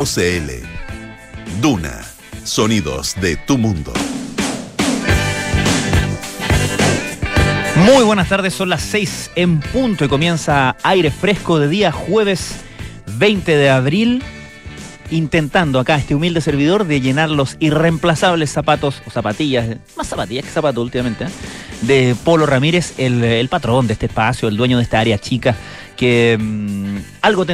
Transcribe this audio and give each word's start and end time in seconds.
OCL. 0.00 0.50
Duna. 1.60 2.00
Sonidos 2.42 3.14
de 3.20 3.36
tu 3.36 3.58
mundo. 3.58 3.92
Muy 7.76 8.02
buenas 8.04 8.30
tardes, 8.30 8.54
son 8.54 8.70
las 8.70 8.80
6 8.80 9.32
en 9.34 9.60
punto 9.60 10.06
y 10.06 10.08
comienza 10.08 10.74
aire 10.84 11.10
fresco 11.10 11.58
de 11.58 11.68
día 11.68 11.92
jueves 11.92 12.62
20 13.18 13.54
de 13.54 13.68
abril, 13.68 14.22
intentando 15.10 15.78
acá 15.78 15.96
este 15.96 16.14
humilde 16.14 16.40
servidor 16.40 16.86
de 16.86 17.02
llenar 17.02 17.28
los 17.28 17.58
irreemplazables 17.60 18.50
zapatos 18.50 19.02
o 19.06 19.10
zapatillas, 19.10 19.76
más 19.98 20.06
zapatillas 20.06 20.46
que 20.46 20.50
zapatos 20.50 20.82
últimamente, 20.82 21.24
¿eh? 21.24 21.30
De 21.82 22.16
Polo 22.24 22.46
Ramírez, 22.46 22.94
el, 22.98 23.22
el 23.24 23.48
patrón 23.48 23.86
de 23.86 23.94
este 23.94 24.06
espacio, 24.06 24.48
el 24.48 24.56
dueño 24.56 24.76
de 24.78 24.82
esta 24.82 25.00
área 25.00 25.18
chica 25.18 25.56
que 25.96 26.38
mm, 26.40 26.96
algo, 27.20 27.44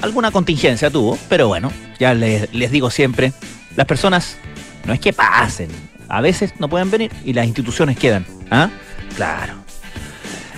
alguna 0.00 0.32
contingencia 0.32 0.90
tuvo, 0.90 1.16
pero 1.28 1.46
bueno, 1.46 1.70
ya 2.00 2.12
les, 2.12 2.52
les 2.52 2.70
digo 2.72 2.90
siempre, 2.90 3.32
las 3.76 3.86
personas 3.86 4.36
no 4.84 4.92
es 4.92 4.98
que 4.98 5.12
pasen, 5.12 5.70
a 6.08 6.20
veces 6.20 6.54
no 6.58 6.68
pueden 6.68 6.90
venir 6.90 7.12
y 7.24 7.32
las 7.32 7.46
instituciones 7.46 7.96
quedan. 7.96 8.26
¿Ah? 8.50 8.68
Claro. 9.14 9.54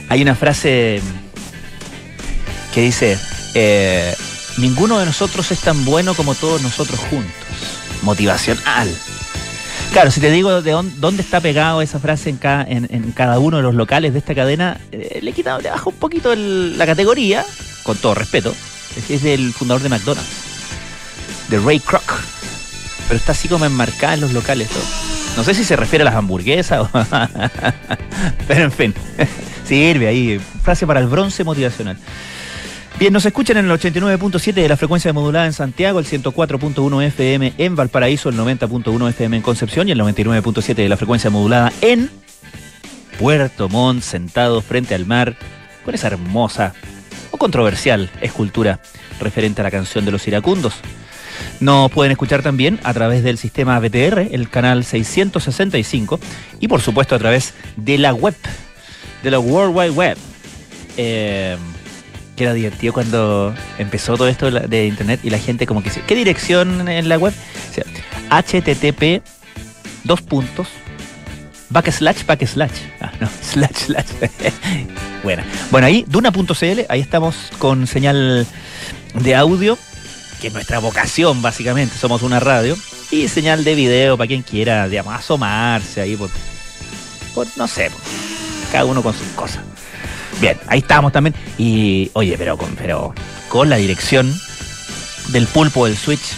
Hay 0.08 0.22
una 0.22 0.34
frase 0.34 1.00
que 2.72 2.80
dice, 2.80 3.18
eh, 3.54 4.14
ninguno 4.56 4.98
de 4.98 5.06
nosotros 5.06 5.52
es 5.52 5.60
tan 5.60 5.84
bueno 5.84 6.14
como 6.14 6.34
todos 6.34 6.62
nosotros 6.62 6.98
juntos. 7.10 7.32
Motivacional. 8.02 8.88
Claro, 9.94 10.10
si 10.10 10.20
te 10.20 10.28
digo 10.32 10.60
de 10.60 10.72
dónde 10.72 11.22
está 11.22 11.40
pegado 11.40 11.80
esa 11.80 12.00
frase 12.00 12.28
en 12.28 12.36
cada, 12.36 12.64
en, 12.64 13.12
cada 13.12 13.38
uno 13.38 13.58
de 13.58 13.62
los 13.62 13.76
locales 13.76 14.12
de 14.12 14.18
esta 14.18 14.34
cadena, 14.34 14.80
eh, 14.90 15.20
le 15.22 15.30
he 15.30 15.32
quitado, 15.32 15.60
le 15.60 15.70
bajo 15.70 15.90
un 15.90 15.96
poquito 15.96 16.34
la 16.34 16.84
categoría, 16.84 17.46
con 17.84 17.96
todo 17.98 18.12
respeto. 18.12 18.52
Es, 18.96 19.08
es 19.08 19.22
del 19.22 19.52
fundador 19.52 19.84
de 19.84 19.90
McDonald's, 19.90 20.28
de 21.48 21.60
Ray 21.60 21.78
Kroc. 21.78 22.02
Pero 23.06 23.16
está 23.16 23.30
así 23.30 23.46
como 23.46 23.66
enmarcada 23.66 24.14
en 24.14 24.22
los 24.22 24.32
locales. 24.32 24.68
No 25.36 25.44
sé 25.44 25.54
si 25.54 25.62
se 25.62 25.76
refiere 25.76 26.02
a 26.02 26.06
las 26.06 26.16
hamburguesas. 26.16 26.88
Pero 28.48 28.64
en 28.64 28.72
fin, 28.72 28.94
sirve 29.64 30.08
ahí. 30.08 30.40
Frase 30.64 30.88
para 30.88 30.98
el 30.98 31.06
bronce 31.06 31.44
motivacional. 31.44 31.96
Bien, 32.98 33.12
nos 33.12 33.26
escuchan 33.26 33.56
en 33.56 33.64
el 33.64 33.72
89.7 33.72 34.52
de 34.52 34.68
la 34.68 34.76
frecuencia 34.76 35.12
modulada 35.12 35.46
en 35.46 35.52
Santiago, 35.52 35.98
el 35.98 36.06
104.1 36.06 37.02
FM 37.06 37.54
en 37.58 37.74
Valparaíso, 37.74 38.28
el 38.28 38.36
90.1 38.36 39.08
FM 39.10 39.36
en 39.36 39.42
Concepción 39.42 39.88
y 39.88 39.92
el 39.92 40.00
99.7 40.00 40.74
de 40.74 40.88
la 40.88 40.96
frecuencia 40.96 41.28
modulada 41.28 41.72
en 41.80 42.08
Puerto 43.18 43.68
Montt, 43.68 44.02
sentado 44.02 44.60
frente 44.62 44.94
al 44.94 45.06
mar, 45.06 45.36
con 45.84 45.94
esa 45.94 46.06
hermosa 46.06 46.72
o 47.32 47.36
controversial 47.36 48.10
escultura 48.20 48.80
referente 49.20 49.60
a 49.60 49.64
la 49.64 49.72
canción 49.72 50.04
de 50.04 50.12
los 50.12 50.26
iracundos. 50.28 50.74
Nos 51.58 51.90
pueden 51.90 52.12
escuchar 52.12 52.42
también 52.42 52.78
a 52.84 52.94
través 52.94 53.24
del 53.24 53.38
sistema 53.38 53.78
BTR, 53.80 54.28
el 54.30 54.48
canal 54.48 54.84
665, 54.84 56.20
y 56.60 56.68
por 56.68 56.80
supuesto 56.80 57.16
a 57.16 57.18
través 57.18 57.54
de 57.76 57.98
la 57.98 58.14
web, 58.14 58.36
de 59.24 59.30
la 59.32 59.40
World 59.40 59.76
Wide 59.76 59.90
Web. 59.90 60.16
Eh, 60.96 61.56
que 62.36 62.44
era 62.44 62.52
divertido 62.52 62.92
cuando 62.92 63.54
empezó 63.78 64.16
todo 64.16 64.28
esto 64.28 64.50
de 64.50 64.86
internet 64.86 65.20
y 65.22 65.30
la 65.30 65.38
gente 65.38 65.66
como 65.66 65.82
que 65.82 65.90
dice, 65.90 66.02
¿qué 66.06 66.14
dirección 66.14 66.88
en 66.88 67.08
la 67.08 67.18
web? 67.18 67.32
http 68.30 69.22
dos 70.04 70.22
puntos 70.22 70.68
backslash 71.70 72.24
backslash. 72.26 72.72
Ah 73.00 73.12
no 73.20 73.28
slash 73.42 73.86
slash. 73.86 74.06
Bueno 75.22 75.42
bueno 75.70 75.86
ahí 75.86 76.04
duna.cl 76.08 76.80
ahí 76.88 77.00
estamos 77.00 77.50
con 77.58 77.86
señal 77.86 78.46
de 79.14 79.34
audio 79.34 79.78
que 80.40 80.48
es 80.48 80.52
nuestra 80.52 80.78
vocación 80.78 81.42
básicamente. 81.42 81.96
Somos 81.96 82.22
una 82.22 82.40
radio 82.40 82.76
y 83.10 83.28
señal 83.28 83.64
de 83.64 83.74
video 83.74 84.16
para 84.16 84.28
quien 84.28 84.42
quiera 84.42 84.88
digamos 84.88 85.14
asomarse 85.14 86.00
ahí 86.00 86.16
por, 86.16 86.30
por 87.34 87.46
no 87.56 87.66
sé 87.66 87.90
cada 88.72 88.84
uno 88.84 89.02
con 89.02 89.14
sus 89.14 89.28
cosas 89.28 89.60
Bien, 90.40 90.58
ahí 90.66 90.80
estamos 90.80 91.12
también. 91.12 91.34
Y 91.58 92.10
oye, 92.14 92.36
pero 92.38 92.56
con, 92.56 92.74
pero 92.76 93.14
con 93.48 93.68
la 93.68 93.76
dirección 93.76 94.32
del 95.28 95.46
pulpo 95.46 95.86
del 95.86 95.96
Switch, 95.96 96.34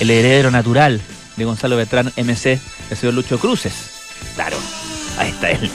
el 0.00 0.10
heredero 0.10 0.50
natural 0.50 1.00
de 1.36 1.44
Gonzalo 1.44 1.76
Beltrán 1.76 2.12
MC, 2.16 2.58
el 2.90 2.96
señor 2.96 3.14
Lucho 3.14 3.38
Cruces. 3.38 3.74
Claro, 4.34 4.56
ahí 5.18 5.30
está 5.30 5.50
él. 5.50 5.70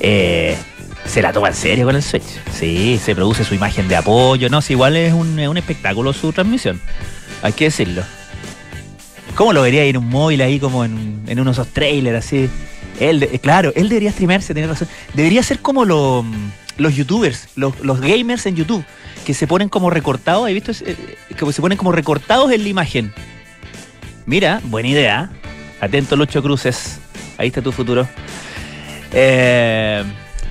Eh, 0.00 0.56
se 1.06 1.22
la 1.22 1.32
toma 1.32 1.48
en 1.48 1.54
serio 1.54 1.86
con 1.86 1.96
el 1.96 2.02
Switch. 2.02 2.24
Sí, 2.52 3.00
se 3.02 3.14
produce 3.14 3.44
su 3.44 3.54
imagen 3.54 3.88
de 3.88 3.96
apoyo. 3.96 4.48
No, 4.48 4.60
si 4.62 4.72
igual 4.72 4.96
es 4.96 5.12
un, 5.12 5.38
espectáculo 5.56 6.12
su 6.12 6.32
transmisión. 6.32 6.80
Hay 7.42 7.52
que 7.52 7.64
decirlo. 7.64 8.02
¿Cómo 9.34 9.52
lo 9.52 9.62
vería 9.62 9.84
en 9.84 9.96
un 9.96 10.08
móvil 10.08 10.40
ahí 10.40 10.60
como 10.60 10.84
en, 10.84 11.22
en 11.26 11.40
uno 11.40 11.50
de 11.50 11.52
esos 11.52 11.68
trailers 11.68 12.24
así? 12.24 12.48
Él, 13.00 13.28
claro, 13.42 13.72
él 13.74 13.88
debería 13.88 14.12
streamerse, 14.12 14.54
tiene 14.54 14.68
razón. 14.68 14.88
Debería 15.14 15.42
ser 15.42 15.58
como 15.58 15.84
lo 15.84 16.24
los 16.76 16.94
youtubers, 16.94 17.48
los, 17.56 18.00
gamers 18.00 18.46
en 18.46 18.56
YouTube, 18.56 18.84
que 19.24 19.34
se 19.34 19.46
ponen 19.46 19.68
como 19.68 19.90
recortados, 19.90 20.46
¿has 20.46 20.52
visto? 20.52 20.72
Eh, 20.84 20.96
que 21.36 21.52
se 21.52 21.62
ponen 21.62 21.78
como 21.78 21.92
recortados 21.92 22.50
en 22.52 22.62
la 22.62 22.68
imagen. 22.68 23.12
Mira, 24.26 24.60
buena 24.64 24.88
idea. 24.88 25.30
Atento, 25.80 26.16
Lucho 26.16 26.42
Cruces. 26.42 26.98
Ahí 27.38 27.48
está 27.48 27.62
tu 27.62 27.72
futuro. 27.72 28.08
Eh, 29.12 30.02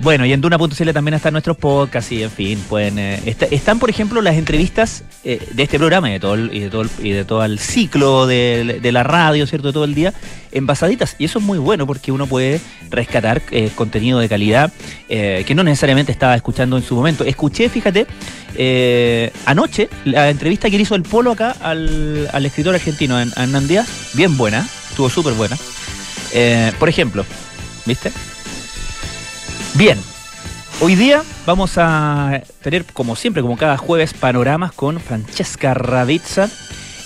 bueno, 0.02 0.26
y 0.26 0.34
en 0.34 0.42
Duna.cl 0.42 0.92
también 0.92 1.14
están 1.14 1.34
nuestros 1.34 1.56
podcasts 1.56 2.12
y 2.12 2.24
en 2.24 2.32
fin, 2.32 2.60
pueden. 2.68 3.00
Eh, 3.00 3.36
están, 3.52 3.80
por 3.80 3.90
ejemplo, 3.90 4.22
las 4.22 4.36
entrevistas 4.36 5.04
eh, 5.24 5.40
de 5.52 5.64
este 5.64 5.78
programa 5.78 6.10
y 6.10 6.14
de 6.14 6.20
todo 6.20 6.34
el, 6.34 6.54
y 6.54 6.60
de 6.60 6.70
todo 6.70 6.86
y 7.02 7.12
de 7.12 7.26
todo 7.26 7.44
el 7.46 7.60
ciclo 7.60 8.28
de, 8.28 8.80
la 8.92 9.04
radio, 9.04 9.48
¿cierto? 9.48 9.68
De 9.68 9.74
todo 9.74 9.86
el 9.86 9.96
día, 9.96 10.14
envasaditas. 10.52 11.16
Y 11.20 11.26
eso 11.26 11.40
es 11.40 11.46
muy 11.46 11.58
bueno 11.58 11.88
porque 11.88 12.12
uno 12.12 12.28
puede 12.28 12.60
rescatar 12.90 13.42
eh, 13.52 13.72
contenido 13.76 14.20
de 14.20 14.30
calidad 14.30 14.72
que 15.08 15.54
no 15.56 15.64
necesariamente 15.64 16.12
estaba 16.12 16.36
escuchando 16.36 16.76
en 16.76 16.84
su 16.84 16.96
momento. 16.96 17.24
Escuché, 17.24 17.70
fíjate, 17.70 18.08
anoche 19.46 19.90
la 20.06 20.30
entrevista 20.30 20.70
que 20.70 20.78
hizo 20.78 20.96
el 20.96 21.04
Polo 21.04 21.32
acá 21.32 21.56
al, 21.62 22.28
escritor 22.46 22.74
argentino, 22.74 23.20
Hernán 23.20 23.68
Díaz, 23.68 23.88
bien 24.14 24.38
buena, 24.38 24.68
estuvo 24.90 25.10
súper 25.10 25.34
buena. 25.34 25.56
por 26.80 26.90
ejemplo, 26.90 27.26
¿viste? 27.86 28.12
Bien, 29.76 29.98
hoy 30.82 30.96
día 30.96 31.24
vamos 31.48 31.78
a 31.78 32.44
tener, 32.62 32.86
como 32.86 33.16
siempre, 33.16 33.42
como 33.42 33.58
cada 33.58 33.76
jueves, 33.76 34.14
panoramas 34.14 34.72
con 34.72 35.00
Francesca 35.00 35.74
Ravizza. 35.74 36.48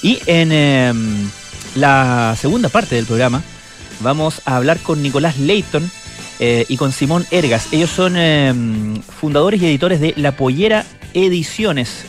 Y 0.04 0.20
en 0.26 0.52
em, 0.52 1.30
la 1.76 2.36
segunda 2.38 2.68
parte 2.68 2.96
del 2.96 3.06
programa 3.06 3.42
vamos 4.02 4.42
a 4.44 4.58
hablar 4.58 4.80
con 4.80 5.02
Nicolás 5.02 5.38
Leighton 5.38 5.90
eh, 6.40 6.66
y 6.68 6.76
con 6.76 6.92
Simón 6.92 7.26
Ergas. 7.32 7.70
Ellos 7.72 7.90
son 7.90 8.18
em, 8.18 9.02
fundadores 9.02 9.62
y 9.62 9.68
editores 9.68 10.02
de 10.02 10.14
La 10.18 10.34
Pollera 10.34 10.84
Ediciones. 11.14 12.04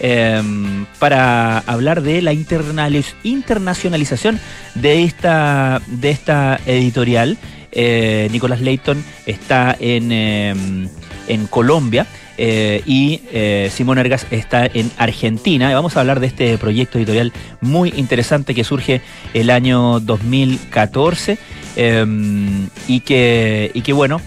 Em, 0.00 0.84
para 0.98 1.58
hablar 1.58 2.02
de 2.02 2.22
la 2.22 2.32
internacionalización 2.32 4.40
de 4.74 5.04
esta, 5.04 5.80
de 5.86 6.10
esta 6.10 6.58
editorial 6.66 7.38
eh, 7.72 8.28
Nicolás 8.30 8.60
Leighton 8.60 9.02
está 9.26 9.76
en, 9.78 10.12
em, 10.12 10.88
en 11.28 11.46
Colombia. 11.46 12.06
Eh, 12.38 12.82
y 12.86 13.20
eh, 13.30 13.70
Simón 13.72 13.98
Ergas 13.98 14.26
está 14.30 14.66
en 14.66 14.90
Argentina. 14.96 15.70
Y 15.70 15.74
vamos 15.74 15.96
a 15.96 16.00
hablar 16.00 16.20
de 16.20 16.26
este 16.26 16.56
proyecto 16.58 16.98
editorial 16.98 17.32
muy 17.60 17.92
interesante 17.96 18.54
que 18.54 18.64
surge 18.64 19.00
el 19.34 19.50
año 19.50 20.00
2014 20.00 21.38
em, 21.76 22.68
y, 22.88 23.00
que, 23.00 23.70
y 23.74 23.82
que, 23.82 23.92
bueno, 23.92 24.20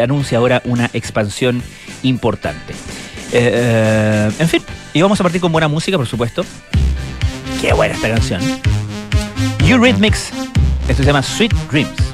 anuncia 0.00 0.38
ahora 0.38 0.62
una 0.64 0.90
expansión 0.92 1.62
importante. 2.02 2.74
en 3.32 4.48
fin, 4.48 4.62
y 4.92 5.00
vamos 5.00 5.18
a 5.20 5.22
partir 5.22 5.40
con 5.40 5.50
buena 5.50 5.68
música, 5.68 5.96
por 5.96 6.06
supuesto. 6.06 6.44
Qué 7.60 7.72
buena 7.72 7.94
esta 7.94 8.08
canción. 8.08 8.42
Eurythmics, 9.66 10.30
esto 10.88 11.02
se 11.02 11.06
llama 11.06 11.22
Sweet 11.22 11.54
Dreams. 11.70 12.12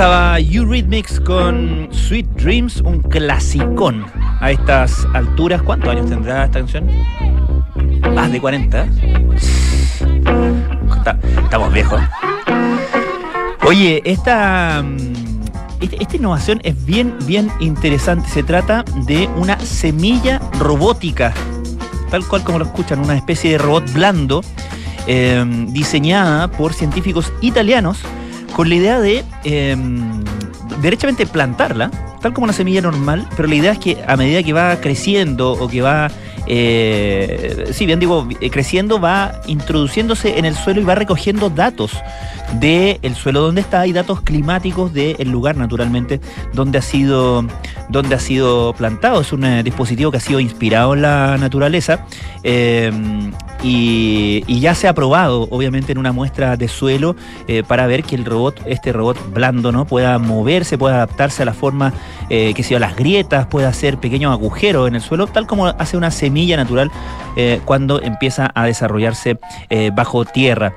Pasaba 0.00 0.40
Eurythmics 0.40 1.20
con 1.20 1.86
Sweet 1.92 2.26
Dreams, 2.28 2.80
un 2.80 3.02
clasicón 3.02 4.06
a 4.40 4.50
estas 4.50 5.06
alturas. 5.12 5.60
¿Cuántos 5.60 5.90
años 5.90 6.08
tendrá 6.08 6.46
esta 6.46 6.60
canción? 6.60 6.88
Más 8.14 8.32
de 8.32 8.40
40. 8.40 8.88
estamos 11.42 11.72
viejos. 11.74 12.00
Oye, 13.66 14.00
esta, 14.06 14.82
mm, 14.82 15.82
este, 15.82 16.02
esta 16.02 16.16
innovación 16.16 16.62
es 16.64 16.82
bien, 16.86 17.14
bien 17.26 17.50
interesante. 17.60 18.26
Se 18.30 18.42
trata 18.42 18.86
de 19.04 19.28
una 19.36 19.60
semilla 19.60 20.40
robótica, 20.58 21.34
tal 22.10 22.26
cual 22.26 22.42
como 22.42 22.58
lo 22.58 22.64
escuchan, 22.64 23.00
una 23.00 23.16
especie 23.16 23.50
de 23.50 23.58
robot 23.58 23.92
blando 23.92 24.40
eh, 25.06 25.44
diseñada 25.68 26.50
por 26.50 26.72
científicos 26.72 27.34
italianos 27.42 27.98
con 28.56 28.70
la 28.70 28.76
idea 28.76 28.98
de 28.98 29.26
em, 29.44 30.22
derechamente 30.80 31.26
plantarla, 31.26 31.90
tal 32.20 32.32
como 32.32 32.44
una 32.44 32.52
semilla 32.52 32.80
normal, 32.80 33.26
pero 33.36 33.48
la 33.48 33.54
idea 33.54 33.72
es 33.72 33.78
que 33.78 34.02
a 34.06 34.16
medida 34.16 34.42
que 34.42 34.52
va 34.52 34.76
creciendo 34.80 35.52
o 35.52 35.68
que 35.68 35.82
va, 35.82 36.10
eh, 36.46 37.70
sí, 37.72 37.86
bien 37.86 38.00
digo, 38.00 38.28
eh, 38.40 38.50
creciendo, 38.50 39.00
va 39.00 39.40
introduciéndose 39.46 40.38
en 40.38 40.44
el 40.44 40.54
suelo 40.54 40.80
y 40.80 40.84
va 40.84 40.94
recogiendo 40.94 41.50
datos 41.50 41.92
del 42.58 43.14
suelo 43.14 43.42
donde 43.42 43.60
está 43.60 43.86
y 43.86 43.92
datos 43.92 44.22
climáticos 44.22 44.92
del 44.92 45.30
lugar, 45.30 45.56
naturalmente, 45.56 46.20
donde 46.52 46.78
ha 46.78 46.82
sido 46.82 47.44
donde 47.90 48.14
ha 48.14 48.18
sido 48.20 48.72
plantado. 48.72 49.20
Es 49.20 49.32
un 49.32 49.44
eh, 49.44 49.62
dispositivo 49.62 50.10
que 50.10 50.18
ha 50.18 50.20
sido 50.20 50.40
inspirado 50.40 50.94
en 50.94 51.02
la 51.02 51.36
naturaleza 51.38 52.06
em, 52.42 53.32
y, 53.62 54.60
ya 54.60 54.74
se 54.74 54.88
ha 54.88 54.94
probado, 54.94 55.48
obviamente, 55.50 55.92
en 55.92 55.98
una 55.98 56.12
muestra 56.12 56.56
de 56.56 56.68
suelo 56.68 57.16
eh, 57.48 57.62
para 57.66 57.86
ver 57.86 58.04
que 58.04 58.14
el 58.14 58.24
robot, 58.24 58.60
este 58.66 58.92
robot 58.92 59.18
blando, 59.32 59.72
¿no? 59.72 59.86
pueda 59.86 60.18
moverse, 60.18 60.78
pueda 60.78 60.96
adaptarse 60.96 61.42
a 61.42 61.46
la 61.46 61.54
forma 61.54 61.92
eh, 62.28 62.52
que 62.54 62.62
sea 62.62 62.78
las 62.78 62.94
grietas, 62.94 63.46
pueda 63.46 63.68
hacer 63.68 63.98
pequeños 63.98 64.32
agujeros 64.32 64.86
en 64.86 64.94
el 64.94 65.00
suelo, 65.00 65.26
tal 65.26 65.46
como 65.46 65.66
hace 65.66 65.96
una 65.96 66.10
semilla 66.10 66.56
natural 66.56 66.90
cuando 67.64 68.02
empieza 68.02 68.50
a 68.54 68.66
desarrollarse 68.66 69.38
bajo 69.94 70.26
tierra. 70.26 70.74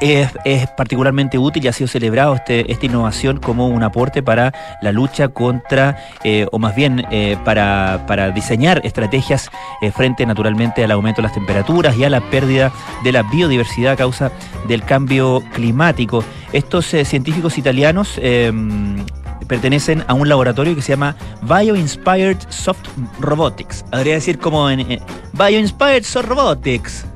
Es, 0.00 0.30
particularmente 0.76 1.38
útil 1.38 1.64
y 1.64 1.68
ha 1.68 1.72
sido 1.72 1.88
celebrado 1.88 2.34
este, 2.34 2.70
esta 2.70 2.86
innovación 2.86 3.38
como 3.38 3.68
un 3.68 3.82
aporte 3.82 4.22
para 4.22 4.52
la 4.82 4.92
lucha 4.92 5.28
contra, 5.28 5.96
eh, 6.22 6.46
o 6.52 6.58
más 6.58 6.74
bien 6.74 7.06
eh, 7.10 7.38
para, 7.44 8.30
diseñar 8.34 8.80
estrategias 8.84 9.48
eh, 9.80 9.90
frente 9.90 10.26
naturalmente 10.26 10.84
al 10.84 10.90
aumento 10.90 11.22
de 11.22 11.28
las 11.28 11.34
temperaturas 11.34 11.96
y 11.96 12.04
a 12.04 12.10
la 12.10 12.20
pérdida 12.20 12.72
de 13.04 13.12
la 13.12 13.22
biodiversidad 13.22 13.92
a 13.92 13.96
causa 13.96 14.32
del 14.68 14.82
cambio 14.82 15.42
climático. 15.54 16.22
Estos 16.52 16.86
científicos 16.86 17.56
italianos 17.56 18.18
em, 18.22 19.04
pertenecen 19.48 20.04
a 20.08 20.14
un 20.14 20.28
laboratorio 20.28 20.74
que 20.74 20.82
se 20.82 20.92
llama 20.92 21.16
Bio-Inspired 21.42 22.38
Soft 22.48 22.88
Robotics. 23.20 23.84
Habría 23.92 24.14
decir 24.14 24.38
como 24.38 24.68
en 24.68 25.00
Bio-Inspired 25.32 26.04
Soft 26.04 26.26
Robotics. 26.26 27.06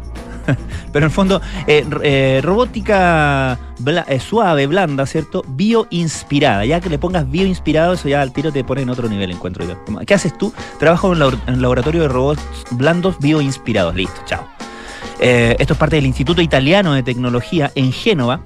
Pero 0.93 1.05
en 1.05 1.11
el 1.11 1.11
fondo, 1.11 1.41
eh, 1.67 1.85
eh, 2.03 2.41
robótica 2.43 3.59
eh, 4.07 4.21
suave, 4.21 4.67
blanda, 4.67 5.07
¿cierto? 5.07 5.45
Bioinspirada. 5.49 6.65
Ya 6.65 6.81
que 6.81 6.89
le 6.89 6.99
pongas 6.99 7.31
bioinspirado, 7.31 7.95
eso 7.95 8.09
ya 8.09 8.23
al 8.23 8.33
tiro 8.33 8.53
te 8.53 8.65
pone 8.65 8.83
en 8.83 8.91
otro 8.91 9.09
nivel, 9.09 9.31
encuentro 9.31 9.65
yo. 9.65 9.77
¿Qué 10.07 10.15
haces 10.15 10.37
tú? 10.37 10.53
Trabajo 10.79 11.13
en 11.13 11.23
un 11.23 11.63
laboratorio 11.63 12.03
de 12.03 12.09
robots 12.09 12.43
blandos 12.71 13.19
bioinspirados. 13.19 13.95
Listo, 13.95 14.21
chao. 14.25 14.47
esto 15.21 15.73
es 15.73 15.79
parte 15.79 15.97
del 15.97 16.07
Instituto 16.07 16.43
Italiano 16.43 16.95
de 16.95 17.03
Tecnología 17.03 17.71
en 17.75 17.93
Génova. 17.93 18.41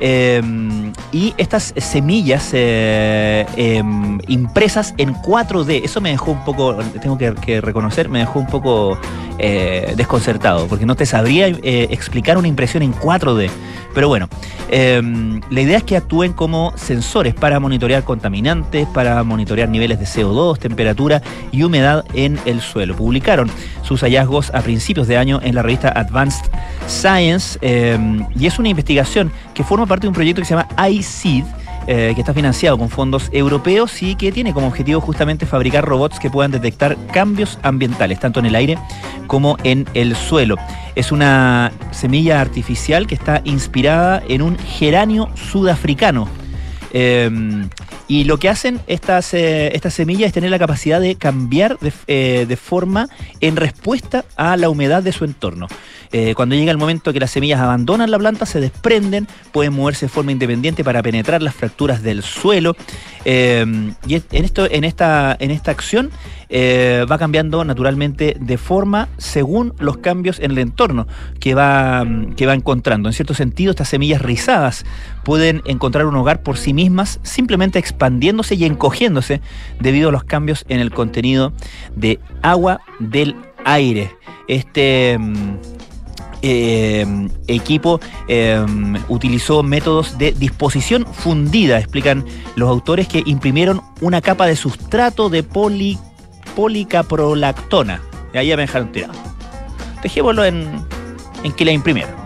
Y 0.00 1.34
estas 1.36 1.74
semillas 1.76 2.52
impresas 4.28 4.94
en 4.96 5.14
4D, 5.14 5.82
eso 5.84 6.00
me 6.00 6.10
dejó 6.10 6.30
un 6.32 6.44
poco, 6.44 6.76
tengo 7.00 7.18
que 7.18 7.60
reconocer, 7.60 8.08
me 8.08 8.20
dejó 8.20 8.38
un 8.38 8.46
poco 8.46 8.98
eh, 9.42 9.94
desconcertado, 9.96 10.66
porque 10.66 10.84
no 10.84 10.96
te 10.96 11.06
sabría 11.06 11.48
eh, 11.48 11.88
explicar 11.90 12.36
una 12.36 12.46
impresión 12.46 12.82
en 12.82 12.92
4D. 12.92 13.48
Pero 13.94 14.06
bueno, 14.06 14.28
em, 14.68 15.40
la 15.48 15.62
idea 15.62 15.78
es 15.78 15.82
que 15.82 15.96
actúen 15.96 16.34
como 16.34 16.74
sensores 16.76 17.32
para 17.32 17.58
monitorear 17.58 18.04
contaminantes, 18.04 18.86
para 18.88 19.24
monitorear 19.24 19.70
niveles 19.70 19.98
de 19.98 20.04
CO2, 20.04 20.58
temperatura 20.58 21.22
y 21.52 21.62
humedad 21.62 22.04
en 22.12 22.38
el 22.44 22.60
suelo. 22.60 22.94
Publicaron 22.94 23.50
sus 23.80 24.02
hallazgos 24.02 24.52
a 24.54 24.60
principios 24.60 25.08
de 25.08 25.16
año 25.16 25.40
en 25.42 25.54
la 25.54 25.62
revista 25.62 25.88
Advanced 25.88 26.44
Science 26.86 27.58
em, 27.62 28.26
y 28.38 28.46
es 28.46 28.58
una 28.58 28.68
investigación 28.68 29.32
que 29.54 29.64
forma 29.64 29.86
parte 29.90 30.02
de 30.02 30.08
un 30.08 30.14
proyecto 30.14 30.40
que 30.40 30.46
se 30.46 30.54
llama 30.54 30.68
iSeed 30.88 31.44
eh, 31.88 32.12
que 32.14 32.20
está 32.20 32.32
financiado 32.32 32.78
con 32.78 32.90
fondos 32.90 33.28
europeos 33.32 34.00
y 34.02 34.14
que 34.14 34.30
tiene 34.30 34.54
como 34.54 34.68
objetivo 34.68 35.00
justamente 35.00 35.46
fabricar 35.46 35.84
robots 35.84 36.20
que 36.20 36.30
puedan 36.30 36.52
detectar 36.52 36.96
cambios 37.12 37.58
ambientales, 37.62 38.20
tanto 38.20 38.38
en 38.38 38.46
el 38.46 38.54
aire 38.54 38.78
como 39.26 39.56
en 39.64 39.88
el 39.94 40.14
suelo. 40.14 40.54
Es 40.94 41.10
una 41.10 41.72
semilla 41.90 42.40
artificial 42.40 43.08
que 43.08 43.16
está 43.16 43.40
inspirada 43.42 44.22
en 44.28 44.42
un 44.42 44.56
geranio 44.58 45.28
sudafricano. 45.34 46.28
Em, 46.92 47.68
y 48.10 48.24
lo 48.24 48.38
que 48.38 48.48
hacen 48.48 48.80
estas, 48.88 49.32
eh, 49.34 49.70
estas 49.72 49.94
semillas 49.94 50.26
es 50.26 50.32
tener 50.32 50.50
la 50.50 50.58
capacidad 50.58 51.00
de 51.00 51.14
cambiar 51.14 51.78
de, 51.78 51.92
eh, 52.08 52.44
de, 52.48 52.56
forma 52.56 53.08
en 53.40 53.54
respuesta 53.54 54.24
a 54.34 54.56
la 54.56 54.68
humedad 54.68 55.00
de 55.00 55.12
su 55.12 55.24
entorno. 55.24 55.68
Eh, 56.10 56.34
cuando 56.34 56.56
llega 56.56 56.72
el 56.72 56.76
momento 56.76 57.12
que 57.12 57.20
las 57.20 57.30
semillas 57.30 57.60
abandonan 57.60 58.10
la 58.10 58.18
planta, 58.18 58.46
se 58.46 58.58
desprenden, 58.58 59.28
pueden 59.52 59.74
moverse 59.74 60.06
de 60.06 60.10
forma 60.10 60.32
independiente 60.32 60.82
para 60.82 61.04
penetrar 61.04 61.40
las 61.40 61.54
fracturas 61.54 62.02
del 62.02 62.24
suelo. 62.24 62.74
Y 63.24 63.30
en, 63.30 63.94
esto, 64.32 64.68
en, 64.68 64.82
esta, 64.82 65.36
en 65.38 65.52
esta 65.52 65.70
acción 65.70 66.10
eh, 66.50 67.06
va 67.10 67.16
cambiando 67.16 67.64
naturalmente 67.64 68.36
de 68.40 68.58
forma 68.58 69.08
según 69.18 69.72
los 69.78 69.98
cambios 69.98 70.40
en 70.40 70.50
el 70.50 70.58
entorno 70.58 71.06
que 71.38 71.54
va, 71.54 72.04
que 72.36 72.46
va 72.46 72.54
encontrando. 72.54 73.08
En 73.08 73.12
cierto 73.12 73.34
sentido, 73.34 73.70
estas 73.70 73.88
semillas 73.88 74.20
rizadas 74.20 74.84
pueden 75.24 75.62
encontrar 75.64 76.06
un 76.06 76.16
hogar 76.16 76.42
por 76.42 76.58
sí 76.58 76.74
mismas, 76.74 77.20
simplemente 77.22 77.78
expandiéndose 77.78 78.56
y 78.56 78.64
encogiéndose 78.64 79.40
debido 79.78 80.08
a 80.08 80.12
los 80.12 80.24
cambios 80.24 80.64
en 80.68 80.80
el 80.80 80.90
contenido 80.90 81.52
de 81.94 82.18
agua 82.42 82.80
del 82.98 83.36
aire. 83.64 84.10
Este 84.48 85.18
eh, 86.42 87.28
equipo 87.48 88.00
eh, 88.26 88.64
utilizó 89.08 89.62
métodos 89.62 90.16
de 90.16 90.32
disposición 90.32 91.06
fundida, 91.06 91.78
explican 91.78 92.24
los 92.56 92.68
autores 92.68 93.08
que 93.08 93.22
imprimieron 93.26 93.82
una 94.00 94.20
capa 94.20 94.46
de 94.46 94.56
sustrato 94.56 95.28
de 95.28 95.42
poli, 95.42 95.98
policaprolactona. 96.54 98.00
Y 98.32 98.38
ahí 98.38 98.48
me 98.50 98.62
dejaron 98.62 98.92
tirado. 98.92 99.14
Dejémoslo 100.02 100.44
en, 100.44 100.84
en 101.42 101.52
que 101.52 101.64
la 101.64 101.72
imprimieron. 101.72 102.14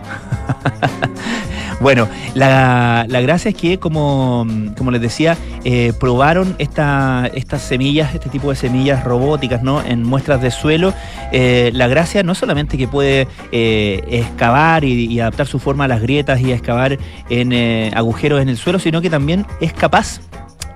Bueno, 1.81 2.07
la, 2.35 3.05
gracia 3.07 3.49
es 3.49 3.55
que, 3.55 3.79
como, 3.79 4.45
les 4.91 5.01
decía, 5.01 5.37
eh, 5.63 5.93
probaron 5.99 6.55
esta, 6.57 7.29
estas 7.33 7.61
semillas, 7.61 8.13
este 8.13 8.29
tipo 8.29 8.49
de 8.49 8.55
semillas 8.55 9.03
robóticas, 9.03 9.61
¿no? 9.61 9.83
En 9.83 10.03
muestras 10.03 10.41
de 10.41 10.51
suelo. 10.51 10.93
Eh, 11.31 11.71
la 11.73 11.87
gracia 11.87 12.23
no 12.23 12.33
solamente 12.33 12.77
que 12.77 12.87
puede 12.87 13.27
eh, 13.51 14.03
excavar 14.09 14.83
y, 14.83 15.19
adaptar 15.19 15.47
su 15.47 15.59
forma 15.59 15.85
a 15.85 15.87
las 15.87 16.01
grietas 16.01 16.39
y 16.41 16.51
excavar 16.51 16.97
en 17.29 17.53
agujeros 17.95 18.41
en 18.41 18.49
el 18.49 18.57
suelo, 18.57 18.79
sino 18.79 19.01
que 19.01 19.09
también 19.09 19.45
es 19.59 19.73
capaz 19.73 20.21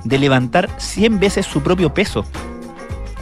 de 0.04 0.18
levantar 0.18 0.70
100 0.78 1.20
veces 1.20 1.46
su 1.46 1.62
propio 1.62 1.94
peso. 1.94 2.26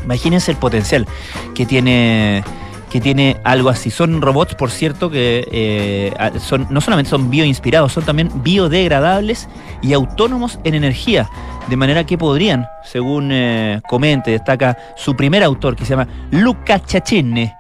Imagínense 0.07 0.51
el 0.51 0.57
potencial 0.57 1.05
que 1.53 1.65
tiene 1.65 2.41
que 2.89 3.01
tiene 3.01 3.35
algo 3.43 3.67
así. 3.67 3.91
Son 3.91 4.21
robots, 4.21 4.55
por 4.55 4.71
cierto, 4.71 5.09
que 5.09 5.45
eh, 5.51 6.13
son, 6.39 6.65
no 6.69 6.79
solamente 6.79 7.09
son 7.09 7.29
bioinspirados, 7.29 7.91
son 7.91 8.05
también 8.05 8.31
biodegradables 8.41 9.49
y 9.81 9.91
autónomos 9.91 10.59
en 10.63 10.75
energía, 10.75 11.29
de 11.67 11.75
manera 11.75 12.05
que 12.05 12.17
podrían, 12.17 12.65
según 12.85 13.31
eh, 13.33 13.81
comente, 13.89 14.31
destaca 14.31 14.77
su 14.95 15.17
primer 15.17 15.43
autor, 15.43 15.75
que 15.75 15.83
se 15.83 15.89
llama 15.89 16.07
Luca 16.31 16.79
Chachinne, 16.79 17.53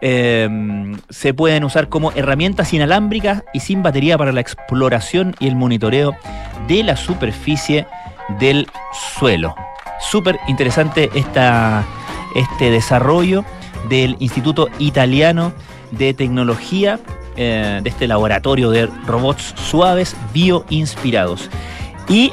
em, 0.00 0.98
se 1.10 1.34
pueden 1.34 1.64
usar 1.64 1.90
como 1.90 2.10
herramientas 2.12 2.72
inalámbricas 2.72 3.44
y 3.52 3.60
sin 3.60 3.82
batería 3.82 4.16
para 4.16 4.32
la 4.32 4.40
exploración 4.40 5.36
y 5.38 5.48
el 5.48 5.56
monitoreo 5.56 6.16
de 6.66 6.82
la 6.82 6.96
superficie 6.96 7.86
del 8.40 8.66
suelo. 9.18 9.54
Súper 10.10 10.38
interesante 10.48 11.10
esta, 11.14 11.84
este 12.34 12.70
desarrollo 12.70 13.44
del 13.88 14.16
Instituto 14.18 14.68
Italiano 14.78 15.52
de 15.90 16.14
Tecnología, 16.14 16.98
eh, 17.36 17.80
de 17.82 17.88
este 17.88 18.06
laboratorio 18.06 18.70
de 18.70 18.86
robots 19.06 19.54
suaves 19.56 20.16
bioinspirados. 20.34 21.48
Y 22.08 22.32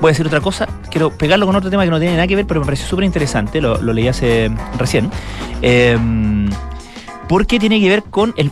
voy 0.00 0.10
a 0.10 0.12
decir 0.12 0.26
otra 0.26 0.40
cosa, 0.40 0.68
quiero 0.90 1.10
pegarlo 1.10 1.46
con 1.46 1.56
otro 1.56 1.70
tema 1.70 1.84
que 1.84 1.90
no 1.90 1.98
tiene 1.98 2.14
nada 2.14 2.26
que 2.26 2.36
ver, 2.36 2.46
pero 2.46 2.60
me 2.60 2.66
pareció 2.66 2.86
súper 2.86 3.04
interesante, 3.04 3.60
lo, 3.60 3.80
leí 3.80 4.08
hace 4.08 4.50
recién. 4.78 5.10
Em, 5.62 6.48
porque 7.28 7.58
tiene 7.58 7.80
que 7.80 7.88
ver 7.88 8.04
con 8.04 8.34
el. 8.36 8.50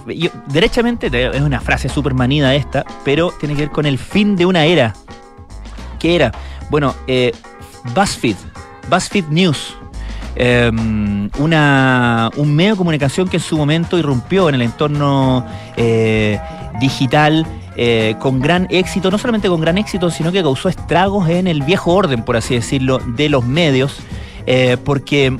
derechamente, 0.48 1.08
es 1.08 1.40
una 1.40 1.60
frase 1.60 1.88
súper 1.88 2.14
manida 2.14 2.54
esta, 2.54 2.84
pero 3.04 3.32
tiene 3.38 3.54
que 3.54 3.62
ver 3.62 3.70
con 3.70 3.86
el 3.86 3.98
fin 3.98 4.36
de 4.36 4.46
una 4.46 4.64
era. 4.64 4.94
¿Qué 5.98 6.14
era? 6.14 6.32
Bueno, 6.68 6.94
eh, 7.06 7.32
BuzzFeed, 7.94 8.36
BuzzFeed 8.88 9.28
News. 9.28 9.76
Em, 10.38 11.30
una, 11.38 12.30
un 12.36 12.54
medio 12.54 12.72
de 12.72 12.76
comunicación 12.76 13.26
que 13.26 13.38
en 13.38 13.42
su 13.42 13.56
momento 13.56 13.98
irrumpió 13.98 14.50
en 14.50 14.56
el 14.56 14.62
entorno 14.62 15.46
eh, 15.78 16.38
digital 16.78 17.46
eh, 17.74 18.16
con 18.18 18.40
gran 18.40 18.66
éxito, 18.70 19.10
no 19.10 19.16
solamente 19.16 19.48
con 19.48 19.62
gran 19.62 19.78
éxito, 19.78 20.10
sino 20.10 20.32
que 20.32 20.42
causó 20.42 20.68
estragos 20.68 21.30
en 21.30 21.46
el 21.46 21.62
viejo 21.62 21.94
orden, 21.94 22.22
por 22.22 22.36
así 22.36 22.54
decirlo, 22.54 22.98
de 22.98 23.28
los 23.28 23.44
medios. 23.44 23.98
Eh, 24.48 24.76
porque 24.84 25.36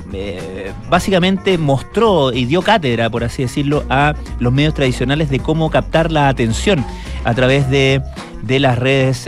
básicamente 0.89 1.57
mostró 1.57 2.33
y 2.33 2.43
dio 2.43 2.61
cátedra, 2.61 3.09
por 3.09 3.23
así 3.23 3.43
decirlo, 3.43 3.85
a 3.89 4.15
los 4.39 4.51
medios 4.51 4.73
tradicionales 4.73 5.29
de 5.29 5.39
cómo 5.39 5.69
captar 5.69 6.11
la 6.11 6.27
atención 6.27 6.83
a 7.23 7.33
través 7.33 7.69
de, 7.69 8.01
las 8.47 8.77
redes 8.79 9.25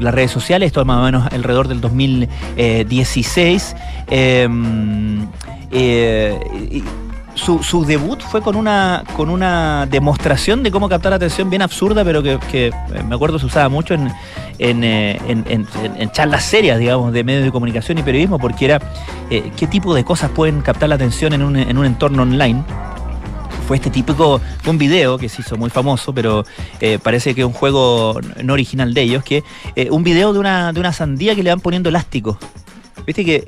las 0.00 0.14
redes 0.14 0.30
sociales, 0.30 0.68
esto 0.68 0.84
más 0.84 0.98
o 0.98 1.02
menos 1.04 1.26
alrededor 1.32 1.68
del 1.68 1.80
2016 1.80 3.74
su, 7.38 7.84
debut 7.84 8.20
fue 8.20 8.42
con 8.42 8.56
una, 8.56 9.04
con 9.16 9.30
una 9.30 9.86
demostración 9.86 10.62
de 10.62 10.70
cómo 10.70 10.88
captar 10.88 11.10
la 11.10 11.16
atención 11.16 11.48
bien 11.48 11.62
absurda, 11.62 12.04
pero 12.04 12.22
que, 12.22 12.66
eh, 12.66 12.72
me 13.08 13.14
acuerdo 13.14 13.38
se 13.38 13.46
usaba 13.46 13.68
mucho 13.68 13.94
en, 13.94 14.10
eh, 14.58 15.18
en, 15.28 16.10
charlas 16.10 16.44
serias, 16.44 16.78
digamos, 16.78 17.12
de 17.12 17.24
medios 17.24 17.44
de 17.44 17.52
comunicación 17.52 17.98
y 17.98 18.02
periodismo, 18.02 18.38
porque 18.38 18.64
era 18.64 18.80
eh, 19.30 19.52
qué 19.56 19.66
tipo 19.66 19.94
de 19.94 20.04
cosas 20.04 20.30
pueden 20.30 20.60
captar 20.62 20.88
la 20.88 20.96
atención 20.96 21.32
en 21.32 21.42
un, 21.42 21.56
en 21.56 21.78
un 21.78 21.86
entorno 21.86 22.22
online 22.22 22.64
fue 23.68 23.76
este 23.76 23.90
típico, 23.90 24.40
fue 24.62 24.70
un 24.70 24.78
video 24.78 25.18
que 25.18 25.28
se 25.28 25.42
hizo 25.42 25.56
muy 25.58 25.68
famoso, 25.68 26.14
pero 26.14 26.44
parece 27.02 27.34
que 27.34 27.42
es 27.42 27.46
un 27.46 27.52
juego 27.52 28.18
no 28.42 28.54
original 28.54 28.94
de 28.94 29.02
ellos, 29.02 29.22
que 29.22 29.44
un 29.90 30.02
video 30.02 30.32
de 30.32 30.38
una, 30.38 30.72
de 30.72 30.80
una 30.80 30.92
sandía 30.94 31.34
que 31.34 31.42
le 31.42 31.50
van 31.50 31.60
poniendo 31.60 31.90
elástico. 31.90 32.38
Viste 33.06 33.26
que 33.26 33.46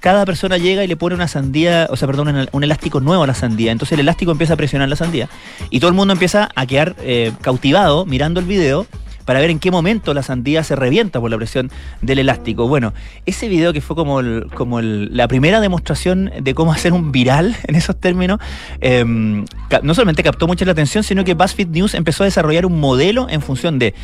cada 0.00 0.26
persona 0.26 0.58
llega 0.58 0.84
y 0.84 0.86
le 0.86 0.96
pone 0.96 1.14
una 1.14 1.28
sandía, 1.28 1.88
o 1.90 1.96
sea, 1.96 2.06
perdón, 2.06 2.48
un, 2.52 2.64
elástico 2.64 3.00
nuevo 3.00 3.22
a 3.22 3.26
la 3.26 3.32
sandía. 3.32 3.72
Entonces 3.72 3.94
el 3.94 4.00
elástico 4.00 4.32
empieza 4.32 4.52
a 4.52 4.56
presionar 4.58 4.86
la 4.90 4.96
sandía 4.96 5.30
y 5.70 5.80
todo 5.80 5.88
el 5.88 5.94
mundo 5.94 6.12
empieza 6.12 6.50
a 6.54 6.66
quedar 6.66 6.94
eh, 7.00 7.32
cautivado 7.40 8.04
mirando 8.04 8.38
el 8.38 8.44
video 8.44 8.86
para 9.24 9.40
ver 9.40 9.50
en 9.50 9.58
qué 9.58 9.70
momento 9.70 10.14
la 10.14 10.22
sandía 10.22 10.62
se 10.64 10.76
revienta 10.76 11.20
por 11.20 11.30
la 11.30 11.36
presión 11.36 11.70
del 12.02 12.18
elástico. 12.18 12.68
Bueno, 12.68 12.92
ese 13.26 13.48
video 13.48 13.72
que 13.72 13.80
fue 13.80 13.96
como, 13.96 14.20
como 14.54 14.80
la 14.80 15.28
primera 15.28 15.60
demostración 15.60 16.30
de 16.40 16.54
cómo 16.54 16.72
hacer 16.72 16.92
un 16.92 17.12
viral 17.12 17.56
en 17.66 17.74
esos 17.74 17.96
términos, 17.96 18.40
em, 18.80 19.44
no 19.82 19.94
solamente 19.94 20.22
captó 20.22 20.46
mucha 20.46 20.64
la 20.64 20.72
atención, 20.72 21.04
sino 21.04 21.24
que 21.24 21.34
BuzzFeed 21.34 21.68
News 21.68 21.94
empezó 21.94 22.24
a 22.24 22.26
desarrollar 22.26 22.66
un 22.66 22.80
modelo 22.80 23.26
en 23.28 23.40
función 23.40 23.78
de 23.78 23.94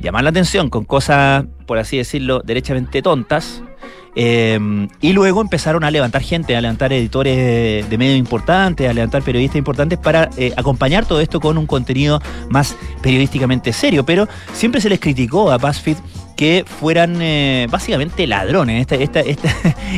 llamar 0.00 0.24
la 0.24 0.30
atención 0.30 0.68
con 0.68 0.84
cosas, 0.84 1.44
por 1.66 1.78
así 1.78 1.96
decirlo, 1.96 2.42
derechamente 2.44 3.02
tontas, 3.02 3.62
Em, 4.18 4.88
y 5.02 5.12
luego 5.12 5.42
empezaron 5.42 5.84
a 5.84 5.90
levantar 5.90 6.22
gente, 6.22 6.56
a 6.56 6.60
levantar 6.62 6.90
editores 6.90 7.88
de 7.88 7.98
medios 7.98 8.16
importantes, 8.18 8.88
a 8.88 8.94
levantar 8.94 9.22
periodistas 9.22 9.56
importantes 9.56 9.98
para 9.98 10.30
eh, 10.38 10.54
acompañar 10.56 11.04
todo 11.04 11.20
esto 11.20 11.38
con 11.38 11.58
un 11.58 11.66
contenido 11.66 12.22
más 12.48 12.76
periodísticamente 13.02 13.74
serio. 13.74 14.06
Pero 14.06 14.26
siempre 14.54 14.80
se 14.80 14.88
les 14.88 15.00
criticó 15.00 15.52
a 15.52 15.58
BuzzFeed 15.58 15.98
que 16.34 16.64
fueran 16.66 17.20
eh, 17.20 17.66
básicamente 17.70 18.26
ladrones. 18.26 18.86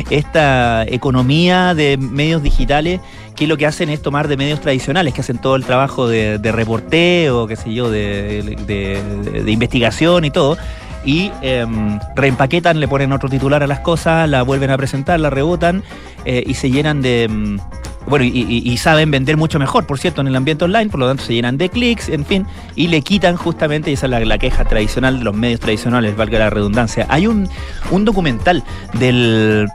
Esta, 0.09 0.83
economía 0.87 1.73
de 1.73 1.97
medios 1.97 2.43
digitales 2.43 2.99
que 3.37 3.47
lo 3.47 3.55
que 3.55 3.65
hacen 3.65 3.89
es 3.89 4.01
tomar 4.01 4.27
de 4.27 4.35
medios 4.35 4.59
tradicionales, 4.59 5.13
que 5.13 5.21
hacen 5.21 5.37
todo 5.37 5.55
el 5.55 5.63
trabajo 5.63 6.09
de, 6.09 6.37
reporteo, 6.51 7.47
qué 7.47 7.55
sé 7.55 7.73
yo, 7.73 7.89
de, 7.89 8.57
de 8.65 9.51
investigación 9.51 10.25
y 10.25 10.31
todo 10.31 10.57
y 11.05 11.31
em, 11.41 11.99
reempaquetan, 12.15 12.79
le 12.79 12.87
ponen 12.87 13.11
otro 13.11 13.29
titular 13.29 13.63
a 13.63 13.67
las 13.67 13.79
cosas, 13.79 14.29
la 14.29 14.43
vuelven 14.43 14.71
a 14.71 14.77
presentar, 14.77 15.19
la 15.19 15.29
rebotan 15.29 15.83
eh, 16.25 16.43
y 16.45 16.53
se 16.55 16.69
llenan 16.69 17.01
de... 17.01 17.23
Em, 17.23 17.59
bueno, 18.07 18.25
y, 18.25 18.75
saben 18.77 19.11
vender 19.11 19.37
mucho 19.37 19.59
mejor, 19.59 19.85
por 19.85 19.99
cierto, 19.99 20.21
en 20.21 20.27
el 20.27 20.35
ambiente 20.35 20.65
online, 20.65 20.89
por 20.89 20.99
lo 20.99 21.07
tanto 21.07 21.23
se 21.23 21.33
llenan 21.35 21.59
de 21.59 21.69
clics, 21.69 22.09
en 22.09 22.25
fin, 22.25 22.47
y 22.75 22.87
le 22.87 23.03
quitan 23.03 23.35
justamente, 23.35 23.91
y 23.91 23.93
esa 23.93 24.07
es 24.07 24.27
la, 24.27 24.37
queja 24.39 24.65
tradicional 24.65 25.19
de 25.19 25.25
los 25.25 25.35
medios 25.35 25.59
tradicionales, 25.59 26.17
valga 26.17 26.39
la 26.39 26.49
redundancia. 26.49 27.05
Hay 27.07 27.27
un, 27.27 27.47
documental 27.91 28.63
del 28.93 29.67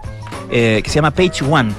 eh, 0.51 0.81
que 0.83 0.91
se 0.91 0.97
llama 0.97 1.13
Page 1.13 1.45
One, 1.49 1.71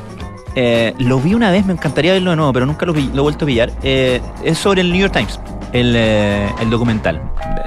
eh, 0.56 0.94
lo 1.00 1.20
vi 1.20 1.34
una 1.34 1.52
vez, 1.52 1.66
me 1.66 1.74
encantaría 1.74 2.14
verlo 2.14 2.30
de 2.30 2.38
nuevo, 2.38 2.54
pero 2.54 2.66
nunca 2.66 2.86
lo, 2.86 2.96
he 2.96 3.20
vuelto 3.20 3.44
a 3.44 3.48
pillar. 3.48 3.74
es 3.84 4.58
sobre 4.58 4.80
el 4.80 4.94
New 4.94 5.02
York 5.02 5.12
Times, 5.12 5.38
el, 5.74 5.94
el 5.94 6.70
documental. 6.70 7.22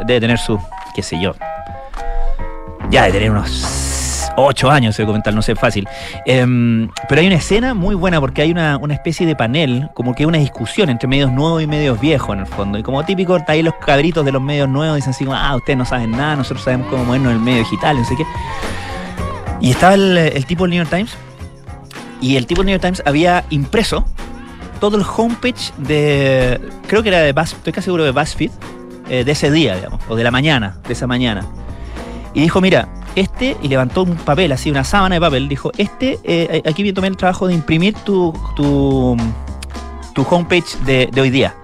Debe 0.06 0.20
tener 0.20 0.38
su, 0.38 0.58
qué 0.98 1.02
sé 1.04 1.16
yo, 1.20 1.32
ya 2.90 3.04
de 3.04 3.12
tener 3.12 3.30
unos 3.30 4.32
ocho 4.34 4.68
años 4.68 4.96
ese 4.96 5.02
documental, 5.02 5.32
no 5.32 5.42
sé, 5.42 5.54
fácil. 5.54 5.88
Em, 6.26 6.90
pero 7.08 7.20
hay 7.20 7.28
una 7.28 7.36
escena 7.36 7.72
muy 7.72 7.94
buena 7.94 8.20
porque 8.20 8.42
hay 8.42 8.50
una, 8.50 8.80
especie 8.90 9.24
de 9.24 9.36
panel, 9.36 9.90
como 9.94 10.12
que 10.12 10.26
una 10.26 10.38
discusión 10.38 10.90
entre 10.90 11.06
medios 11.06 11.30
nuevos 11.30 11.62
y 11.62 11.68
medios 11.68 12.00
viejos 12.00 12.34
en 12.34 12.40
el 12.40 12.46
fondo. 12.48 12.80
Y 12.80 12.82
como 12.82 13.04
típico, 13.04 13.36
está 13.36 13.52
ahí 13.52 13.62
los 13.62 13.74
cabritos 13.74 14.24
de 14.24 14.32
los 14.32 14.42
medios 14.42 14.68
nuevos 14.68 14.96
dicen 14.96 15.10
así 15.10 15.24
ah, 15.30 15.54
ustedes 15.54 15.78
no 15.78 15.84
saben 15.84 16.10
nada, 16.10 16.34
nosotros 16.34 16.64
sabemos 16.64 16.88
cómo 16.88 17.04
movernos 17.04 17.30
en 17.30 17.36
el 17.36 17.44
medio 17.44 17.58
digital, 17.58 17.96
no 17.96 18.04
sé 18.04 18.16
qué. 18.16 18.24
Y 19.60 19.70
estaba 19.70 19.94
el, 19.94 20.44
tipo 20.46 20.64
del 20.64 20.70
New 20.70 20.82
York 20.82 20.90
Times, 20.90 21.16
y 22.20 22.34
el 22.34 22.48
tipo 22.48 22.62
del 22.62 22.66
New 22.66 22.74
York 22.74 22.82
Times 22.82 23.04
había 23.06 23.44
impreso 23.50 24.04
todo 24.80 24.96
el 24.96 25.04
homepage 25.16 25.72
de, 25.76 26.60
creo 26.88 27.04
que 27.04 27.10
era 27.10 27.20
de 27.20 27.32
BuzzFeed, 27.32 27.58
estoy 27.58 27.72
casi 27.72 27.84
seguro 27.84 28.02
de 28.02 28.10
BuzzFeed, 28.10 28.50
eh, 29.08 29.24
de 29.24 29.32
ese 29.32 29.50
día, 29.50 29.76
digamos, 29.76 30.00
o 30.08 30.16
de 30.16 30.24
la 30.24 30.30
mañana, 30.30 30.78
de 30.86 30.92
esa 30.92 31.06
mañana. 31.06 31.46
Y 32.34 32.40
dijo, 32.42 32.60
mira, 32.60 32.88
este, 33.14 33.56
y 33.62 33.68
levantó 33.68 34.02
un 34.02 34.16
papel, 34.16 34.52
así, 34.52 34.70
una 34.70 34.84
sábana 34.84 35.16
de 35.16 35.20
papel, 35.20 35.48
dijo, 35.48 35.72
este, 35.76 36.18
eh, 36.24 36.62
aquí 36.66 36.88
a 36.88 36.94
tomar 36.94 37.10
el 37.10 37.16
trabajo 37.16 37.48
de 37.48 37.54
imprimir 37.54 37.94
tu, 37.94 38.32
tu, 38.54 39.16
tu 40.14 40.22
homepage 40.22 40.76
de, 40.84 41.10
hoy 41.20 41.30
día. 41.30 41.54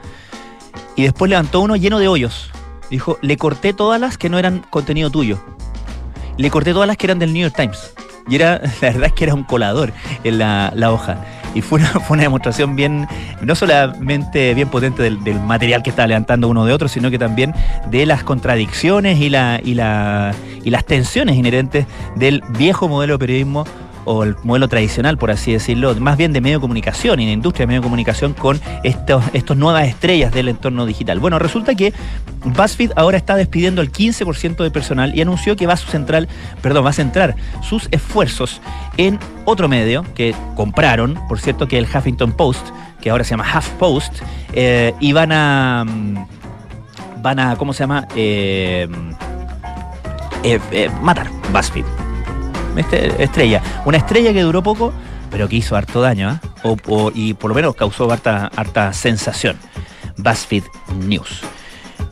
Y 0.97 1.03
después 1.03 1.29
levantó 1.29 1.61
uno 1.61 1.77
lleno 1.77 1.99
de 1.99 2.09
hoyos. 2.09 2.51
Dijo, 2.91 3.19
le 3.21 3.37
corté 3.37 3.73
todas 3.73 4.01
las 4.01 4.19
que 4.19 4.29
no 4.29 4.39
eran 4.39 4.65
contenido 4.71 5.11
tuyo. 5.11 5.39
Le 6.37 6.51
corté 6.51 6.73
todas 6.73 6.87
las 6.87 6.97
que 6.97 7.07
eran 7.07 7.19
del 7.19 7.33
New 7.33 7.43
York 7.43 7.55
Times. 7.57 7.95
Y 8.29 8.37
era, 8.37 8.61
la 8.81 8.91
verdad 8.91 9.07
es 9.07 9.13
que 9.13 9.25
era 9.25 9.35
un 9.35 9.45
colador 9.45 9.93
en 10.23 10.39
la, 10.39 10.73
la 10.75 10.93
hoja 10.93 11.19
y 11.55 11.63
fue 11.63 11.79
una, 11.81 11.89
fue 12.01 12.17
una 12.17 12.25
demostración 12.25 12.77
bien, 12.77 13.07
no 13.41 13.55
solamente 13.55 14.55
bien 14.55 14.69
potente 14.69 15.03
del, 15.03 15.19
material 15.41 15.83
que 15.83 15.91
estaba 15.91 16.07
levantando 16.07 16.49
uno 16.49 16.65
de 16.65 16.73
otro, 16.73 16.89
sino 16.89 17.11
que 17.11 17.19
también 17.19 17.55
de 17.91 18.07
las 18.07 18.25
contradicciones 18.25 19.21
y, 19.21 19.31
la, 19.31 19.61
y, 19.63 19.75
la, 19.75 20.35
y 20.65 20.71
las 20.71 20.85
tensiones 20.85 21.37
inherentes 21.37 21.87
del 22.17 22.43
viejo 22.59 22.89
modelo 22.89 23.15
de 23.15 23.19
periodismo 23.19 23.65
o 24.05 24.25
el 24.25 24.37
modelo 24.43 24.69
tradicional, 24.69 25.19
por 25.19 25.31
así 25.31 25.53
decirlo, 25.53 25.95
más 25.97 26.17
bien 26.17 26.33
de 26.33 26.41
medio 26.41 26.59
de 26.59 26.61
comunicación 26.61 27.21
y 27.21 27.27
de 27.27 27.33
industria 27.33 27.65
de 27.65 27.69
medio 27.69 27.81
de 27.81 27.85
comunicación 27.85 28.33
con 28.35 28.61
estos, 28.83 29.25
estos 29.33 29.57
nuevas 29.57 29.89
estrellas 29.89 30.33
del 30.33 30.49
entorno 30.49 30.87
digital. 30.87 31.19
Bueno, 31.19 31.39
resulta 31.39 31.75
que 31.75 31.93
BuzzFeed 32.45 32.93
ahora 32.97 33.17
está 33.17 33.37
despidiendo 33.37 33.83
el 33.83 33.91
15% 33.91 34.63
de 34.63 34.71
personal 34.71 35.15
y 35.15 35.21
anunció 35.21 35.57
que 35.57 35.67
va 35.67 35.75
a 35.75 35.77
central, 35.77 36.29
perdón, 36.63 36.85
va 36.85 36.91
a 36.91 36.95
centrar 36.95 37.37
sus 37.63 37.89
esfuerzos 37.91 38.61
en 38.97 39.19
otro 39.45 39.69
medio 39.69 40.05
que 40.15 40.35
compraron, 40.55 41.19
por 41.29 41.41
cierto, 41.41 41.69
que 41.69 41.79
el 41.79 41.87
Huffington 41.87 42.33
Post, 42.33 42.67
que 43.01 43.11
ahora 43.11 43.25
se 43.25 43.31
llama 43.31 43.47
HuffPost, 43.59 44.23
eh, 44.53 44.95
y 45.01 45.13
van 45.13 45.33
a 45.33 45.85
van 47.23 47.39
a, 47.39 47.57
¿cómo 47.57 47.73
se 47.73 47.81
llama? 47.81 48.07
Eh, 48.15 48.87
eh, 50.43 50.91
matar 51.01 51.31
BuzzFeed 51.53 52.14
este, 52.77 53.23
estrella. 53.23 53.63
Una 53.85 53.99
estrella 53.99 54.33
que 54.33 54.43
duró 54.43 54.63
poco, 54.63 54.93
pero 55.31 55.49
que 55.49 55.57
hizo 55.57 55.77
harto 55.77 56.01
daño, 56.01 56.31
¿eh? 56.31 56.39
o, 56.63 57.11
y 57.15 57.35
por 57.35 57.51
lo 57.51 57.55
menos 57.55 57.75
causó 57.75 58.11
harta, 58.11 58.51
harta 58.55 58.93
sensación. 58.93 59.57
BuzzFeed 60.17 60.65
News. 61.07 61.41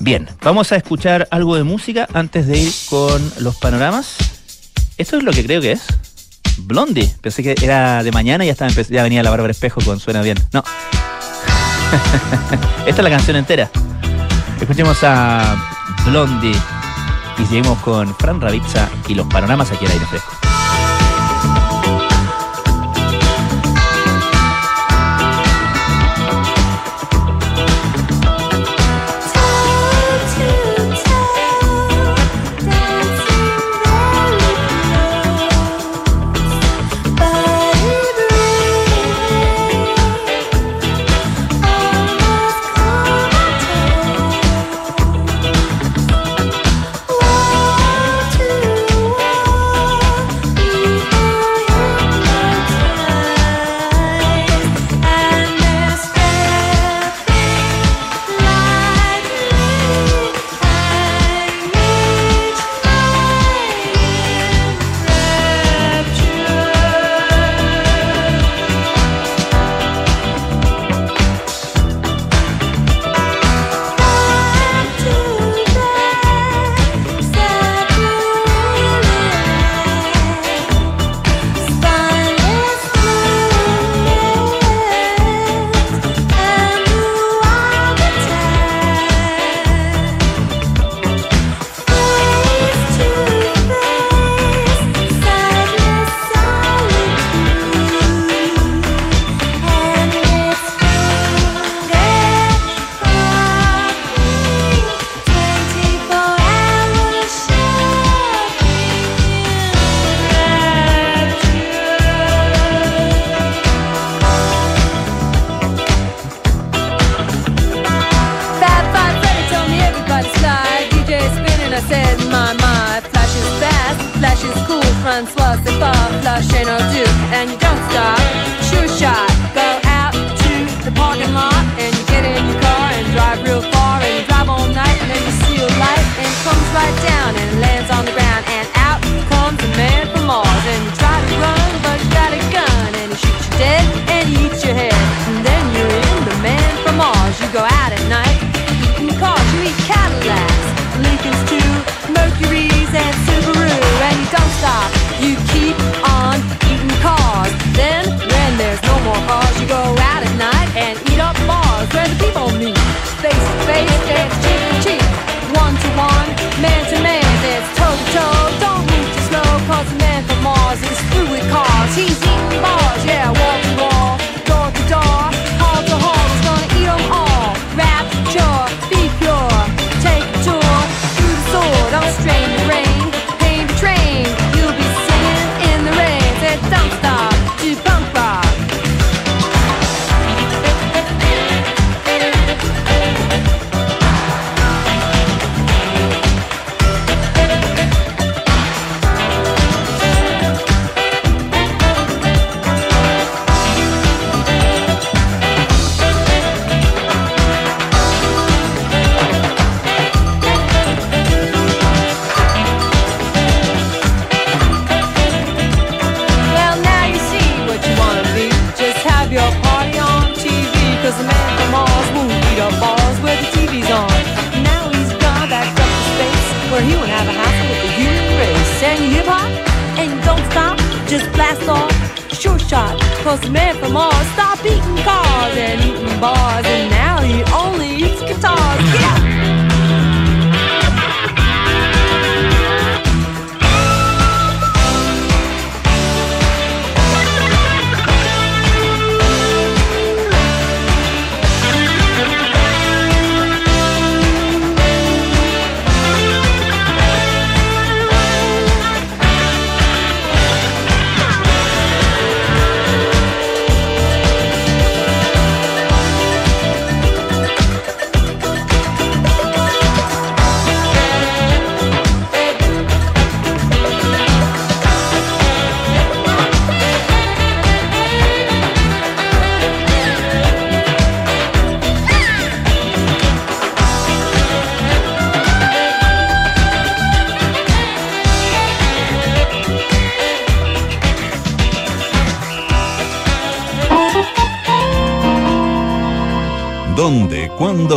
Bien, 0.01 0.29
vamos 0.43 0.73
a 0.73 0.77
escuchar 0.77 1.29
algo 1.31 1.55
de 1.57 1.63
música 1.63 2.09
antes 2.13 2.47
de 2.47 2.59
ir 2.59 2.73
con 2.91 3.23
los 3.39 3.57
panoramas. 3.57 4.17
Esto 4.99 5.17
es 5.17 5.23
lo 5.23 5.33
que 5.33 5.45
creo 5.45 5.61
que 5.61 5.73
es. 5.73 5.87
Blondie. 6.59 7.15
Pensé 7.21 7.43
que 7.43 7.55
era 7.63 8.03
de 8.03 8.11
mañana 8.11 8.45
y 8.45 8.49
ya, 8.49 8.53
estaba, 8.53 8.71
ya 8.73 9.03
venía 9.03 9.23
la 9.23 9.31
Bárbara 9.31 9.53
Espejo 9.53 9.81
con 9.85 10.01
Suena 10.01 10.23
Bien. 10.23 10.39
No. 10.53 10.65
Esta 12.87 13.01
es 13.01 13.05
la 13.05 13.11
canción 13.11 13.37
entera. 13.37 13.71
Escuchemos 14.61 14.99
a 15.03 15.57
Blondie 16.07 16.57
y 17.39 17.47
seguimos 17.47 17.79
con 17.79 18.15
Fran 18.17 18.41
Ravizza 18.41 18.89
y 19.09 19.15
los 19.15 19.27
panoramas 19.27 19.71
aquí 19.71 19.85
en 19.85 19.93
aire 19.93 20.07
fresco. 20.07 20.42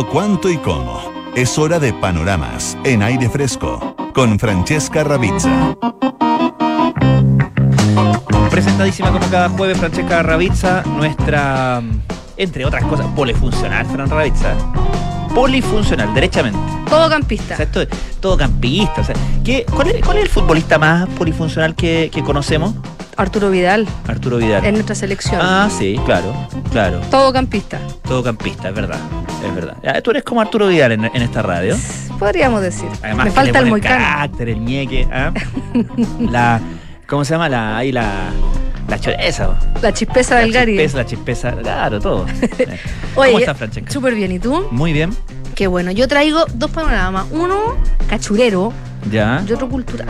Cuándo, 0.04 0.06
cuánto 0.12 0.50
y 0.50 0.56
cómo? 0.58 1.00
Es 1.34 1.58
hora 1.58 1.78
de 1.78 1.92
panoramas 1.94 2.76
en 2.84 3.02
aire 3.02 3.28
fresco 3.30 3.94
con 4.14 4.38
Francesca 4.38 5.04
Ravizza. 5.04 5.74
Presentadísima 8.50 9.10
como 9.10 9.26
cada 9.30 9.48
jueves, 9.48 9.78
Francesca 9.78 10.22
Ravizza, 10.22 10.82
nuestra, 10.96 11.82
entre 12.36 12.64
otras 12.66 12.84
cosas, 12.84 13.06
polifuncional, 13.14 13.86
Fran 13.86 14.10
Ravizza. 14.10 14.54
Polifuncional, 15.34 16.12
derechamente. 16.14 16.58
Todo 16.88 17.06
O 17.06 17.10
campista. 17.10 17.56
sea, 17.56 17.64
esto 17.64 17.80
es 17.82 17.88
todo 18.20 18.36
campista. 18.36 19.00
O 19.00 19.04
sea, 19.04 19.14
¿qué- 19.44 19.64
cuál, 19.74 19.88
es, 19.88 20.04
cuál 20.04 20.18
es 20.18 20.24
el 20.24 20.28
futbolista 20.30 20.78
más 20.78 21.06
polifuncional 21.10 21.74
que, 21.74 22.10
que 22.12 22.22
conocemos? 22.22 22.74
Arturo 23.18 23.48
Vidal 23.50 23.86
Arturo 24.06 24.36
Vidal. 24.36 24.62
en 24.64 24.74
nuestra 24.74 24.94
selección. 24.94 25.40
Ah, 25.42 25.70
sí, 25.70 25.98
claro, 26.04 26.34
claro. 26.70 27.00
Todo 27.10 27.32
campista. 27.32 27.78
Todo 28.06 28.22
campista, 28.22 28.68
es 28.68 28.74
verdad. 28.74 28.98
Es 29.46 29.54
verdad. 29.54 29.76
Ya, 29.82 30.00
tú 30.02 30.10
eres 30.10 30.22
como 30.24 30.40
Arturo 30.40 30.68
Vidal 30.68 30.92
en, 30.92 31.04
en 31.04 31.22
esta 31.22 31.42
radio. 31.42 31.76
Podríamos 32.18 32.62
decir. 32.62 32.88
Además, 33.02 33.26
Me 33.26 33.30
falta 33.32 33.58
el 33.58 33.66
moicano. 33.66 33.96
carácter, 33.96 34.48
el 34.48 34.64
ñeque. 34.64 35.06
¿ah? 35.12 35.32
la, 36.20 36.60
¿Cómo 37.06 37.24
se 37.24 37.34
llama? 37.34 37.48
La, 37.48 37.76
ahí 37.76 37.92
la, 37.92 38.30
la 38.88 38.98
choreza. 38.98 39.58
La 39.82 39.92
chispeza 39.92 40.34
La 40.36 40.40
del 40.40 40.52
Gary. 40.52 40.72
chispeza, 40.72 40.96
la 40.98 41.06
chispeza, 41.06 41.52
claro, 41.52 42.00
todo. 42.00 42.24
Oye, 43.16 43.30
¿Cómo 43.32 43.38
estás, 43.38 43.56
Francesca? 43.58 43.90
Súper 43.92 44.14
bien. 44.14 44.32
¿Y 44.32 44.38
tú? 44.38 44.66
Muy 44.70 44.92
bien. 44.92 45.10
Qué 45.54 45.66
bueno. 45.66 45.90
Yo 45.90 46.08
traigo 46.08 46.44
dos 46.54 46.70
panoramas. 46.70 47.26
Uno 47.30 47.76
cachurero 48.08 48.72
Ya. 49.10 49.42
y 49.46 49.52
otro 49.52 49.68
cultural. 49.68 50.08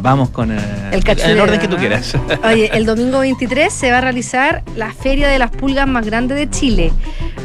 Vamos 0.00 0.30
con 0.30 0.52
eh, 0.52 0.58
El 0.92 1.02
cachurero. 1.04 1.30
en 1.32 1.36
el 1.38 1.40
orden 1.42 1.60
que 1.60 1.68
tú 1.68 1.76
quieras. 1.76 2.14
Oye, 2.44 2.70
el 2.72 2.86
domingo 2.86 3.18
23 3.20 3.72
se 3.72 3.90
va 3.90 3.98
a 3.98 4.00
realizar 4.00 4.62
la 4.76 4.92
Feria 4.92 5.28
de 5.28 5.38
las 5.38 5.50
Pulgas 5.50 5.86
más 5.88 6.04
grande 6.06 6.34
de 6.34 6.48
Chile. 6.48 6.92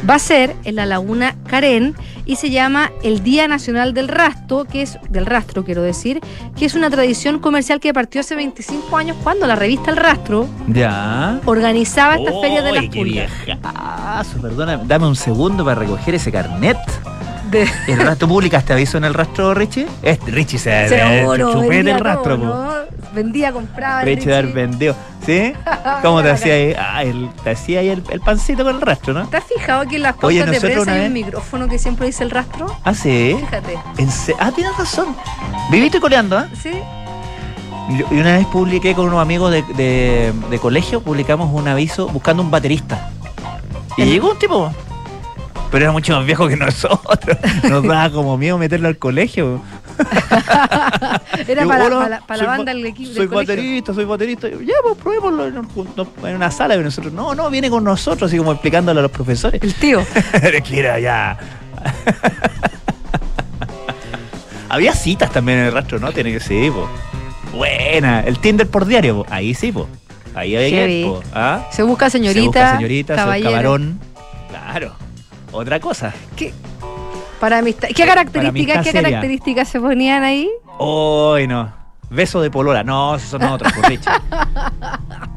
Va 0.08 0.16
a 0.16 0.18
ser 0.18 0.54
en 0.64 0.76
la 0.76 0.86
Laguna 0.86 1.34
Carén 1.48 1.94
y 2.26 2.36
se 2.36 2.50
llama 2.50 2.90
el 3.02 3.22
Día 3.22 3.48
Nacional 3.48 3.92
del 3.94 4.08
Rastro, 4.08 4.64
que 4.64 4.82
es 4.82 4.98
del 5.10 5.26
rastro, 5.26 5.64
quiero 5.64 5.82
decir, 5.82 6.20
que 6.56 6.64
es 6.64 6.74
una 6.74 6.88
tradición 6.90 7.38
comercial 7.38 7.80
que 7.80 7.92
partió 7.92 8.20
hace 8.20 8.34
25 8.34 8.96
años 8.96 9.16
cuando 9.22 9.46
la 9.46 9.56
revista 9.56 9.90
El 9.90 9.96
Rastro 9.98 10.46
ya. 10.68 11.40
organizaba 11.44 12.16
esta 12.16 12.32
Feria 12.40 12.62
de 12.62 12.72
las 12.72 12.84
Pulgas. 12.86 13.30
viejazo, 13.44 14.40
perdona, 14.40 14.78
dame 14.78 15.06
un 15.06 15.16
segundo 15.16 15.64
para 15.64 15.80
recoger 15.80 16.14
ese 16.14 16.30
carnet. 16.32 16.78
De- 17.50 17.68
¿El 17.88 17.98
rastro 18.00 18.28
publicaste 18.28 18.72
aviso 18.72 18.96
en 18.98 19.04
el 19.04 19.14
rastro, 19.14 19.54
Richie? 19.54 19.86
Este 20.02 20.30
Richie 20.30 20.58
se 20.58 20.88
Seguro, 20.88 21.52
chupete 21.52 21.68
vendía 21.70 21.94
el 21.96 22.00
rastro, 22.04 22.38
todo. 22.38 22.84
Vendía, 23.14 23.52
compraba. 23.52 24.02
Richie 24.02 24.30
dar 24.30 24.44
Richie. 24.44 24.54
vendió. 24.60 24.96
¿Sí? 25.24 25.52
¿Cómo 26.02 26.22
te 26.22 26.30
hacía 26.30 26.54
ahí? 26.54 26.74
Ah, 26.78 27.02
el, 27.02 27.30
te 27.44 27.50
hacía 27.50 27.80
ahí 27.80 27.88
el, 27.88 28.02
el 28.10 28.20
pancito 28.20 28.64
con 28.64 28.74
el 28.74 28.80
rastro, 28.82 29.14
¿no? 29.14 29.26
¿Te 29.28 29.36
has 29.38 29.44
fijado 29.44 29.86
que 29.88 29.96
en 29.96 30.02
las 30.02 30.14
pautas 30.16 30.50
de 30.50 30.60
prensa 30.60 30.92
hay 30.92 30.98
un 31.06 31.14
vez- 31.14 31.24
micrófono 31.24 31.68
que 31.68 31.78
siempre 31.78 32.06
dice 32.06 32.24
el 32.24 32.30
rastro? 32.30 32.66
Ah, 32.84 32.92
sí. 32.92 33.36
Fíjate. 33.40 33.78
En 33.98 34.10
se- 34.10 34.34
ah, 34.38 34.50
tienes 34.54 34.76
razón. 34.76 35.16
Viviste 35.70 35.98
coleando, 36.00 36.36
¿ah? 36.36 36.48
¿Sí? 36.60 36.72
Yo- 37.98 38.06
Y 38.10 38.18
una 38.20 38.36
vez 38.36 38.46
publiqué 38.48 38.94
con 38.94 39.06
unos 39.06 39.20
amigos 39.22 39.50
de, 39.52 39.62
de- 39.74 40.32
de 40.50 40.58
colegio, 40.58 41.00
publicamos 41.00 41.50
un 41.52 41.68
aviso 41.68 42.08
buscando 42.08 42.42
un 42.42 42.50
baterista. 42.50 43.10
Y 43.96 44.04
llegó 44.06 44.32
un 44.32 44.38
tipo. 44.38 44.72
Pero 45.74 45.86
era 45.86 45.92
mucho 45.92 46.14
más 46.16 46.24
viejo 46.24 46.46
que 46.46 46.56
nosotros. 46.56 47.36
Nos 47.68 47.82
daba 47.82 48.08
como 48.10 48.38
miedo 48.38 48.56
meterlo 48.58 48.86
al 48.86 48.96
colegio. 48.96 49.60
Era 51.48 51.62
Yo, 51.62 51.68
para, 51.68 51.84
hola, 51.86 51.98
para, 51.98 52.20
para 52.28 52.42
la 52.42 52.48
banda 52.48 52.72
ba- 52.72 52.76
del 52.76 52.86
equipo. 52.86 53.12
Soy 53.12 53.26
colegio. 53.26 53.54
baterista, 53.56 53.92
soy 53.92 54.04
baterista. 54.04 54.48
Yo, 54.48 54.60
ya, 54.60 54.74
pues 54.84 54.96
probémoslo 54.98 55.46
en, 55.48 55.58
un- 55.58 55.68
no, 55.96 56.28
en 56.28 56.36
una 56.36 56.52
sala. 56.52 56.76
Y 56.76 56.78
nosotros, 56.78 57.12
no, 57.12 57.34
no, 57.34 57.50
viene 57.50 57.70
con 57.70 57.82
nosotros, 57.82 58.30
así 58.30 58.38
como 58.38 58.52
explicándolo 58.52 59.00
a 59.00 59.02
los 59.02 59.10
profesores. 59.10 59.60
El 59.60 59.74
tío. 59.74 60.00
Era 60.34 60.60
que 60.60 60.78
era 60.78 61.00
ya. 61.00 61.38
Había 64.68 64.92
citas 64.94 65.32
también 65.32 65.58
en 65.58 65.64
el 65.66 65.72
rastro, 65.72 65.98
¿no? 65.98 66.12
Tiene 66.12 66.30
que 66.32 66.38
ser, 66.38 66.70
po. 66.72 66.88
Buena. 67.52 68.20
El 68.20 68.38
Tinder 68.38 68.68
por 68.68 68.86
diario, 68.86 69.24
po. 69.24 69.26
Ahí 69.28 69.54
sí, 69.54 69.72
po. 69.72 69.88
Ahí 70.36 70.54
había 70.56 70.68
que. 70.68 71.12
¿Ah? 71.32 71.66
Se 71.72 71.82
busca 71.82 72.06
Se 72.10 72.18
señorita, 72.18 72.44
busca 72.46 72.76
señorita, 72.76 73.14
se 73.14 73.20
busca 73.20 73.24
caballero. 73.24 73.50
varón. 73.52 74.00
Claro. 74.48 74.94
Otra 75.54 75.78
cosa. 75.78 76.12
¿Qué, 76.34 76.52
para 77.38 77.58
amistad. 77.58 77.88
¿Qué 77.94 78.04
características, 78.04 78.84
qué 78.84 78.92
características 78.92 79.68
se 79.68 79.80
ponían 79.80 80.24
ahí? 80.24 80.50
Hoy 80.78 81.46
no. 81.46 81.72
Beso 82.10 82.42
de 82.42 82.50
polola. 82.50 82.82
No, 82.82 83.14
esos 83.14 83.30
son 83.30 83.44
otros, 83.44 83.72
por 83.72 83.88
dicho. 83.88 84.10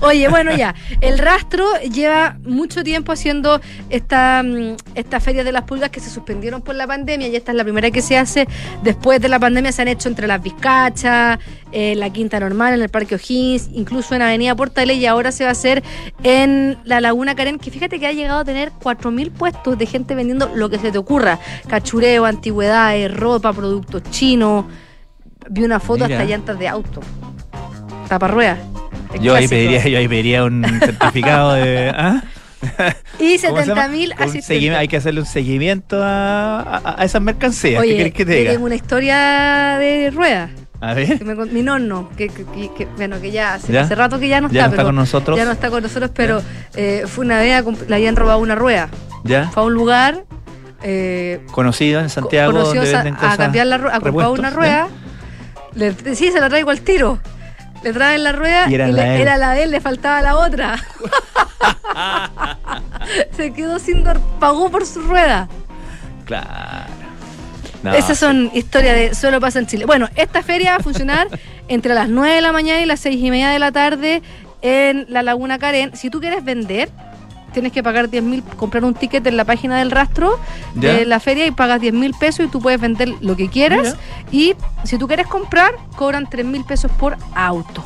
Oye, 0.00 0.28
bueno, 0.28 0.54
ya. 0.56 0.74
El 1.00 1.18
rastro 1.18 1.64
lleva 1.80 2.36
mucho 2.44 2.82
tiempo 2.82 3.12
haciendo 3.12 3.60
esta, 3.90 4.42
mm, 4.42 4.76
esta 4.94 5.20
feria 5.20 5.44
de 5.44 5.52
las 5.52 5.62
pulgas 5.64 5.90
que 5.90 6.00
se 6.00 6.10
suspendieron 6.10 6.62
por 6.62 6.74
la 6.74 6.86
pandemia 6.86 7.28
y 7.28 7.36
esta 7.36 7.52
es 7.52 7.56
la 7.56 7.64
primera 7.64 7.90
que 7.90 8.02
se 8.02 8.16
hace. 8.16 8.46
Después 8.82 9.20
de 9.20 9.28
la 9.28 9.38
pandemia 9.38 9.72
se 9.72 9.82
han 9.82 9.88
hecho 9.88 10.08
entre 10.08 10.26
las 10.26 10.42
Vizcachas, 10.42 11.38
en 11.72 12.00
la 12.00 12.10
Quinta 12.10 12.38
Normal, 12.40 12.74
en 12.74 12.82
el 12.82 12.88
Parque 12.88 13.16
O'Higgins, 13.16 13.68
incluso 13.72 14.14
en 14.14 14.22
Avenida 14.22 14.54
Portales 14.54 14.96
y 14.96 15.06
ahora 15.06 15.32
se 15.32 15.44
va 15.44 15.50
a 15.50 15.52
hacer 15.52 15.82
en 16.22 16.78
la 16.84 17.00
Laguna 17.00 17.34
Carén, 17.34 17.58
que 17.58 17.70
fíjate 17.70 17.98
que 17.98 18.06
ha 18.06 18.12
llegado 18.12 18.40
a 18.40 18.44
tener 18.44 18.70
4.000 18.72 19.30
puestos 19.32 19.76
de 19.76 19.86
gente 19.86 20.14
vendiendo 20.14 20.50
lo 20.54 20.70
que 20.70 20.78
se 20.78 20.92
te 20.92 20.98
ocurra. 20.98 21.38
Cachureo, 21.68 22.24
antigüedades, 22.24 23.14
ropa, 23.14 23.52
productos 23.52 24.02
chinos. 24.10 24.66
Vi 25.50 25.62
una 25.62 25.80
foto 25.80 26.04
Mira. 26.04 26.16
hasta 26.16 26.28
llantas 26.28 26.58
de 26.58 26.68
auto. 26.68 27.00
Taparruedas. 28.08 28.58
Yo 29.20 29.34
ahí 29.34 29.48
pediría, 29.48 29.86
yo 29.86 29.98
ahí 29.98 30.08
pediría 30.08 30.44
un 30.44 30.64
certificado 30.80 31.54
de. 31.54 31.92
¿ah? 31.94 32.22
Y 33.18 33.38
¿Cómo 33.38 33.60
se 33.60 33.66
llama? 33.66 33.82
70 33.82 33.88
mil 33.88 34.08
Un 34.10 34.12
asistentes. 34.22 34.46
seguimiento- 34.46 34.78
Hay 34.78 34.88
que 34.88 34.96
hacerle 34.96 35.20
un 35.20 35.26
seguimiento 35.26 36.02
a, 36.02 36.60
a- 36.62 37.00
a 37.02 37.04
esas 37.04 37.20
mercancías. 37.20 37.80
Oye, 37.80 37.90
¿Qué 37.92 37.96
querés 37.98 38.12
que 38.14 38.24
te 38.24 38.34
diga? 38.36 38.58
una 38.58 38.74
historia 38.74 39.76
de 39.78 40.10
ruedas. 40.10 40.50
A 40.80 40.94
ver. 40.94 41.18
Que 41.18 41.24
me, 41.24 41.36
con- 41.36 41.52
mi 41.52 41.62
nonno, 41.62 42.10
que, 42.16 42.28
que- 42.28 42.44
que- 42.44 42.70
que- 42.76 42.86
bueno, 42.96 43.20
que 43.20 43.30
ya 43.30 43.54
hace, 43.54 43.72
¿Ya? 43.72 43.82
hace 43.82 43.94
rato 43.94 44.18
que 44.18 44.28
ya 44.28 44.40
no 44.40 44.48
Ya 44.48 44.60
está, 44.60 44.62
no 44.62 44.66
está 44.72 44.76
pero 44.76 44.88
con 44.88 44.94
nosotros. 44.96 45.36
ya 45.38 45.44
no 45.44 45.52
está 45.52 45.70
con 45.70 45.82
nosotros, 45.82 46.10
pero 46.14 46.42
eh, 46.74 47.04
fue 47.06 47.24
una 47.24 47.38
vez, 47.38 47.64
le 47.88 47.94
habían 47.94 48.16
robado 48.16 48.38
una 48.38 48.54
rueda. 48.54 48.88
¿Ya? 49.24 49.48
Fue 49.50 49.62
a 49.62 49.66
un 49.66 49.74
lugar, 49.74 50.24
eh, 50.82 51.40
Conocido 51.52 52.00
en 52.00 52.10
Santiago. 52.10 52.52
conoció 52.52 52.82
donde 52.84 53.10
a, 53.10 53.32
a 53.32 53.36
cambiar 53.36 53.66
la 53.66 53.78
rueda, 53.78 53.96
a 53.96 54.00
comprar 54.00 54.28
una 54.30 54.50
¿ya? 54.50 54.56
rueda. 54.56 54.88
Le- 55.74 56.14
sí, 56.14 56.30
se 56.30 56.40
la 56.40 56.48
traigo 56.48 56.70
al 56.70 56.80
tiro. 56.80 57.18
Le 57.84 57.92
traen 57.92 58.24
la 58.24 58.32
rueda 58.32 58.66
Y 58.68 58.74
era 58.74 58.88
la 58.88 59.04
de 59.04 59.14
él. 59.14 59.20
era 59.20 59.36
la 59.36 59.50
de 59.52 59.62
él, 59.64 59.70
le 59.70 59.80
faltaba 59.80 60.22
la 60.22 60.36
otra. 60.38 60.76
se 63.36 63.52
quedó 63.52 63.78
sin 63.78 64.02
pagó 64.40 64.70
por 64.70 64.86
su 64.86 65.02
rueda. 65.02 65.48
Claro. 66.24 66.48
No, 67.82 67.92
Esas 67.92 68.18
sí. 68.18 68.24
son 68.24 68.50
historias 68.54 68.96
de 68.96 69.14
solo 69.14 69.38
pasa 69.40 69.58
en 69.58 69.66
Chile. 69.66 69.84
Bueno, 69.84 70.08
esta 70.16 70.42
feria 70.42 70.70
va 70.70 70.76
a 70.78 70.80
funcionar 70.82 71.28
entre 71.68 71.92
las 71.94 72.08
9 72.08 72.36
de 72.36 72.40
la 72.40 72.52
mañana 72.52 72.80
y 72.80 72.86
las 72.86 73.00
6 73.00 73.20
y 73.22 73.30
media 73.30 73.50
de 73.50 73.58
la 73.58 73.70
tarde 73.70 74.22
en 74.62 75.04
la 75.10 75.22
Laguna 75.22 75.58
Carén. 75.58 75.94
Si 75.94 76.08
tú 76.08 76.20
quieres 76.20 76.42
vender, 76.42 76.88
tienes 77.54 77.72
que 77.72 77.82
pagar 77.82 78.10
10 78.10 78.22
mil, 78.22 78.42
comprar 78.56 78.84
un 78.84 78.92
ticket 78.92 79.26
en 79.26 79.36
la 79.38 79.44
página 79.46 79.78
del 79.78 79.90
rastro 79.90 80.38
¿Ya? 80.74 80.92
de 80.92 81.06
la 81.06 81.18
feria 81.20 81.46
y 81.46 81.50
pagas 81.52 81.80
10 81.80 81.94
mil 81.94 82.12
pesos 82.12 82.44
y 82.44 82.48
tú 82.48 82.60
puedes 82.60 82.78
vender 82.80 83.08
lo 83.22 83.34
que 83.36 83.48
quieras. 83.48 83.96
Y 84.30 84.54
si 84.84 84.98
tú 84.98 85.06
quieres 85.08 85.26
comprar, 85.26 85.72
cobran 85.96 86.28
3 86.28 86.44
mil 86.44 86.64
pesos 86.64 86.90
por 86.92 87.16
auto. 87.34 87.82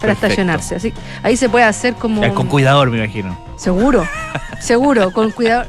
Perfecto. 0.00 0.26
estacionarse. 0.26 0.74
Así, 0.76 0.92
ahí 1.22 1.36
se 1.36 1.48
puede 1.48 1.64
hacer 1.64 1.94
como. 1.94 2.20
Ya, 2.20 2.34
con 2.34 2.46
cuidador, 2.48 2.90
me 2.90 2.98
imagino. 2.98 3.38
Seguro, 3.56 4.06
seguro, 4.60 5.12
con 5.12 5.30
cuidado. 5.30 5.66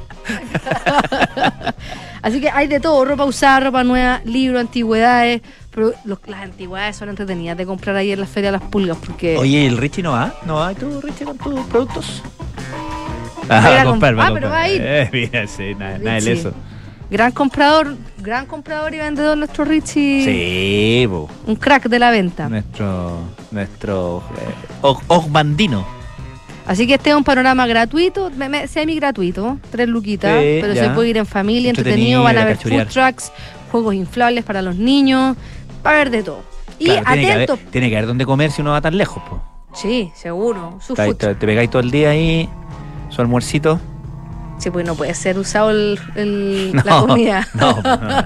Así 2.21 2.41
que 2.41 2.49
hay 2.49 2.67
de 2.67 2.79
todo, 2.79 3.05
ropa 3.05 3.23
usada, 3.25 3.59
ropa 3.59 3.83
nueva, 3.83 4.21
libros, 4.25 4.59
antigüedades. 4.59 5.41
Pero 5.71 5.93
los- 6.05 6.19
las 6.27 6.41
antigüedades 6.41 6.95
son 6.95 7.09
entretenidas 7.09 7.55
de 7.57 7.65
comprar 7.65 7.95
ahí 7.95 8.11
en 8.11 8.19
la 8.19 8.25
feria 8.25 8.51
de 8.51 8.57
las 8.57 8.67
pulgas 8.69 8.97
porque 9.05 9.37
Oye, 9.37 9.67
¿el 9.67 9.77
Richie 9.77 10.01
no 10.03 10.13
va? 10.13 10.33
¿No 10.45 10.55
va 10.55 10.73
tú, 10.73 10.99
Richie, 11.01 11.25
con 11.25 11.37
tus 11.37 11.59
productos? 11.67 12.23
A 13.49 13.81
Ah, 13.81 13.83
comprar, 13.85 14.15
ah, 14.19 14.31
pero 14.33 14.49
va 14.49 14.61
a 14.61 14.69
ir. 14.69 14.81
Eh, 14.83 15.09
mira, 15.11 15.47
sí, 15.47 15.75
nada, 15.77 15.97
nada 15.99 16.19
de 16.19 16.31
eso. 16.31 16.53
gran 17.11 17.31
comprador, 17.31 17.95
gran 18.17 18.45
comprador 18.45 18.93
y 18.93 18.97
vendedor 18.97 19.37
nuestro 19.37 19.65
Richie. 19.65 20.23
Sí, 20.25 21.07
po. 21.07 21.29
Un 21.45 21.55
crack 21.55 21.87
de 21.87 21.99
la 21.99 22.09
venta. 22.11 22.49
Nuestro, 22.49 23.19
nuestro 23.51 24.23
eh. 24.39 24.85
Así 26.67 26.87
que 26.87 26.95
este 26.95 27.11
es 27.11 27.15
un 27.15 27.23
panorama 27.23 27.67
gratuito, 27.67 28.31
semi 28.67 28.95
gratuito, 28.95 29.59
tres 29.69 29.87
luquitas, 29.87 30.41
Sí, 30.41 30.57
pero 30.61 30.73
ya. 30.73 30.85
se 30.85 30.89
puede 30.91 31.09
ir 31.09 31.17
en 31.17 31.27
familia, 31.27 31.69
Entretenido, 31.69 32.23
van 32.23 32.37
a 32.39 32.45
ver 32.45 32.57
cachurear. 32.57 32.87
food 32.87 32.93
trucks, 32.93 33.31
juegos 33.71 33.93
inflables 33.93 34.43
para 34.43 34.63
los 34.63 34.75
niños, 34.75 35.35
va 35.85 35.91
a 35.91 35.93
haber 35.93 36.09
de 36.09 36.23
todo. 36.23 36.41
Y 36.79 36.85
Claro, 36.85 37.03
atento, 37.07 37.59
tiene 37.71 37.89
que 37.89 37.97
haber 37.97 38.07
dónde 38.07 38.25
comer 38.25 38.51
si 38.51 38.61
uno 38.61 38.71
va 38.71 38.81
tan 38.81 38.97
lejos, 38.97 39.21
po. 39.29 39.39
sí, 39.75 40.11
seguro, 40.15 40.79
su 40.81 40.93
Está 40.93 41.35
te 41.35 41.45
pegáis 41.45 41.69
todo 41.69 41.83
el 41.83 41.91
día 41.91 42.09
ahí, 42.09 42.49
su 43.15 43.21
almuercito. 43.21 43.79
Sí, 44.59 44.69
pues 44.71 44.85
no 44.85 44.95
puede 44.95 45.13
ser 45.13 45.37
usado 45.39 45.69
el, 45.71 45.99
el- 46.15 46.71
No, 46.75 46.83
la 46.83 46.99
comida. 46.99 47.47
no, 47.53 47.81
no. 47.81 48.23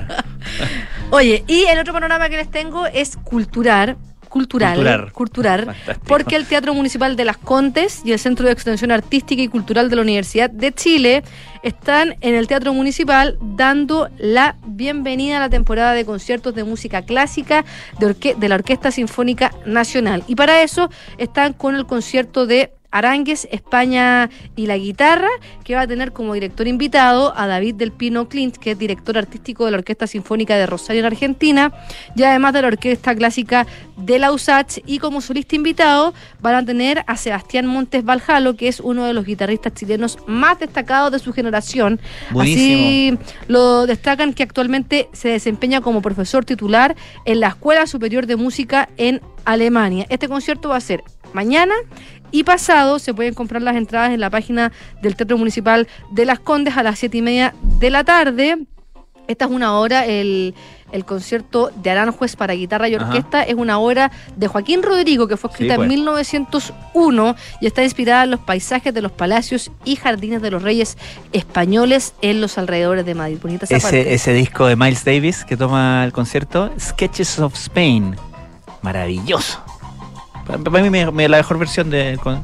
Oye, 1.11 1.43
y 1.47 1.63
el 1.65 1.79
otro 1.79 1.93
panorama 1.93 2.29
que 2.29 2.37
les 2.37 2.49
tengo 2.51 2.85
es 2.87 3.17
cultural. 3.17 3.97
Cultural, 4.29 4.75
Cultural. 4.75 5.11
cultural, 5.11 5.75
porque 6.05 6.35
el 6.35 6.45
Teatro 6.45 6.75
Municipal 6.75 7.15
de 7.15 7.25
Las 7.25 7.37
Contes 7.39 8.01
y 8.05 8.11
el 8.11 8.19
Centro 8.19 8.45
de 8.45 8.51
Extensión 8.51 8.91
Artística 8.91 9.41
y 9.41 9.47
Cultural 9.47 9.89
de 9.89 9.95
la 9.95 10.03
Universidad 10.03 10.51
de 10.51 10.71
Chile 10.71 11.23
están 11.63 12.15
en 12.21 12.35
el 12.35 12.45
Teatro 12.47 12.71
Municipal 12.71 13.39
dando 13.41 14.07
la 14.19 14.55
bienvenida 14.67 15.37
a 15.37 15.39
la 15.39 15.49
temporada 15.49 15.93
de 15.93 16.05
conciertos 16.05 16.53
de 16.53 16.63
música 16.63 17.01
clásica 17.01 17.65
de, 17.99 18.05
orque- 18.05 18.35
de 18.35 18.49
la 18.49 18.53
Orquesta 18.53 18.91
Sinfónica 18.91 19.51
Nacional. 19.65 20.23
Y 20.27 20.35
para 20.35 20.61
eso 20.61 20.91
están 21.17 21.53
con 21.53 21.73
el 21.73 21.87
concierto 21.87 22.45
de 22.45 22.71
Arangues, 22.91 23.47
España 23.51 24.29
y 24.55 24.65
la 24.67 24.77
guitarra, 24.77 25.29
que 25.63 25.75
va 25.75 25.81
a 25.81 25.87
tener 25.87 26.11
como 26.11 26.33
director 26.33 26.67
invitado 26.67 27.33
a 27.37 27.47
David 27.47 27.75
del 27.75 27.91
Pino 27.91 28.27
Clint, 28.27 28.57
que 28.57 28.71
es 28.71 28.79
director 28.79 29.17
artístico 29.17 29.65
de 29.65 29.71
la 29.71 29.77
Orquesta 29.77 30.07
Sinfónica 30.07 30.55
de 30.55 30.65
Rosario 30.65 31.01
en 31.01 31.05
Argentina, 31.05 31.71
y 32.15 32.23
además 32.23 32.53
de 32.53 32.61
la 32.61 32.67
Orquesta 32.69 33.15
Clásica 33.15 33.67
de 33.97 34.19
la 34.19 34.31
USACH, 34.31 34.79
y 34.85 34.99
como 34.99 35.21
solista 35.21 35.55
invitado 35.55 36.13
van 36.41 36.55
a 36.55 36.65
tener 36.65 37.03
a 37.07 37.17
Sebastián 37.17 37.67
Montes 37.67 38.03
Valjalo, 38.03 38.55
que 38.55 38.67
es 38.67 38.79
uno 38.79 39.05
de 39.05 39.13
los 39.13 39.25
guitarristas 39.25 39.73
chilenos 39.73 40.17
más 40.25 40.59
destacados 40.59 41.11
de 41.11 41.19
su 41.19 41.33
generación. 41.33 41.99
Buenísimo. 42.31 42.87
Así 42.87 43.17
lo 43.47 43.85
destacan 43.85 44.33
que 44.33 44.43
actualmente 44.43 45.09
se 45.13 45.29
desempeña 45.29 45.81
como 45.81 46.01
profesor 46.01 46.45
titular 46.45 46.95
en 47.25 47.39
la 47.39 47.49
Escuela 47.49 47.85
Superior 47.87 48.25
de 48.25 48.35
Música 48.35 48.89
en 48.97 49.21
Alemania. 49.45 50.05
Este 50.09 50.27
concierto 50.27 50.69
va 50.69 50.77
a 50.77 50.81
ser 50.81 51.03
mañana 51.33 51.75
y 52.31 52.43
pasado. 52.43 52.99
Se 52.99 53.13
pueden 53.13 53.33
comprar 53.33 53.61
las 53.61 53.75
entradas 53.75 54.11
en 54.11 54.19
la 54.19 54.29
página 54.29 54.71
del 55.01 55.15
Teatro 55.15 55.37
Municipal 55.37 55.87
de 56.11 56.25
Las 56.25 56.39
Condes 56.39 56.77
a 56.77 56.83
las 56.83 56.99
siete 56.99 57.17
y 57.17 57.21
media 57.21 57.53
de 57.79 57.89
la 57.89 58.03
tarde. 58.03 58.57
Esta 59.27 59.45
es 59.45 59.51
una 59.51 59.77
hora, 59.77 60.07
el, 60.07 60.55
el 60.91 61.05
concierto 61.05 61.69
de 61.83 61.91
Aranjuez 61.91 62.35
para 62.35 62.55
guitarra 62.55 62.89
y 62.89 62.95
Ajá. 62.95 63.05
orquesta 63.05 63.43
es 63.43 63.53
una 63.53 63.77
obra 63.77 64.09
de 64.35 64.47
Joaquín 64.47 64.81
Rodrigo 64.81 65.27
que 65.27 65.37
fue 65.37 65.51
escrita 65.51 65.75
Sí, 65.75 65.77
pues. 65.77 65.85
en 65.85 65.89
1901 65.89 67.35
y 67.61 67.67
está 67.67 67.83
inspirada 67.83 68.23
en 68.23 68.31
los 68.31 68.39
paisajes 68.39 68.91
de 68.91 69.03
los 69.03 69.11
palacios 69.11 69.69
y 69.85 69.97
jardines 69.97 70.41
de 70.41 70.49
los 70.49 70.63
reyes 70.63 70.97
españoles 71.31 72.15
en 72.23 72.41
los 72.41 72.57
alrededores 72.57 73.05
de 73.05 73.13
Madrid. 73.13 73.37
Bonita 73.39 73.65
esa 73.65 73.77
parte. 73.79 74.11
Ese 74.15 74.33
disco 74.33 74.65
de 74.65 74.75
Miles 74.75 75.05
Davis 75.05 75.45
que 75.45 75.55
toma 75.55 76.03
el 76.05 76.11
concierto, 76.11 76.71
Sketches 76.79 77.37
of 77.37 77.53
Spain. 77.53 78.15
Maravilloso. 78.81 79.59
Para, 80.57 80.83
mí 80.83 80.89
me, 80.89 81.11
me- 81.11 81.29
la 81.29 81.37
mejor 81.37 81.57
versión 81.59 81.89
de... 81.89 82.17
con- 82.21 82.43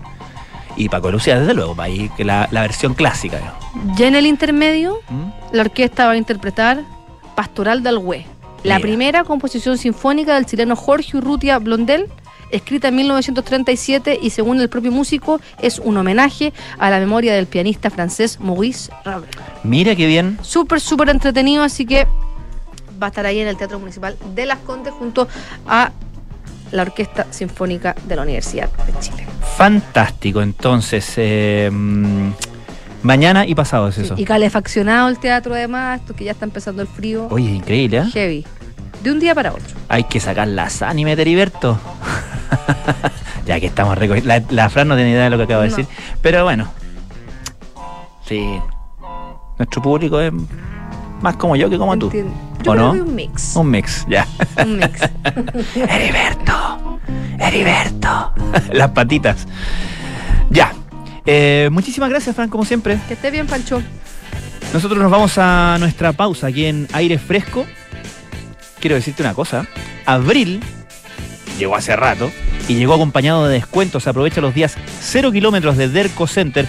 y 0.77 0.89
Paco 0.89 1.09
Lucía, 1.09 1.39
desde 1.39 1.53
luego, 1.53 1.73
para 1.73 1.87
ahí, 1.87 2.09
que 2.17 2.25
la, 2.25 2.49
la 2.51 2.61
versión 2.61 2.93
clásica. 2.95 3.53
Ya 3.95 4.07
en 4.07 4.15
el 4.15 4.25
intermedio, 4.25 4.99
¿Mm? 5.09 5.55
la 5.55 5.61
orquesta 5.61 6.05
va 6.05 6.11
a 6.11 6.17
interpretar 6.17 6.81
Pastoral 7.33 7.81
del 7.81 7.97
Hue, 7.97 8.25
la 8.63 8.79
primera 8.79 9.23
composición 9.23 9.77
sinfónica 9.77 10.35
del 10.35 10.45
chileno 10.45 10.75
Jorge 10.75 11.15
Urrutia 11.17 11.59
Blondel, 11.59 12.07
escrita 12.51 12.89
en 12.89 12.95
1937 12.95 14.19
y 14.21 14.29
según 14.31 14.59
el 14.59 14.67
propio 14.69 14.91
músico 14.91 15.39
es 15.61 15.79
un 15.79 15.95
homenaje 15.97 16.51
a 16.77 16.89
la 16.89 16.99
memoria 16.99 17.33
del 17.33 17.47
pianista 17.47 17.89
francés 17.89 18.39
Maurice 18.41 18.91
Ravel. 19.05 19.29
Mira 19.63 19.95
qué 19.95 20.07
bien. 20.07 20.37
Súper, 20.41 20.79
súper 20.81 21.09
entretenido, 21.09 21.63
así 21.63 21.85
que 21.85 22.05
va 23.01 23.07
a 23.07 23.09
estar 23.09 23.25
ahí 23.25 23.39
en 23.39 23.47
el 23.47 23.55
Teatro 23.57 23.79
Municipal 23.79 24.17
de 24.35 24.45
Las 24.45 24.59
Condes 24.59 24.93
junto 24.93 25.27
a 25.67 25.91
la 26.75 26.83
Orquesta 26.83 27.27
Sinfónica 27.31 27.95
de 28.05 28.15
la 28.15 28.23
Universidad 28.23 28.69
de 28.85 28.99
Chile. 28.99 29.25
Fantástico. 29.57 30.41
Entonces, 30.41 31.13
eh, 31.17 31.69
mm, 31.71 32.31
mañana 33.03 33.45
y 33.45 33.55
pasado 33.55 33.87
es 33.87 33.97
eso. 33.97 34.15
Y 34.17 34.25
calefaccionado 34.25 35.09
el 35.09 35.17
teatro 35.19 35.55
además, 35.55 36.01
esto 36.01 36.15
que 36.15 36.25
ya 36.25 36.31
está 36.31 36.45
empezando 36.45 36.81
el 36.81 36.87
frío. 36.87 37.27
Oye, 37.29 37.49
increíble, 37.49 37.99
¿eh? 37.99 38.05
Heavy. 38.11 38.45
De 39.01 39.11
un 39.11 39.19
día 39.19 39.35
para 39.35 39.51
otro. 39.51 39.75
Hay 39.87 40.05
que 40.05 40.19
sacar 40.19 40.47
las 40.47 40.81
anime, 40.81 41.13
Heriberto. 41.13 41.79
ya 43.45 43.59
que 43.59 43.67
estamos 43.67 43.97
recogiendo. 43.97 44.27
La, 44.27 44.43
la 44.49 44.69
Fran 44.69 44.87
no 44.87 44.95
tiene 44.95 45.11
idea 45.11 45.25
de 45.25 45.29
lo 45.29 45.37
que 45.37 45.43
acabo 45.43 45.61
de 45.61 45.69
decir. 45.69 45.87
Pero 46.21 46.43
bueno. 46.43 46.67
Sí. 48.25 48.59
Nuestro 49.57 49.81
público 49.81 50.19
es 50.19 50.33
más 51.21 51.35
como 51.37 51.55
yo 51.55 51.69
que 51.69 51.77
como 51.77 51.97
tú. 51.97 52.07
Entiendo. 52.07 52.33
¿O 52.54 52.54
Yo 52.65 52.71
creo 52.71 52.85
no? 52.87 52.93
que 52.93 53.01
un 53.01 53.15
mix. 53.15 53.55
Un 53.55 53.69
mix, 53.69 54.05
ya. 54.09 54.27
Un 54.63 54.77
mix. 54.77 54.99
Heriberto. 55.75 56.99
Heriberto. 57.39 58.33
las 58.73 58.89
patitas. 58.89 59.45
Ya. 60.49 60.73
Eh, 61.27 61.69
muchísimas 61.71 62.09
gracias, 62.09 62.35
Fran, 62.35 62.49
como 62.49 62.65
siempre. 62.65 62.97
que 63.07 63.13
esté 63.13 63.29
bien, 63.29 63.45
Pancho. 63.45 63.81
Nosotros 64.73 64.99
nos 64.99 65.11
vamos 65.11 65.37
a 65.37 65.77
nuestra 65.79 66.11
pausa 66.13 66.47
aquí 66.47 66.65
en 66.65 66.87
aire 66.93 67.19
fresco. 67.19 67.65
Quiero 68.79 68.95
decirte 68.95 69.21
una 69.21 69.35
cosa. 69.35 69.67
Abril 70.07 70.61
llegó 71.59 71.75
hace 71.75 71.95
rato 71.95 72.31
y 72.67 72.73
llegó 72.73 72.95
acompañado 72.95 73.47
de 73.47 73.53
descuentos. 73.53 74.07
Aprovecha 74.07 74.41
los 74.41 74.55
días 74.55 74.75
0 75.01 75.31
kilómetros 75.31 75.77
de 75.77 75.87
Derco 75.87 76.25
Center 76.25 76.67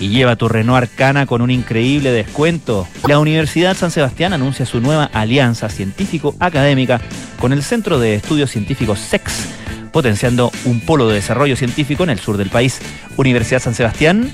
y 0.00 0.08
lleva 0.08 0.36
tu 0.36 0.48
Renault 0.48 0.82
Arcana 0.82 1.26
con 1.26 1.42
un 1.42 1.50
increíble 1.50 2.10
descuento. 2.12 2.86
La 3.06 3.18
Universidad 3.18 3.76
San 3.76 3.90
Sebastián 3.90 4.32
anuncia 4.32 4.66
su 4.66 4.80
nueva 4.80 5.04
alianza 5.12 5.68
científico-académica 5.68 7.00
con 7.40 7.52
el 7.52 7.62
Centro 7.62 7.98
de 7.98 8.14
Estudios 8.14 8.50
Científicos 8.50 8.98
SEX, 9.00 9.32
potenciando 9.92 10.52
un 10.64 10.80
polo 10.80 11.08
de 11.08 11.14
desarrollo 11.16 11.56
científico 11.56 12.04
en 12.04 12.10
el 12.10 12.18
sur 12.18 12.36
del 12.36 12.50
país. 12.50 12.78
Universidad 13.16 13.60
San 13.62 13.74
Sebastián, 13.74 14.30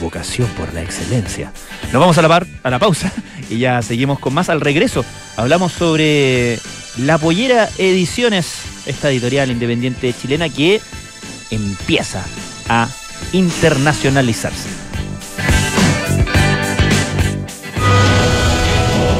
vocación 0.00 0.48
por 0.56 0.72
la 0.74 0.82
excelencia. 0.82 1.52
Nos 1.92 2.00
vamos 2.00 2.18
a 2.18 2.22
la, 2.22 2.28
par- 2.28 2.46
a 2.62 2.70
la 2.70 2.78
pausa 2.78 3.12
y 3.50 3.58
ya 3.58 3.80
seguimos 3.82 4.18
con 4.18 4.34
más 4.34 4.48
al 4.48 4.60
regreso. 4.60 5.04
Hablamos 5.36 5.72
sobre 5.72 6.58
La 6.98 7.18
Pollera 7.18 7.68
Ediciones, 7.78 8.54
esta 8.86 9.10
editorial 9.10 9.50
independiente 9.50 10.12
chilena 10.20 10.48
que 10.48 10.80
empieza 11.50 12.24
a 12.68 12.88
internacionalizarse. 13.32 14.84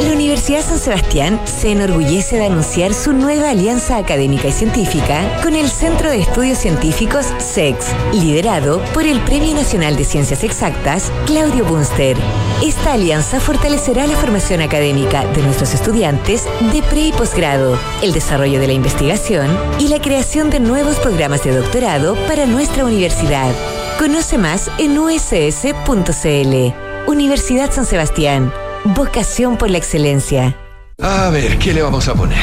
La 0.02 0.12
Universidad 0.12 0.62
San 0.62 0.78
Sebastián 0.78 1.40
se 1.44 1.72
enorgullece 1.72 2.36
de 2.36 2.46
anunciar 2.46 2.92
su 2.92 3.12
nueva 3.12 3.50
alianza 3.50 3.96
académica 3.96 4.48
y 4.48 4.52
científica 4.52 5.40
con 5.42 5.54
el 5.54 5.68
Centro 5.68 6.10
de 6.10 6.20
Estudios 6.20 6.58
Científicos 6.58 7.26
SEX, 7.38 7.86
liderado 8.12 8.82
por 8.92 9.04
el 9.04 9.20
Premio 9.20 9.54
Nacional 9.54 9.96
de 9.96 10.04
Ciencias 10.04 10.44
Exactas, 10.44 11.10
Claudio 11.26 11.64
Bunster. 11.64 12.16
Esta 12.62 12.92
alianza 12.92 13.40
fortalecerá 13.40 14.06
la 14.06 14.16
formación 14.16 14.60
académica 14.60 15.24
de 15.26 15.42
nuestros 15.42 15.72
estudiantes 15.74 16.44
de 16.72 16.82
pre 16.82 17.08
y 17.08 17.12
posgrado, 17.12 17.78
el 18.02 18.12
desarrollo 18.12 18.60
de 18.60 18.66
la 18.66 18.72
investigación 18.72 19.56
y 19.78 19.88
la 19.88 20.00
creación 20.00 20.50
de 20.50 20.60
nuevos 20.60 20.96
programas 20.96 21.44
de 21.44 21.56
doctorado 21.56 22.16
para 22.26 22.46
nuestra 22.46 22.84
universidad. 22.84 23.54
Conoce 23.98 24.38
más 24.38 24.70
en 24.78 24.98
uss.cl. 24.98 26.74
Universidad 27.06 27.70
San 27.70 27.86
Sebastián. 27.86 28.52
Vocación 28.84 29.56
por 29.56 29.70
la 29.70 29.78
excelencia. 29.78 30.56
A 31.00 31.30
ver, 31.30 31.58
¿qué 31.58 31.72
le 31.72 31.80
vamos 31.80 32.08
a 32.08 32.14
poner? 32.14 32.42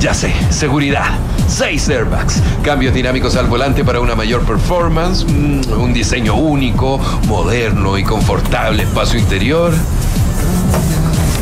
Ya 0.00 0.12
sé, 0.12 0.34
seguridad. 0.50 1.16
Seis 1.46 1.88
airbags, 1.88 2.42
cambios 2.64 2.92
dinámicos 2.92 3.36
al 3.36 3.46
volante 3.46 3.84
para 3.84 4.00
una 4.00 4.16
mayor 4.16 4.44
performance, 4.44 5.24
mm, 5.24 5.80
un 5.80 5.92
diseño 5.92 6.34
único, 6.34 6.98
moderno 7.28 7.96
y 7.96 8.02
confortable 8.02 8.82
espacio 8.82 9.18
interior. 9.20 9.72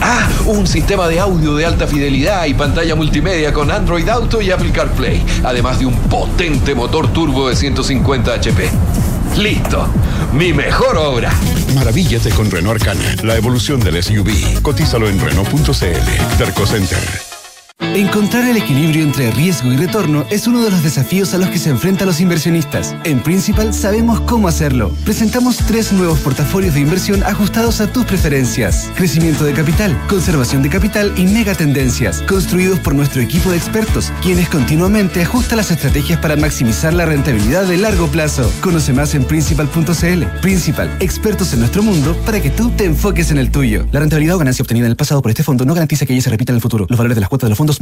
Ah, 0.02 0.28
un 0.44 0.66
sistema 0.66 1.08
de 1.08 1.20
audio 1.20 1.54
de 1.54 1.64
alta 1.64 1.86
fidelidad 1.86 2.44
y 2.44 2.54
pantalla 2.54 2.94
multimedia 2.94 3.52
con 3.52 3.70
Android 3.70 4.08
Auto 4.08 4.42
y 4.42 4.50
Apple 4.50 4.72
CarPlay, 4.72 5.24
además 5.42 5.78
de 5.78 5.86
un 5.86 5.94
potente 5.94 6.74
motor 6.74 7.08
turbo 7.12 7.48
de 7.48 7.56
150 7.56 8.34
HP. 8.34 8.70
Listo, 9.36 9.88
mi 10.34 10.52
mejor 10.52 10.96
obra. 10.96 11.32
Maravíllate 11.74 12.30
con 12.30 12.50
Renault 12.50 12.80
Arcana, 12.80 13.16
la 13.22 13.36
evolución 13.36 13.80
del 13.80 14.02
SUV. 14.02 14.60
Cotízalo 14.62 15.08
en 15.08 15.18
Renault.cl. 15.18 16.36
Terco 16.38 16.66
Center. 16.66 17.31
Encontrar 17.94 18.48
el 18.48 18.56
equilibrio 18.56 19.02
entre 19.02 19.30
riesgo 19.32 19.70
y 19.70 19.76
retorno 19.76 20.24
es 20.30 20.46
uno 20.46 20.62
de 20.62 20.70
los 20.70 20.82
desafíos 20.82 21.34
a 21.34 21.38
los 21.38 21.50
que 21.50 21.58
se 21.58 21.68
enfrentan 21.68 22.06
los 22.06 22.22
inversionistas. 22.22 22.96
En 23.04 23.20
Principal 23.20 23.74
sabemos 23.74 24.18
cómo 24.22 24.48
hacerlo. 24.48 24.96
Presentamos 25.04 25.58
tres 25.58 25.92
nuevos 25.92 26.18
portafolios 26.20 26.72
de 26.72 26.80
inversión 26.80 27.22
ajustados 27.22 27.82
a 27.82 27.92
tus 27.92 28.06
preferencias. 28.06 28.90
Crecimiento 28.94 29.44
de 29.44 29.52
capital, 29.52 29.94
conservación 30.08 30.62
de 30.62 30.70
capital 30.70 31.12
y 31.18 31.26
megatendencias, 31.26 32.22
construidos 32.22 32.78
por 32.78 32.94
nuestro 32.94 33.20
equipo 33.20 33.50
de 33.50 33.58
expertos, 33.58 34.10
quienes 34.22 34.48
continuamente 34.48 35.20
ajustan 35.20 35.58
las 35.58 35.70
estrategias 35.70 36.18
para 36.18 36.36
maximizar 36.36 36.94
la 36.94 37.04
rentabilidad 37.04 37.66
de 37.66 37.76
largo 37.76 38.06
plazo. 38.06 38.50
Conoce 38.62 38.94
más 38.94 39.14
en 39.14 39.24
principal.cl. 39.24 40.24
Principal, 40.40 40.96
expertos 40.98 41.52
en 41.52 41.60
nuestro 41.60 41.82
mundo 41.82 42.16
para 42.24 42.40
que 42.40 42.48
tú 42.48 42.70
te 42.70 42.86
enfoques 42.86 43.30
en 43.30 43.36
el 43.36 43.50
tuyo. 43.50 43.84
La 43.92 44.00
rentabilidad 44.00 44.36
o 44.36 44.38
ganancia 44.38 44.62
obtenida 44.62 44.86
en 44.86 44.92
el 44.92 44.96
pasado 44.96 45.20
por 45.20 45.30
este 45.30 45.42
fondo 45.42 45.66
no 45.66 45.74
garantiza 45.74 46.06
que 46.06 46.14
ella 46.14 46.22
se 46.22 46.30
repita 46.30 46.52
en 46.52 46.56
el 46.56 46.62
futuro. 46.62 46.86
Los 46.88 46.96
valores 46.96 47.16
de 47.16 47.20
las 47.20 47.28
cuotas 47.28 47.48
de 47.48 47.50
los 47.50 47.58
fondos 47.58 47.81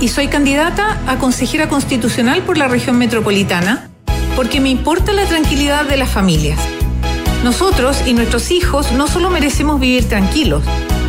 y 0.00 0.08
soy 0.08 0.28
candidata 0.28 1.00
a 1.06 1.18
consejera 1.18 1.68
constitucional 1.68 2.42
por 2.42 2.56
la 2.56 2.68
región 2.68 2.98
metropolitana 2.98 3.90
porque 4.36 4.60
me 4.60 4.68
importa 4.68 5.12
la 5.12 5.24
tranquilidad 5.24 5.84
de 5.86 5.96
las 5.96 6.10
familias. 6.10 6.60
Nosotros 7.42 8.02
y 8.06 8.12
nuestros 8.12 8.50
hijos 8.50 8.92
no 8.92 9.08
solo 9.08 9.30
merecemos 9.30 9.80
vivir 9.80 10.08
tranquilos, 10.08 10.62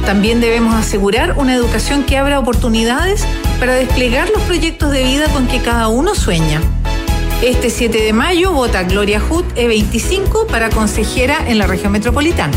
también 0.06 0.42
debemos 0.42 0.74
asegurar 0.74 1.38
una 1.38 1.54
educación 1.54 2.04
que 2.04 2.18
abra 2.18 2.40
oportunidades 2.40 3.26
para 3.60 3.76
desplegar 3.76 4.30
los 4.30 4.42
proyectos 4.44 4.92
de 4.92 5.04
vida 5.04 5.28
con 5.28 5.48
que 5.48 5.62
cada 5.62 5.88
uno 5.90 6.16
sueña. 6.16 6.62
Este 7.44 7.70
7 7.70 8.02
de 8.02 8.14
mayo 8.14 8.52
vota 8.52 8.84
Gloria 8.84 9.20
Hood 9.20 9.46
E25 9.56 10.48
para 10.48 10.70
consejera 10.70 11.48
en 11.48 11.58
la 11.60 11.68
región 11.68 11.92
metropolitana. 11.92 12.54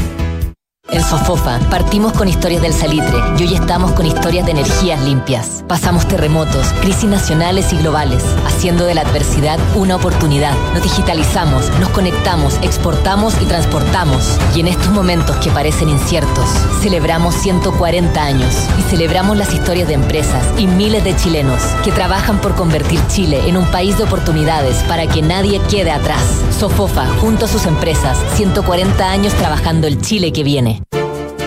En 0.93 1.03
Sofofa 1.03 1.59
partimos 1.71 2.13
con 2.13 2.29
historias 2.29 2.61
del 2.61 2.75
salitre 2.75 3.17
y 3.39 3.45
hoy 3.45 3.55
estamos 3.55 3.93
con 3.93 4.05
historias 4.05 4.45
de 4.45 4.53
energías 4.53 5.01
limpias. 5.01 5.65
Pasamos 5.67 6.07
terremotos, 6.07 6.67
crisis 6.83 7.09
nacionales 7.09 7.73
y 7.73 7.79
globales, 7.79 8.23
haciendo 8.45 8.85
de 8.85 8.95
la 8.95 9.01
adversidad 9.01 9.59
una 9.75 9.97
oportunidad. 9.97 10.53
Nos 10.75 10.83
digitalizamos, 10.83 11.71
nos 11.81 11.89
conectamos, 11.89 12.59
exportamos 12.61 13.41
y 13.41 13.47
transportamos. 13.47 14.39
Y 14.55 14.61
en 14.61 14.69
estos 14.69 14.91
momentos 14.91 15.35
que 15.37 15.51
parecen 15.51 15.89
inciertos, 15.89 16.47
celebramos 16.83 17.37
140 17.37 18.23
años 18.23 18.55
y 18.79 18.83
celebramos 18.83 19.39
las 19.39 19.55
historias 19.55 19.89
de 19.89 19.95
empresas 19.95 20.45
y 20.59 20.67
miles 20.67 21.05
de 21.05 21.17
chilenos 21.17 21.63
que 21.85 21.93
trabajan 21.93 22.39
por 22.39 22.55
convertir 22.55 23.01
Chile 23.07 23.41
en 23.49 23.57
un 23.57 23.65
país 23.71 23.97
de 23.97 24.05
oportunidades 24.05 24.77
para 24.83 25.07
que 25.07 25.23
nadie 25.23 25.59
quede 25.71 25.91
atrás. 25.91 26.23
Sofofa, 26.59 27.07
junto 27.23 27.47
a 27.47 27.49
sus 27.49 27.65
empresas, 27.65 28.19
140 28.35 29.11
años 29.11 29.33
trabajando 29.33 29.87
el 29.87 29.99
Chile 30.03 30.35
que 30.35 30.45
viene. 30.45 30.82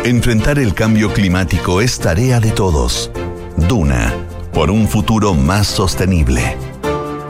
Enfrentar 0.06 0.60
el 0.60 0.76
cambio 0.76 1.12
climático 1.12 1.82
es 1.82 1.98
tarea 1.98 2.40
de 2.40 2.52
todos. 2.52 3.10
Duna, 3.58 4.14
por 4.54 4.70
un 4.70 4.88
futuro 4.88 5.34
más 5.34 5.66
sostenible. 5.66 6.56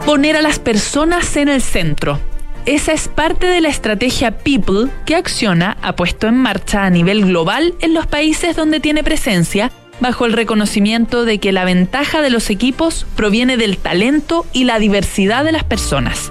Poner 0.04 0.36
a 0.36 0.42
las 0.42 0.58
personas 0.58 1.38
en 1.38 1.48
el 1.48 1.62
centro. 1.62 2.20
Esa 2.66 2.92
es 2.92 3.08
parte 3.08 3.46
de 3.46 3.62
la 3.62 3.70
estrategia 3.70 4.36
People 4.36 4.90
que 5.06 5.14
Acciona 5.14 5.78
ha 5.80 5.96
puesto 5.96 6.26
en 6.26 6.36
marcha 6.36 6.84
a 6.84 6.90
nivel 6.90 7.24
global 7.24 7.72
en 7.80 7.94
los 7.94 8.06
países 8.06 8.56
donde 8.56 8.78
tiene 8.78 9.02
presencia, 9.02 9.72
bajo 10.00 10.26
el 10.26 10.34
reconocimiento 10.34 11.24
de 11.24 11.38
que 11.38 11.52
la 11.52 11.64
ventaja 11.64 12.20
de 12.20 12.28
los 12.28 12.50
equipos 12.50 13.06
proviene 13.16 13.56
del 13.56 13.78
talento 13.78 14.44
y 14.52 14.64
la 14.64 14.78
diversidad 14.78 15.44
de 15.44 15.52
las 15.52 15.64
personas. 15.64 16.30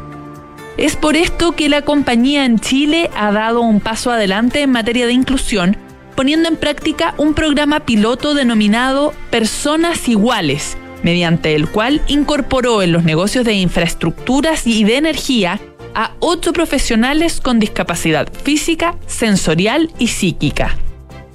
Es 0.78 0.96
por 0.96 1.16
esto 1.16 1.54
que 1.54 1.70
la 1.70 1.82
compañía 1.82 2.46
en 2.46 2.60
Chile 2.60 3.10
ha 3.18 3.32
dado 3.32 3.62
un 3.62 3.80
paso 3.80 4.12
adelante 4.12 4.62
en 4.62 4.72
materia 4.72 5.08
de 5.08 5.14
inclusión, 5.14 5.78
poniendo 6.16 6.49
en 6.49 6.55
práctica 6.55 7.13
un 7.18 7.34
programa 7.34 7.82
piloto 7.82 8.34
denominado 8.34 9.13
Personas 9.30 10.07
Iguales, 10.07 10.78
mediante 11.03 11.55
el 11.55 11.70
cual 11.70 12.01
incorporó 12.07 12.82
en 12.82 12.91
los 12.91 13.03
negocios 13.03 13.45
de 13.45 13.53
infraestructuras 13.53 14.66
y 14.66 14.84
de 14.84 14.97
energía 14.97 15.59
a 15.93 16.11
ocho 16.20 16.53
profesionales 16.53 17.39
con 17.41 17.59
discapacidad 17.59 18.28
física, 18.43 18.95
sensorial 19.05 19.91
y 19.99 20.07
psíquica. 20.07 20.78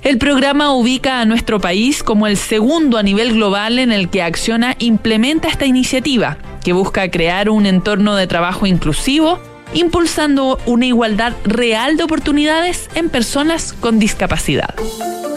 El 0.02 0.16
programa 0.16 0.72
ubica 0.72 1.20
a 1.20 1.26
nuestro 1.26 1.60
país 1.60 2.02
como 2.02 2.26
el 2.26 2.38
segundo 2.38 2.96
a 2.96 3.02
nivel 3.02 3.34
global 3.34 3.78
en 3.78 3.92
el 3.92 4.08
que 4.08 4.22
Acciona 4.22 4.74
implementa 4.78 5.48
esta 5.48 5.66
iniciativa, 5.66 6.38
que 6.64 6.72
busca 6.72 7.10
crear 7.10 7.50
un 7.50 7.66
entorno 7.66 8.16
de 8.16 8.26
trabajo 8.26 8.66
inclusivo 8.66 9.38
impulsando 9.74 10.58
una 10.66 10.86
igualdad 10.86 11.34
real 11.44 11.96
de 11.96 12.04
oportunidades 12.04 12.88
en 12.94 13.10
personas 13.10 13.72
con 13.72 13.98
discapacidad. 13.98 14.74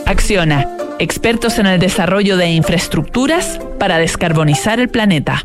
Acciona, 0.06 0.68
expertos 1.00 1.60
en 1.60 1.66
el 1.66 1.80
desarrollo 1.80 2.38
de 2.38 2.50
infraestructuras 2.50 3.60
para 3.80 3.98
descarbonizar 3.98 4.80
el 4.80 4.90
planeta. 4.90 5.44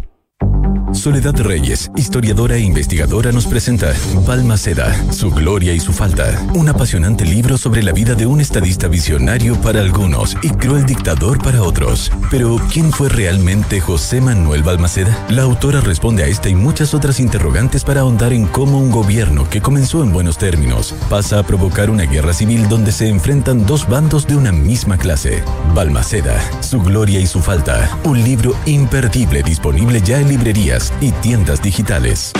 Soledad 0.92 1.36
Reyes, 1.36 1.90
historiadora 1.96 2.56
e 2.56 2.60
investigadora, 2.60 3.30
nos 3.30 3.46
presenta 3.46 3.92
Balmaceda, 4.26 4.94
su 5.12 5.30
gloria 5.30 5.74
y 5.74 5.80
su 5.80 5.92
falta. 5.92 6.46
Un 6.54 6.68
apasionante 6.68 7.24
libro 7.24 7.58
sobre 7.58 7.82
la 7.82 7.92
vida 7.92 8.14
de 8.14 8.26
un 8.26 8.40
estadista 8.40 8.88
visionario 8.88 9.54
para 9.60 9.80
algunos 9.80 10.36
y 10.42 10.48
cruel 10.48 10.86
dictador 10.86 11.42
para 11.42 11.62
otros. 11.62 12.10
Pero, 12.30 12.58
¿quién 12.72 12.90
fue 12.90 13.10
realmente 13.10 13.80
José 13.80 14.20
Manuel 14.20 14.62
Balmaceda? 14.62 15.26
La 15.28 15.42
autora 15.42 15.80
responde 15.80 16.24
a 16.24 16.26
esta 16.26 16.48
y 16.48 16.54
muchas 16.54 16.94
otras 16.94 17.20
interrogantes 17.20 17.84
para 17.84 18.00
ahondar 18.00 18.32
en 18.32 18.46
cómo 18.46 18.78
un 18.78 18.90
gobierno 18.90 19.48
que 19.48 19.60
comenzó 19.60 20.02
en 20.02 20.12
buenos 20.12 20.38
términos 20.38 20.94
pasa 21.10 21.38
a 21.38 21.42
provocar 21.42 21.90
una 21.90 22.04
guerra 22.04 22.32
civil 22.32 22.66
donde 22.68 22.92
se 22.92 23.08
enfrentan 23.08 23.66
dos 23.66 23.86
bandos 23.88 24.26
de 24.26 24.36
una 24.36 24.52
misma 24.52 24.96
clase. 24.96 25.42
Balmaceda, 25.74 26.40
su 26.62 26.80
gloria 26.80 27.20
y 27.20 27.26
su 27.26 27.40
falta. 27.40 27.98
Un 28.04 28.24
libro 28.24 28.54
imperdible 28.64 29.42
disponible 29.42 30.00
ya 30.00 30.18
en 30.20 30.28
librerías 30.28 30.77
y 31.00 31.10
tiendas 31.10 31.60
digitales. 31.60 32.32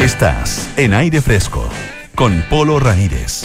Estás 0.00 0.68
en 0.76 0.94
aire 0.94 1.20
fresco 1.20 1.68
con 2.16 2.42
Polo 2.50 2.80
Ramírez. 2.80 3.44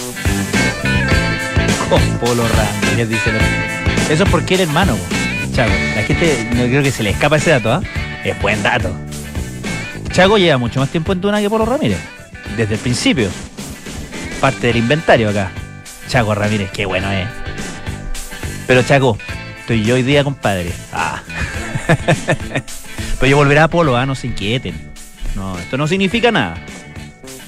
Con 1.89 2.01
Polo 2.17 2.43
Ramírez, 2.47 3.09
dice 3.09 3.29
el 3.29 4.11
Eso 4.11 4.23
es 4.23 4.29
porque 4.29 4.55
eres 4.55 4.67
hermano, 4.67 4.97
Chago. 5.53 5.73
La 5.95 6.01
gente 6.01 6.49
no 6.55 6.63
creo 6.63 6.81
que 6.81 6.91
se 6.91 7.03
le 7.03 7.11
escapa 7.11 7.37
ese 7.37 7.51
dato, 7.51 7.71
¿ah? 7.71 7.81
Es 8.23 8.41
buen 8.41 8.63
dato. 8.63 8.91
Chago 10.11 10.39
lleva 10.39 10.57
mucho 10.57 10.79
más 10.79 10.89
tiempo 10.89 11.13
en 11.13 11.21
Tuna 11.21 11.39
que 11.39 11.49
Polo 11.49 11.65
Ramírez. 11.65 11.99
Desde 12.57 12.73
el 12.73 12.79
principio. 12.79 13.29
Parte 14.41 14.67
del 14.67 14.77
inventario 14.77 15.29
acá. 15.29 15.51
Chago 16.07 16.33
Ramírez, 16.33 16.71
qué 16.71 16.87
bueno 16.87 17.11
es. 17.11 17.27
Pero 18.65 18.81
Chago, 18.81 19.17
estoy 19.59 19.83
yo 19.83 19.93
hoy 19.93 20.01
día, 20.01 20.23
compadre. 20.23 20.71
Ah. 20.91 21.21
Pero 23.19 23.29
yo 23.29 23.37
volveré 23.37 23.59
a 23.59 23.67
Polo, 23.67 23.95
¿ah? 23.95 24.05
no 24.05 24.15
se 24.15 24.27
inquieten. 24.27 24.75
No, 25.35 25.57
esto 25.59 25.77
no 25.77 25.87
significa 25.87 26.31
nada. 26.31 26.57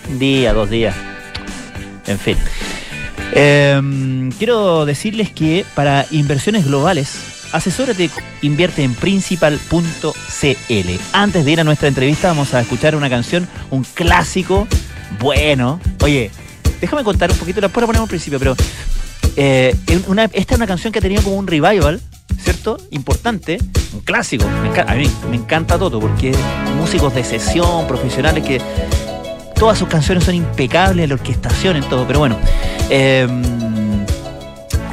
Un 0.09 0.19
día, 0.19 0.53
dos 0.53 0.69
días. 0.69 0.95
En 2.05 2.19
fin. 2.19 2.37
Eh, 3.33 4.29
quiero 4.37 4.85
decirles 4.85 5.31
que 5.31 5.65
para 5.75 6.05
inversiones 6.11 6.65
globales, 6.65 7.49
asesórate, 7.51 8.09
invierte 8.41 8.83
en 8.83 8.93
principal.cl. 8.93 10.89
Antes 11.13 11.45
de 11.45 11.51
ir 11.51 11.59
a 11.59 11.63
nuestra 11.63 11.87
entrevista, 11.87 12.29
vamos 12.29 12.53
a 12.53 12.61
escuchar 12.61 12.95
una 12.95 13.09
canción, 13.09 13.47
un 13.69 13.83
clásico, 13.83 14.67
bueno. 15.19 15.79
Oye, 16.01 16.31
déjame 16.81 17.03
contar 17.03 17.31
un 17.31 17.37
poquito, 17.37 17.61
la 17.61 17.69
ponemos 17.69 17.95
al 17.97 18.07
principio, 18.07 18.39
pero 18.39 18.55
eh, 19.35 19.75
esta 20.33 20.53
es 20.53 20.57
una 20.57 20.67
canción 20.67 20.91
que 20.91 20.99
ha 20.99 21.01
tenido 21.01 21.21
como 21.21 21.35
un 21.35 21.47
revival 21.47 22.01
¿cierto? 22.47 22.77
Importante, 22.91 23.57
un 23.93 23.99
clásico. 23.99 24.45
a 24.87 24.95
mí 24.95 25.09
me 25.29 25.35
encanta 25.35 25.77
todo 25.77 25.99
porque 25.99 26.31
músicos 26.77 27.13
de 27.13 27.25
sesión, 27.25 27.85
profesionales 27.87 28.41
que 28.45 28.61
todas 29.53 29.77
sus 29.77 29.89
canciones 29.89 30.23
son 30.23 30.35
impecables, 30.35 31.09
la 31.09 31.15
orquestación 31.15 31.75
en 31.75 31.83
todo, 31.89 32.05
pero 32.07 32.19
bueno. 32.19 32.37
Em, 32.89 33.43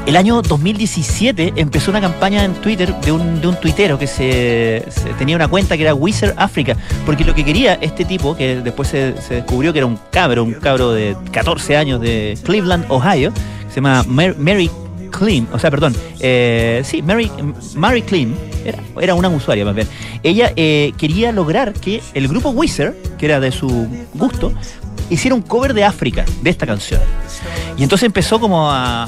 El 0.04 0.16
año 0.16 0.42
2017 0.42 1.52
empezó 1.56 1.92
una 1.92 2.00
campaña 2.00 2.44
en 2.44 2.54
Twitter 2.54 2.92
de 3.02 3.12
un, 3.12 3.40
de 3.40 3.46
un 3.46 3.54
tuitero 3.60 3.98
que 4.00 4.06
se, 4.08 4.84
se 4.90 5.10
tenía 5.16 5.36
una 5.36 5.46
cuenta 5.46 5.76
que 5.76 5.82
era 5.84 5.94
Wizard 5.94 6.34
Africa, 6.36 6.76
porque 7.06 7.24
lo 7.24 7.34
que 7.36 7.44
quería 7.44 7.74
este 7.80 8.04
tipo, 8.04 8.36
que 8.36 8.56
después 8.62 8.88
se, 8.88 9.14
se 9.22 9.34
descubrió 9.36 9.72
que 9.72 9.78
era 9.78 9.86
un 9.86 9.98
cabro, 10.10 10.42
un 10.42 10.54
cabro 10.54 10.90
de 10.92 11.16
14 11.30 11.76
años 11.76 12.00
de 12.00 12.36
Cleveland, 12.42 12.84
Ohio, 12.90 13.32
se 13.68 13.76
llama 13.76 14.04
Mar- 14.08 14.34
Mary 14.38 14.68
Clean, 15.18 15.48
o 15.52 15.58
sea, 15.58 15.70
perdón, 15.70 15.94
eh, 16.20 16.82
sí, 16.84 17.02
Mary, 17.02 17.30
Mary 17.76 18.02
Clean, 18.02 18.34
era, 18.64 18.78
era 19.00 19.14
una 19.14 19.28
usuaria 19.28 19.64
más 19.64 19.74
bien. 19.74 19.88
Ella 20.22 20.52
eh, 20.56 20.92
quería 20.96 21.32
lograr 21.32 21.72
que 21.72 22.02
el 22.14 22.28
grupo 22.28 22.50
Wizard, 22.50 22.94
que 23.18 23.26
era 23.26 23.40
de 23.40 23.52
su 23.52 23.68
gusto, 24.14 24.52
hiciera 25.10 25.34
un 25.34 25.42
cover 25.42 25.74
de 25.74 25.84
África, 25.84 26.24
de 26.42 26.50
esta 26.50 26.66
canción. 26.66 27.00
Y 27.76 27.82
entonces 27.82 28.06
empezó 28.06 28.40
como 28.40 28.70
a, 28.70 29.04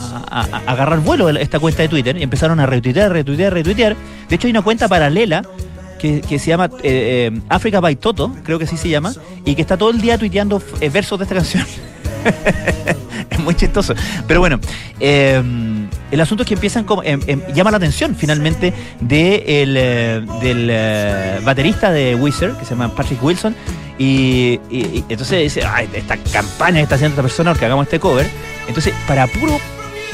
agarrar 0.66 1.00
vuelo 1.00 1.28
esta 1.30 1.58
cuenta 1.58 1.82
de 1.82 1.88
Twitter 1.88 2.16
y 2.16 2.22
empezaron 2.22 2.60
a 2.60 2.66
retuitear, 2.66 3.12
retuitear, 3.12 3.52
retuitear. 3.52 3.96
De 4.28 4.36
hecho 4.36 4.46
hay 4.46 4.50
una 4.50 4.62
cuenta 4.62 4.88
paralela 4.88 5.42
que, 5.98 6.20
que 6.20 6.38
se 6.38 6.48
llama 6.48 6.66
eh, 6.82 7.32
eh, 7.32 7.40
Africa 7.48 7.80
by 7.80 7.96
Toto, 7.96 8.34
creo 8.44 8.58
que 8.58 8.64
así 8.64 8.76
se 8.76 8.88
llama, 8.88 9.14
y 9.44 9.54
que 9.54 9.62
está 9.62 9.76
todo 9.76 9.90
el 9.90 10.00
día 10.00 10.18
tuiteando 10.18 10.62
eh, 10.80 10.90
versos 10.90 11.18
de 11.18 11.24
esta 11.24 11.34
canción. 11.34 11.64
es 13.30 13.38
muy 13.38 13.54
chistoso. 13.54 13.94
Pero 14.26 14.40
bueno, 14.40 14.60
eh, 15.00 15.42
el 16.10 16.20
asunto 16.20 16.42
es 16.42 16.48
que 16.48 16.54
empiezan 16.54 16.84
como. 16.84 17.02
em- 17.02 17.20
em, 17.26 17.42
llama 17.52 17.70
la 17.70 17.78
atención 17.78 18.14
finalmente 18.14 18.72
de 19.00 19.44
eh, 19.46 20.24
del 20.40 20.68
eh, 20.70 21.40
baterista 21.42 21.90
de 21.90 22.14
Wizard, 22.14 22.56
que 22.58 22.64
se 22.64 22.70
llama 22.70 22.94
Patrick 22.94 23.22
Wilson. 23.22 23.54
Y, 23.98 24.60
entonces 25.08 25.40
dice: 25.42 25.62
esta 25.94 26.16
campaña 26.32 26.76
que 26.76 26.82
está 26.82 26.94
haciendo 26.96 27.14
esta 27.14 27.22
persona 27.22 27.52
porque 27.52 27.64
hagamos 27.66 27.86
este 27.86 27.98
cover. 27.98 28.26
Entonces, 28.68 28.92
para 29.08 29.26
puro 29.26 29.58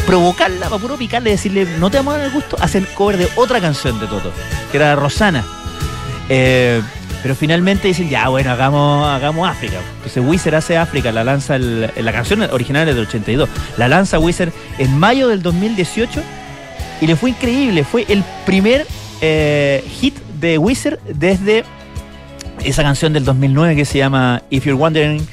provocarla, 0.07 0.69
para 0.69 0.81
puro 0.81 0.97
picarle 0.97 1.31
decirle: 1.31 1.67
No 1.79 1.91
te 1.91 1.99
vamos 1.99 2.15
a 2.15 2.19
dar 2.19 2.27
el 2.27 2.33
gusto, 2.33 2.57
hacen 2.61 2.87
cover 2.95 3.17
de 3.19 3.29
otra 3.37 3.61
canción 3.61 3.99
de 4.01 4.07
Toto, 4.07 4.33
que 4.71 4.77
era 4.79 4.95
Rosana. 4.97 5.45
Eh, 6.29 6.81
pero 7.23 7.35
finalmente 7.35 7.89
dicen, 7.89 8.09
ya 8.09 8.29
bueno, 8.29 8.51
hagamos, 8.51 9.07
hagamos 9.09 9.49
África. 9.49 9.77
Entonces 9.97 10.23
Wizard 10.27 10.55
hace 10.57 10.77
África, 10.77 11.13
la 11.13 11.23
lanza, 11.25 11.57
el- 11.57 11.91
la 11.97 12.13
canción 12.13 12.43
original 12.43 12.89
es 12.89 12.95
del 12.97 13.07
82, 13.07 13.49
la 13.77 13.89
lanza 13.89 14.19
Wizard 14.19 14.51
en 14.79 14.99
mayo 14.99 15.29
del 15.29 15.43
2018 15.43 16.21
y 17.01 17.07
le 17.07 17.17
fue 17.17 17.31
increíble, 17.31 17.85
fue 17.85 18.05
el 18.09 18.23
primer 18.45 18.87
eh, 19.21 19.85
hit 20.01 20.17
de 20.41 20.59
Wizard 20.59 20.99
desde 21.09 21.65
esa 22.65 22.83
canción 22.83 23.13
del 23.13 23.25
2009 23.25 23.77
que 23.77 23.85
se 23.85 23.99
llama 23.99 24.43
If 24.51 24.65
You're 24.67 24.81
Wondering 24.81 25.27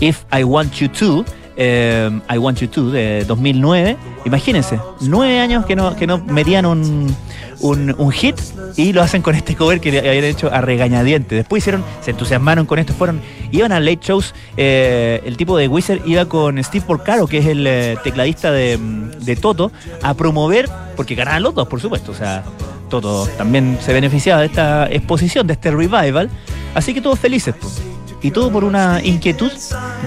If 0.00 0.22
I 0.32 0.42
Want 0.44 0.72
You 0.74 0.88
To, 0.88 1.24
eh, 1.56 2.10
I 2.32 2.38
Want 2.38 2.60
You 2.60 2.68
To, 2.68 2.90
de 2.90 3.24
2009. 3.24 3.96
Imagínense, 4.24 4.78
nueve 5.00 5.40
años 5.40 5.66
que 5.66 5.76
no, 5.76 5.96
que 5.96 6.06
no 6.06 6.18
metían 6.18 6.66
un, 6.66 7.14
un, 7.60 8.12
hit 8.12 8.36
y 8.76 8.92
lo 8.92 9.02
hacen 9.02 9.22
con 9.22 9.34
este 9.34 9.54
cover 9.56 9.80
que 9.80 9.98
habían 9.98 10.24
hecho 10.24 10.52
a 10.52 10.60
regañadientes. 10.60 11.38
Después 11.38 11.62
hicieron, 11.62 11.84
se 12.02 12.10
entusiasmaron 12.10 12.66
con 12.66 12.78
esto, 12.78 12.92
fueron, 12.92 13.20
iban 13.50 13.72
a 13.72 13.80
late 13.80 14.00
shows. 14.02 14.34
eh, 14.56 15.22
el 15.24 15.36
tipo 15.36 15.56
de 15.56 15.68
Wizard 15.68 16.00
iba 16.06 16.26
con 16.26 16.62
Steve 16.62 16.84
Porcaro, 16.86 17.26
que 17.26 17.38
es 17.38 17.46
el 17.46 17.66
eh, 17.66 17.96
tecladista 18.04 18.50
de, 18.50 18.78
de 19.20 19.36
Toto, 19.36 19.72
a 20.02 20.14
promover, 20.14 20.68
porque 20.96 21.14
ganaban 21.14 21.42
los 21.42 21.54
dos, 21.54 21.68
por 21.68 21.80
supuesto. 21.80 22.12
O 22.12 22.14
sea, 22.14 22.44
Toto 22.90 23.26
también 23.36 23.78
se 23.80 23.92
beneficiaba 23.92 24.40
de 24.40 24.46
esta 24.46 24.88
exposición, 24.90 25.46
de 25.46 25.54
este 25.54 25.70
revival. 25.70 26.30
Así 26.74 26.92
que 26.92 27.00
todos 27.00 27.18
felices. 27.18 27.54
Y 28.26 28.32
todo 28.32 28.50
por 28.50 28.64
una 28.64 29.00
inquietud 29.04 29.52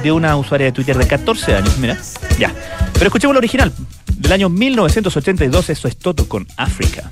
de 0.04 0.12
una 0.12 0.36
usuaria 0.36 0.66
de 0.66 0.72
Twitter 0.74 0.98
de 0.98 1.08
14 1.08 1.56
años, 1.56 1.78
mira. 1.78 1.98
Ya. 2.38 2.54
Pero 2.92 3.06
escuchemos 3.06 3.34
lo 3.34 3.38
original. 3.38 3.72
Del 4.14 4.34
año 4.34 4.50
1982, 4.50 5.70
eso 5.70 5.88
es 5.88 5.98
Toto 5.98 6.28
con 6.28 6.46
África. 6.58 7.12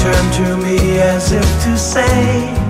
Turned 0.00 0.32
to 0.32 0.56
me 0.56 0.98
as 0.98 1.32
if 1.32 1.44
to 1.64 1.76
say, 1.76 2.69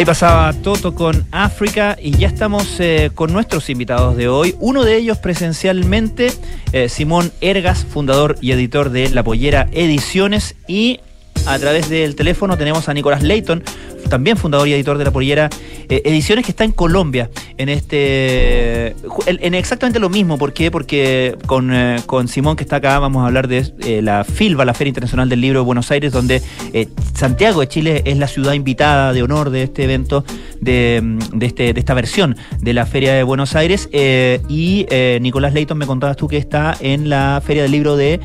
Ahí 0.00 0.06
pasaba 0.06 0.54
Toto 0.54 0.94
con 0.94 1.26
África 1.30 1.94
y 2.00 2.16
ya 2.16 2.28
estamos 2.28 2.80
eh, 2.80 3.10
con 3.14 3.34
nuestros 3.34 3.68
invitados 3.68 4.16
de 4.16 4.28
hoy. 4.28 4.54
Uno 4.58 4.82
de 4.82 4.96
ellos 4.96 5.18
presencialmente, 5.18 6.32
eh, 6.72 6.88
Simón 6.88 7.30
Ergas, 7.42 7.84
fundador 7.84 8.36
y 8.40 8.52
editor 8.52 8.88
de 8.88 9.10
La 9.10 9.22
Pollera 9.22 9.68
Ediciones. 9.72 10.56
Y 10.66 11.00
a 11.44 11.58
través 11.58 11.90
del 11.90 12.16
teléfono 12.16 12.56
tenemos 12.56 12.88
a 12.88 12.94
Nicolás 12.94 13.22
Leighton, 13.22 13.62
también 14.08 14.38
fundador 14.38 14.68
y 14.68 14.72
editor 14.72 14.96
de 14.96 15.04
La 15.04 15.10
Pollera 15.10 15.50
eh, 15.90 16.00
Ediciones, 16.06 16.46
que 16.46 16.52
está 16.52 16.64
en 16.64 16.72
Colombia 16.72 17.28
en 17.60 17.68
este 17.68 18.88
en, 19.26 19.38
en 19.40 19.54
exactamente 19.54 19.98
lo 19.98 20.08
mismo. 20.08 20.38
¿Por 20.38 20.52
qué? 20.52 20.70
Porque 20.70 21.36
con, 21.46 21.72
eh, 21.74 22.00
con 22.06 22.26
Simón, 22.28 22.56
que 22.56 22.62
está 22.62 22.76
acá, 22.76 22.98
vamos 22.98 23.22
a 23.22 23.26
hablar 23.26 23.48
de 23.48 23.72
eh, 23.84 24.00
la 24.02 24.24
FILBA, 24.24 24.64
la 24.64 24.74
Feria 24.74 24.90
Internacional 24.90 25.28
del 25.28 25.40
Libro 25.40 25.60
de 25.60 25.64
Buenos 25.64 25.90
Aires, 25.90 26.12
donde 26.12 26.42
eh, 26.72 26.88
Santiago 27.14 27.60
de 27.60 27.68
Chile 27.68 28.02
es 28.06 28.16
la 28.16 28.28
ciudad 28.28 28.54
invitada 28.54 29.12
de 29.12 29.22
honor 29.22 29.50
de 29.50 29.64
este 29.64 29.84
evento, 29.84 30.24
de, 30.60 31.00
mm, 31.02 31.38
de 31.38 31.46
este, 31.46 31.72
de 31.74 31.80
esta 31.80 31.92
versión 31.92 32.36
de 32.60 32.72
la 32.72 32.86
Feria 32.86 33.12
de 33.12 33.22
Buenos 33.22 33.54
Aires. 33.54 33.88
Eh, 33.92 34.40
y 34.48 34.86
eh, 34.88 35.18
Nicolás 35.20 35.52
Leighton, 35.52 35.76
me 35.76 35.86
contabas 35.86 36.16
tú 36.16 36.28
que 36.28 36.38
está 36.38 36.76
en 36.80 37.10
la 37.10 37.42
Feria 37.44 37.62
del 37.62 37.72
Libro 37.72 37.96
de 37.96 38.20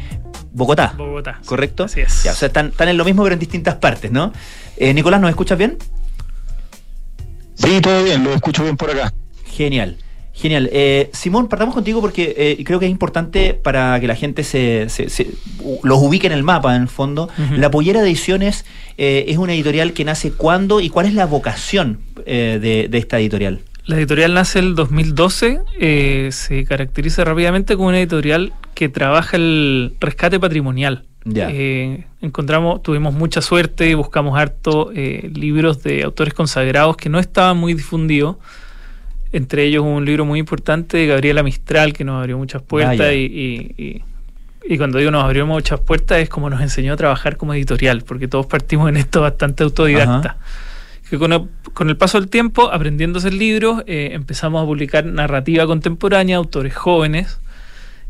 Bogotá. 0.53 0.93
Bogotá. 0.97 1.41
¿Correcto? 1.45 1.83
Así 1.83 1.99
es. 1.99 2.23
Ya, 2.23 2.31
o 2.31 2.35
sea, 2.35 2.47
están, 2.47 2.67
están 2.67 2.87
en 2.87 2.97
lo 2.97 3.03
mismo, 3.03 3.23
pero 3.23 3.33
en 3.33 3.39
distintas 3.39 3.75
partes, 3.75 4.11
¿no? 4.11 4.31
Eh, 4.77 4.93
Nicolás, 4.93 5.19
¿nos 5.19 5.29
escuchas 5.29 5.57
bien? 5.57 5.77
Sí, 7.55 7.81
todo 7.81 8.03
bien, 8.03 8.23
lo 8.23 8.33
escucho 8.33 8.63
bien 8.63 8.77
por 8.77 8.89
acá. 8.91 9.13
Genial. 9.55 9.97
Genial. 10.33 10.69
Eh, 10.73 11.09
Simón, 11.13 11.47
partamos 11.47 11.73
contigo 11.73 12.01
porque 12.01 12.35
eh, 12.37 12.63
creo 12.65 12.77
que 12.77 12.85
es 12.87 12.91
importante 12.91 13.53
para 13.53 13.97
que 14.01 14.07
la 14.07 14.15
gente 14.15 14.43
se, 14.43 14.89
se- 14.89 15.07
los 15.83 15.99
ubique 15.99 16.27
en 16.27 16.33
el 16.33 16.43
mapa, 16.43 16.75
en 16.75 16.81
el 16.83 16.87
fondo. 16.89 17.29
La 17.55 17.71
Pollera 17.71 18.01
Ediciones 18.01 18.65
eh, 18.97 19.25
es 19.29 19.37
una 19.37 19.53
editorial 19.53 19.93
que 19.93 20.03
nace 20.03 20.31
cuándo 20.33 20.81
y 20.81 20.89
cuál 20.89 21.05
es 21.05 21.13
la 21.13 21.25
vocación 21.25 21.99
de, 22.25 22.87
de 22.89 22.97
esta 22.97 23.17
editorial. 23.19 23.61
La 23.85 23.95
editorial 23.97 24.33
nace 24.33 24.59
el 24.59 24.75
2012, 24.75 25.59
eh, 25.79 26.29
se 26.33 26.65
caracteriza 26.65 27.23
rápidamente 27.23 27.75
como 27.77 27.87
una 27.89 27.99
editorial 27.99 28.51
que 28.73 28.89
trabaja 28.89 29.37
el 29.37 29.93
rescate 30.01 30.37
patrimonial. 30.39 31.05
Ya. 31.23 31.49
Encontramos, 32.21 32.83
tuvimos 32.83 33.13
mucha 33.13 33.41
suerte 33.41 33.89
y 33.89 33.93
buscamos 33.93 34.37
harto 34.37 34.91
libros 34.91 35.81
de 35.81 36.03
autores 36.03 36.33
consagrados 36.33 36.97
que 36.97 37.07
no 37.09 37.19
estaban 37.19 37.55
muy 37.57 37.73
difundidos. 37.73 38.35
Entre 39.35 39.63
ellos 39.65 39.83
un 39.83 40.05
libro 40.05 40.23
muy 40.25 40.39
importante 40.39 40.97
de 40.97 41.07
Gabriela 41.07 41.43
Mistral 41.43 41.91
que 41.93 42.03
nos 42.03 42.19
abrió 42.19 42.37
muchas 42.37 42.61
puertas 42.61 42.99
Ah, 43.07 43.13
y- 43.13 43.73
y- 43.77 44.01
y 44.67 44.77
cuando 44.77 44.97
digo 44.97 45.11
nos 45.11 45.23
abrió 45.23 45.45
muchas 45.45 45.79
puertas 45.79 46.19
es 46.19 46.29
como 46.29 46.49
nos 46.49 46.61
enseñó 46.61 46.93
a 46.93 46.95
trabajar 46.95 47.35
como 47.37 47.53
editorial, 47.53 48.01
porque 48.03 48.27
todos 48.27 48.45
partimos 48.45 48.87
en 48.89 48.97
esto 48.97 49.21
bastante 49.21 49.63
autodidacta. 49.63 50.37
Que 51.09 51.19
con 51.19 51.33
el, 51.33 51.41
con 51.73 51.89
el 51.89 51.97
paso 51.97 52.19
del 52.19 52.29
tiempo, 52.29 52.71
aprendiendo 52.71 53.17
a 53.17 53.19
hacer 53.19 53.33
libros, 53.33 53.83
eh, 53.85 54.09
empezamos 54.13 54.63
a 54.63 54.65
publicar 54.65 55.05
narrativa 55.05 55.67
contemporánea, 55.67 56.37
autores 56.37 56.73
jóvenes, 56.75 57.39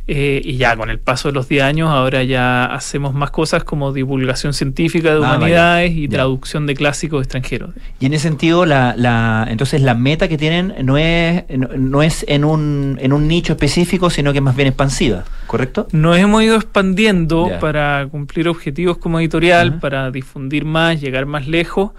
eh, 0.07 0.39
y 0.43 0.57
ya 0.57 0.75
con 0.77 0.91
el 0.91 0.99
paso 0.99 1.29
de 1.29 1.33
los 1.33 1.49
10 1.49 1.63
años, 1.63 1.89
ahora 1.89 2.21
ya 2.23 2.65
hacemos 2.65 3.15
más 3.15 3.31
cosas 3.31 3.63
como 3.63 3.91
divulgación 3.91 4.53
científica 4.53 5.09
de 5.09 5.15
Ah, 5.17 5.19
vaya. 5.19 5.37
humanidades 5.37 5.91
y 5.93 6.03
Ya. 6.03 6.09
traducción 6.17 6.67
de 6.67 6.75
clásicos 6.75 7.23
extranjeros. 7.23 7.71
Y 7.99 8.05
en 8.05 8.13
ese 8.13 8.27
sentido, 8.27 8.65
la, 8.67 8.93
la, 8.95 9.47
entonces 9.49 9.81
la 9.81 9.95
meta 9.95 10.27
que 10.27 10.37
tienen 10.37 10.75
no 10.83 10.97
es, 10.99 11.43
no, 11.57 11.69
no 11.75 12.03
es 12.03 12.23
en, 12.27 12.45
un, 12.45 12.99
en 13.01 13.13
un 13.13 13.27
nicho 13.27 13.53
específico, 13.53 14.09
sino 14.11 14.31
que 14.31 14.37
es 14.37 14.43
más 14.43 14.55
bien 14.55 14.67
expansiva, 14.67 15.23
¿correcto? 15.47 15.87
Nos 15.91 16.17
hemos 16.19 16.43
ido 16.43 16.55
expandiendo 16.55 17.49
Ya. 17.49 17.59
para 17.59 18.07
cumplir 18.11 18.47
objetivos 18.47 18.97
como 18.99 19.19
editorial, 19.19 19.79
para 19.79 20.11
difundir 20.11 20.65
más, 20.65 21.01
llegar 21.01 21.25
más 21.25 21.47
lejos, 21.47 21.91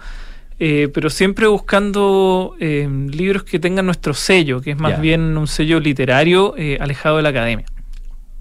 eh, 0.59 0.89
pero 0.93 1.09
siempre 1.09 1.45
buscando 1.47 2.55
eh, 2.59 2.87
libros 3.11 3.43
que 3.43 3.59
tengan 3.59 3.85
nuestro 3.85 4.13
sello, 4.13 4.61
que 4.61 4.71
es 4.71 4.79
más 4.79 4.93
Ya. 4.93 4.99
bien 4.99 5.37
un 5.37 5.47
sello 5.47 5.79
literario 5.79 6.55
eh, 6.57 6.77
alejado 6.79 7.17
de 7.17 7.23
la 7.23 7.29
academia. 7.29 7.65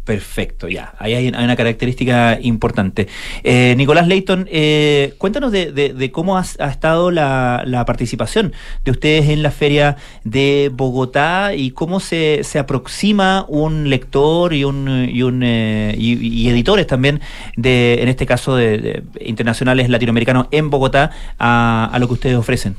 Perfecto, 0.07 0.69
ya. 0.69 0.95
Ahí 1.01 1.15
hay, 1.15 1.29
una 1.31 1.57
característica 1.57 2.39
importante. 2.41 3.09
Eh, 3.43 3.75
Nicolás 3.77 4.07
Leighton, 4.07 4.47
eh, 4.53 5.15
cuéntanos 5.19 5.51
de, 5.51 6.11
cómo 6.13 6.39
ha, 6.39 6.43
estado 6.43 7.11
la, 7.11 7.85
participación 7.85 8.53
de 8.85 8.93
ustedes 8.93 9.29
en 9.31 9.43
la 9.43 9.51
feria 9.51 9.97
de 10.23 10.71
Bogotá 10.73 11.57
y 11.57 11.73
cómo 11.73 11.99
se, 11.99 12.45
se 12.45 12.61
aproxima 12.61 13.47
un 13.49 13.91
lector 13.91 14.55
y 14.55 14.63
un 14.63 14.87
y, 14.89 15.23
eh, 15.45 16.51
editores 16.51 16.87
también 16.87 17.21
de, 17.57 18.01
en 18.01 18.09
este 18.09 18.27
caso 18.27 18.55
de, 18.55 19.03
internacionales 19.19 19.89
latinoamericanos 19.89 20.47
en 20.53 20.71
Bogotá 20.71 21.11
a 21.37 21.97
lo 21.99 22.07
que 22.07 22.15
ustedes 22.15 22.37
ofrecen. 22.37 22.77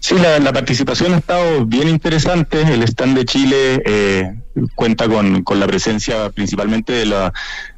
Sí, 0.00 0.14
la, 0.16 0.52
participación 0.52 1.12
ha 1.14 1.18
estado 1.18 1.66
bien 1.66 1.88
interesante. 1.88 2.62
El 2.62 2.82
stand 2.84 3.16
de 3.16 3.24
Chile 3.24 3.82
eh, 3.84 4.32
cuenta 4.74 5.08
con, 5.08 5.42
con 5.42 5.58
la 5.60 5.66
presencia 5.66 6.30
principalmente 6.30 6.92
de, 6.92 7.06
la- 7.06 7.32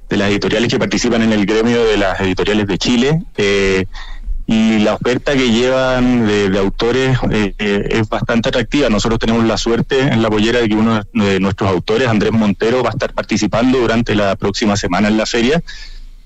de 0.08 0.16
las 0.16 0.30
editoriales 0.30 0.68
que 0.70 0.78
participan 0.78 1.22
en 1.22 1.32
el 1.32 1.46
gremio 1.46 1.84
de 1.84 1.96
las 1.96 2.20
editoriales 2.20 2.66
de 2.66 2.78
Chile. 2.78 3.22
eh, 3.36 3.84
y 4.46 4.80
la 4.80 4.94
oferta 4.94 5.34
que 5.34 5.52
llevan 5.52 6.26
de, 6.26 6.50
de 6.50 6.58
autores 6.58 7.16
eh, 7.30 7.54
eh, 7.58 7.88
es 7.90 8.08
bastante 8.08 8.48
atractiva. 8.48 8.88
Nosotros 8.90 9.20
tenemos 9.20 9.44
la 9.44 9.56
suerte 9.56 10.00
en 10.00 10.22
la 10.22 10.28
pollera 10.28 10.58
de 10.58 10.68
que 10.68 10.74
uno 10.74 11.02
de 11.14 11.38
nuestros 11.38 11.70
autores, 11.70 12.08
Andrés 12.08 12.32
Montero, 12.32 12.82
va 12.82 12.88
a 12.90 12.92
estar 12.92 13.12
participando 13.14 13.78
durante 13.78 14.16
la 14.16 14.34
próxima 14.34 14.76
semana 14.76 15.06
en 15.06 15.18
la 15.18 15.26
feria. 15.26 15.62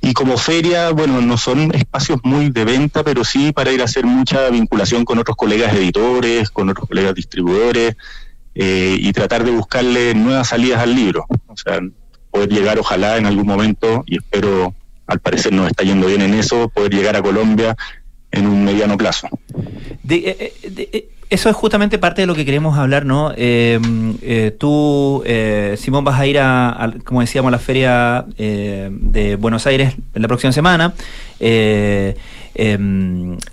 Y 0.04 0.12
como 0.12 0.36
feria, 0.36 0.90
bueno, 0.90 1.22
no 1.22 1.38
son 1.38 1.74
espacios 1.74 2.20
muy 2.24 2.50
de 2.50 2.64
venta, 2.66 3.02
pero 3.02 3.24
sí 3.24 3.52
para 3.52 3.72
ir 3.72 3.80
a 3.80 3.84
hacer 3.84 4.04
mucha 4.04 4.50
vinculación 4.50 5.04
con 5.06 5.18
otros 5.18 5.34
colegas 5.36 5.74
editores, 5.74 6.50
con 6.50 6.68
otros 6.68 6.86
colegas 6.88 7.14
distribuidores 7.14 7.96
eh, 8.54 8.96
y 9.00 9.12
tratar 9.12 9.44
de 9.44 9.50
buscarle 9.50 10.14
nuevas 10.14 10.48
salidas 10.48 10.80
al 10.80 10.94
libro. 10.94 11.24
O 11.46 11.56
sea, 11.56 11.80
poder 12.30 12.50
llegar 12.50 12.78
ojalá 12.78 13.16
en 13.16 13.24
algún 13.24 13.46
momento, 13.46 14.04
y 14.06 14.18
espero, 14.18 14.74
al 15.06 15.20
parecer 15.20 15.54
nos 15.54 15.68
está 15.68 15.84
yendo 15.84 16.06
bien 16.06 16.20
en 16.20 16.34
eso, 16.34 16.68
poder 16.68 16.92
llegar 16.92 17.16
a 17.16 17.22
Colombia 17.22 17.74
en 18.30 18.46
un 18.46 18.62
mediano 18.62 18.98
plazo. 18.98 19.28
De- 20.02 20.16
eh, 20.16 20.52
eh, 20.62 20.70
de- 20.70 20.88
eh, 20.92 21.08
eso 21.30 21.48
es 21.50 21.56
justamente 21.56 21.98
parte 21.98 22.22
de 22.22 22.26
lo 22.26 22.34
que 22.34 22.44
queremos 22.44 22.78
hablar, 22.78 23.04
¿no? 23.06 23.32
Eh, 23.36 23.80
eh, 24.22 24.54
tú, 24.58 25.22
eh, 25.26 25.74
Simón, 25.78 26.04
vas 26.04 26.20
a 26.20 26.26
ir 26.26 26.38
a, 26.38 26.92
como 27.04 27.20
decíamos, 27.20 27.48
a 27.48 27.52
la 27.52 27.58
feria 27.58 28.26
eh, 28.38 28.88
de 28.92 29.36
Buenos 29.36 29.66
Aires 29.66 29.94
la 30.14 30.28
próxima 30.28 30.52
semana. 30.52 30.94
Eh, 31.40 32.16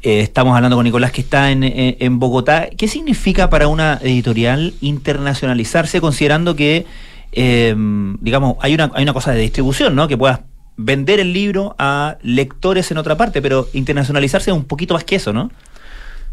estamos 0.01 0.55
hablando 0.55 0.75
con 0.77 0.83
Nicolás 0.85 1.11
que 1.11 1.21
está 1.21 1.51
en, 1.51 1.63
en- 1.63 1.95
en 1.99 2.19
Bogotá. 2.19 2.67
¿Qué 2.77 2.87
significa 2.87 3.49
para 3.49 3.67
una 3.67 3.99
editorial 4.03 4.73
internacionalizarse 4.81 5.99
considerando 6.01 6.55
que, 6.55 6.85
digamos, 7.33 8.57
hay 8.61 8.73
una, 8.75 8.91
hay 8.93 9.03
una 9.03 9.13
cosa 9.13 9.31
de 9.31 9.41
distribución, 9.41 9.95
¿no? 9.95 10.07
Que 10.07 10.17
puedas 10.17 10.41
vender 10.77 11.19
el 11.19 11.33
libro 11.33 11.75
a 11.79 12.17
lectores 12.21 12.91
en 12.91 12.97
otra 12.97 13.17
parte, 13.17 13.41
pero 13.41 13.67
internacionalizarse 13.73 14.51
es 14.51 14.57
un 14.57 14.65
poquito 14.65 14.93
más 14.93 15.03
que 15.03 15.15
eso, 15.15 15.33
¿no? 15.33 15.51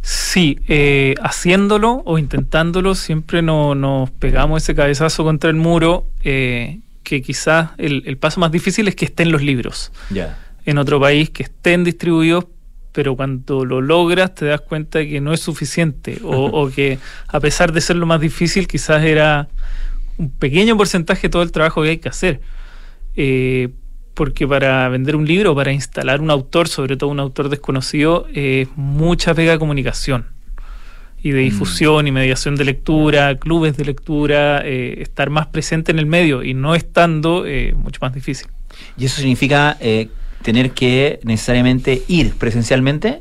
Sí, 0.01 0.59
eh, 0.69 1.15
haciéndolo 1.23 2.03
o 2.05 2.19
intentándolo, 2.19 2.95
siempre 2.95 3.43
no- 3.43 3.75
nos 3.75 4.11
pegamos 4.11 4.63
ese 4.63 4.75
cabezazo 4.75 5.25
contra 5.25 5.51
el 5.51 5.57
muro, 5.57 6.07
eh, 6.23 6.81
que 7.03 7.21
quizás 7.23 7.71
el, 7.79 8.03
el 8.07 8.17
paso 8.19 8.41
más 8.41 8.53
difícil 8.53 8.87
es 8.89 8.95
que 8.95 9.07
estén 9.07 9.33
los 9.33 9.43
libros 9.43 9.93
Ya. 10.11 10.39
en 10.65 10.79
otro 10.79 11.01
país, 11.01 11.31
que 11.31 11.43
estén 11.45 11.85
distribuidos, 11.85 12.47
pero 12.93 13.17
cuando 13.17 13.65
lo 13.65 13.81
logras 13.81 14.35
te 14.35 14.47
das 14.47 14.61
cuenta 14.61 14.99
de 15.01 15.09
que 15.09 15.21
no 15.21 15.33
es 15.33 15.41
suficiente, 15.41 16.19
o, 16.23 16.31
o 16.63 16.71
que 16.71 16.99
a 17.29 17.41
pesar 17.41 17.73
de 17.73 17.81
ser 17.81 17.97
lo 17.97 18.07
más 18.07 18.21
difícil, 18.21 18.67
quizás 18.69 19.03
era 19.05 19.49
un 20.17 20.31
pequeño 20.31 20.77
porcentaje 20.77 21.23
de 21.23 21.29
todo 21.31 21.43
el 21.43 21.53
trabajo 21.53 21.83
que 21.83 21.91
hay 21.91 21.99
que 21.99 22.09
hacer. 22.09 22.41
Eh, 23.17 23.71
porque 24.19 24.49
para 24.49 24.89
vender 24.89 25.15
un 25.15 25.29
libro, 25.29 25.55
para 25.55 25.71
instalar 25.71 26.21
un 26.21 26.33
autor, 26.33 26.67
sobre 26.67 26.97
todo 26.97 27.09
un 27.09 27.21
autor 27.21 27.49
desconocido, 27.51 28.27
es 28.35 28.67
mucha 28.75 29.33
pega 29.33 29.53
de 29.53 29.61
comunicación 29.61 30.27
y 31.23 31.31
de 31.31 31.39
difusión 31.39 32.05
y 32.09 32.11
mediación 32.11 32.57
de 32.57 32.65
lectura, 32.65 33.37
clubes 33.37 33.77
de 33.77 33.85
lectura, 33.85 34.61
eh, 34.65 35.03
estar 35.03 35.31
más 35.31 35.47
presente 35.47 35.93
en 35.93 36.01
el 36.01 36.07
medio 36.07 36.43
y 36.43 36.53
no 36.53 36.75
estando, 36.75 37.47
eh, 37.47 37.75
mucho 37.77 38.01
más 38.03 38.13
difícil. 38.13 38.49
¿Y 38.97 39.05
eso 39.05 39.21
significa 39.21 39.77
eh, 39.79 40.09
tener 40.43 40.73
que 40.73 41.21
necesariamente 41.23 42.03
ir 42.09 42.35
presencialmente? 42.35 43.21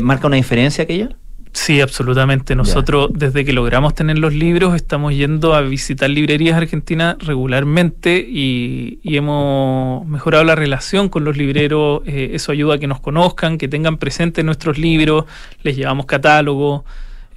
¿Marca 0.00 0.28
una 0.28 0.36
diferencia 0.36 0.84
aquello? 0.84 1.08
Sí, 1.56 1.80
absolutamente. 1.80 2.54
Nosotros, 2.54 3.08
desde 3.14 3.42
que 3.46 3.54
logramos 3.54 3.94
tener 3.94 4.18
los 4.18 4.34
libros, 4.34 4.76
estamos 4.76 5.14
yendo 5.14 5.54
a 5.54 5.62
visitar 5.62 6.10
librerías 6.10 6.54
argentinas 6.54 7.16
regularmente 7.18 8.18
y, 8.18 9.00
y 9.02 9.16
hemos 9.16 10.06
mejorado 10.06 10.44
la 10.44 10.54
relación 10.54 11.08
con 11.08 11.24
los 11.24 11.38
libreros. 11.38 12.02
Eh, 12.04 12.32
eso 12.34 12.52
ayuda 12.52 12.74
a 12.74 12.78
que 12.78 12.86
nos 12.86 13.00
conozcan, 13.00 13.56
que 13.56 13.68
tengan 13.68 13.96
presente 13.96 14.42
nuestros 14.42 14.76
libros, 14.76 15.24
les 15.62 15.76
llevamos 15.76 16.04
catálogos. 16.04 16.82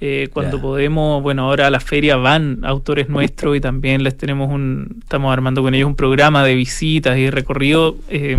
Eh, 0.02 0.28
cuando 0.30 0.60
podemos, 0.60 1.22
bueno, 1.22 1.44
ahora 1.44 1.68
a 1.68 1.70
la 1.70 1.80
feria 1.80 2.16
van 2.16 2.60
autores 2.62 3.08
nuestros 3.08 3.56
y 3.56 3.60
también 3.60 4.02
les 4.02 4.18
tenemos 4.18 4.52
un, 4.52 4.98
estamos 5.00 5.32
armando 5.32 5.62
con 5.62 5.74
ellos 5.74 5.86
un 5.86 5.96
programa 5.96 6.44
de 6.44 6.54
visitas 6.54 7.16
y 7.16 7.30
recorrido 7.30 7.96
eh, 8.10 8.36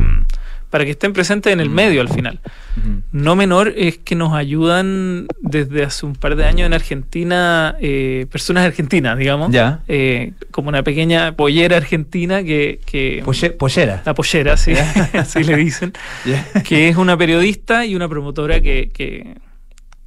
para 0.71 0.85
que 0.85 0.91
estén 0.91 1.13
presentes 1.13 1.53
en 1.53 1.59
el 1.59 1.69
medio 1.69 2.01
al 2.01 2.09
final. 2.09 2.39
No 3.11 3.35
menor 3.35 3.71
es 3.77 3.99
que 3.99 4.15
nos 4.15 4.33
ayudan 4.33 5.27
desde 5.41 5.83
hace 5.83 6.05
un 6.07 6.15
par 6.15 6.35
de 6.35 6.45
años 6.45 6.65
en 6.65 6.73
Argentina, 6.73 7.75
eh, 7.79 8.25
personas 8.31 8.65
argentinas, 8.65 9.17
digamos, 9.17 9.51
Ya. 9.51 9.81
eh, 9.87 10.31
como 10.49 10.69
una 10.69 10.81
pequeña 10.81 11.33
pollera 11.35 11.77
argentina 11.77 12.41
que... 12.43 12.79
que 12.85 13.21
Polle- 13.23 13.51
pollera. 13.51 14.01
La 14.05 14.13
pollera, 14.15 14.57
sí, 14.57 14.73
así 15.13 15.43
le 15.43 15.55
dicen, 15.57 15.93
que 16.65 16.89
es 16.89 16.95
una 16.95 17.15
periodista 17.17 17.85
y 17.85 17.95
una 17.95 18.09
promotora 18.09 18.59
que... 18.61 18.89
que 18.93 19.35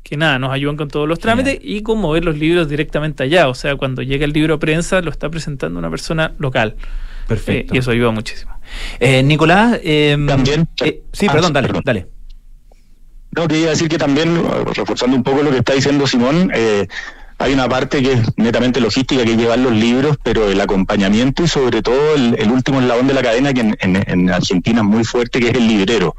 que 0.02 0.18
nada, 0.18 0.38
nos 0.38 0.52
ayudan 0.52 0.76
con 0.76 0.88
todos 0.88 1.08
los 1.08 1.18
trámites 1.18 1.58
y 1.62 1.80
con 1.80 1.98
mover 1.98 2.26
los 2.26 2.36
libros 2.36 2.68
directamente 2.68 3.22
allá. 3.22 3.48
O 3.48 3.54
sea, 3.54 3.74
cuando 3.76 4.02
llega 4.02 4.26
el 4.26 4.34
libro 4.34 4.52
a 4.56 4.58
prensa, 4.58 5.00
lo 5.00 5.10
está 5.10 5.30
presentando 5.30 5.78
una 5.78 5.88
persona 5.88 6.32
local. 6.38 6.74
Perfecto. 7.26 7.72
Eh, 7.72 7.76
y 7.76 7.78
eso 7.80 7.90
ayuda 7.90 8.10
muchísimo. 8.10 8.52
Eh, 9.00 9.22
Nicolás, 9.22 9.78
eh, 9.82 10.16
También. 10.26 10.68
eh, 10.82 11.02
sí, 11.12 11.26
Ah, 11.28 11.32
perdón, 11.32 11.52
dale, 11.52 11.68
perdón. 11.68 11.82
dale. 11.84 12.06
No, 13.36 13.48
quería 13.48 13.70
decir 13.70 13.88
que 13.88 13.98
también, 13.98 14.42
reforzando 14.74 15.16
un 15.16 15.22
poco 15.24 15.42
lo 15.42 15.50
que 15.50 15.58
está 15.58 15.72
diciendo 15.74 16.06
Simón, 16.06 16.52
eh, 16.54 16.86
hay 17.38 17.52
una 17.52 17.68
parte 17.68 18.00
que 18.00 18.12
es 18.12 18.20
netamente 18.36 18.80
logística, 18.80 19.24
que 19.24 19.32
es 19.32 19.36
llevar 19.36 19.58
los 19.58 19.72
libros, 19.72 20.16
pero 20.22 20.48
el 20.48 20.60
acompañamiento 20.60 21.42
y 21.42 21.48
sobre 21.48 21.82
todo 21.82 22.14
el, 22.14 22.36
el 22.38 22.50
último 22.52 22.80
eslabón 22.80 23.08
de 23.08 23.14
la 23.14 23.22
cadena, 23.22 23.52
que 23.52 23.60
en, 23.62 23.76
en- 23.80 24.04
en 24.06 24.30
Argentina 24.30 24.80
es 24.80 24.86
muy 24.86 25.04
fuerte, 25.04 25.40
que 25.40 25.48
es 25.48 25.54
el 25.54 25.66
librero. 25.66 26.14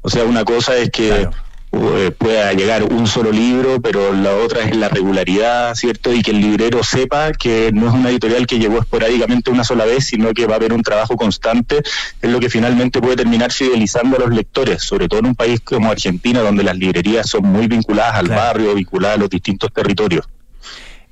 O 0.00 0.10
sea, 0.10 0.24
una 0.24 0.44
cosa 0.44 0.76
es 0.76 0.90
que 0.90 1.28
pueda 1.70 2.52
llegar 2.52 2.84
un 2.84 3.06
solo 3.06 3.30
libro, 3.30 3.80
pero 3.80 4.12
la 4.12 4.34
otra 4.36 4.64
es 4.64 4.76
la 4.76 4.88
regularidad, 4.88 5.74
¿cierto? 5.74 6.12
Y 6.12 6.22
que 6.22 6.30
el 6.30 6.40
librero 6.40 6.82
sepa 6.82 7.32
que 7.32 7.70
no 7.72 7.88
es 7.88 7.94
una 7.94 8.10
editorial 8.10 8.46
que 8.46 8.58
llegó 8.58 8.78
esporádicamente 8.78 9.50
una 9.50 9.64
sola 9.64 9.84
vez, 9.84 10.06
sino 10.06 10.32
que 10.32 10.46
va 10.46 10.54
a 10.54 10.56
haber 10.56 10.72
un 10.72 10.82
trabajo 10.82 11.16
constante, 11.16 11.82
es 12.22 12.30
lo 12.30 12.40
que 12.40 12.48
finalmente 12.48 13.00
puede 13.00 13.16
terminar 13.16 13.52
fidelizando 13.52 14.16
a 14.16 14.20
los 14.20 14.30
lectores, 14.30 14.82
sobre 14.82 15.08
todo 15.08 15.20
en 15.20 15.26
un 15.26 15.34
país 15.34 15.60
como 15.60 15.90
Argentina, 15.90 16.40
donde 16.40 16.62
las 16.62 16.76
librerías 16.76 17.28
son 17.28 17.44
muy 17.44 17.66
vinculadas 17.66 18.14
al 18.14 18.28
barrio, 18.28 18.74
vinculadas 18.74 19.16
a 19.16 19.20
los 19.20 19.30
distintos 19.30 19.72
territorios. 19.72 20.26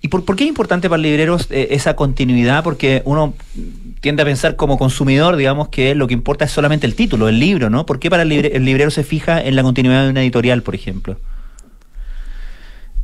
¿Y 0.03 0.09
por, 0.09 0.25
por 0.25 0.37
qué 0.37 0.45
es 0.45 0.49
importante 0.49 0.89
para 0.89 1.01
libreros 1.01 1.49
eh, 1.51 1.69
esa 1.71 1.97
continuidad? 1.97 2.63
Porque 2.63 3.03
uno 3.05 3.35
tiende 4.01 4.23
a 4.23 4.25
pensar 4.25 4.57
como 4.57 4.79
consumidor, 4.79 5.37
digamos, 5.37 5.69
que 5.69 5.95
lo 5.95 6.07
que 6.07 6.15
importa 6.15 6.45
es 6.45 6.53
solamente 6.53 6.87
el 6.87 6.95
título, 6.95 7.29
el 7.29 7.41
libro, 7.41 7.71
¿no? 7.71 7.87
¿Por 7.87 7.99
qué 7.99 8.11
para 8.11 8.23
el, 8.23 8.33
el 8.33 8.65
librero 8.65 8.91
se 8.91 9.05
fija 9.05 9.43
en 9.43 9.57
la 9.57 9.63
continuidad 9.63 10.05
de 10.05 10.11
una 10.11 10.23
editorial, 10.23 10.63
por 10.63 10.75
ejemplo? 10.75 11.17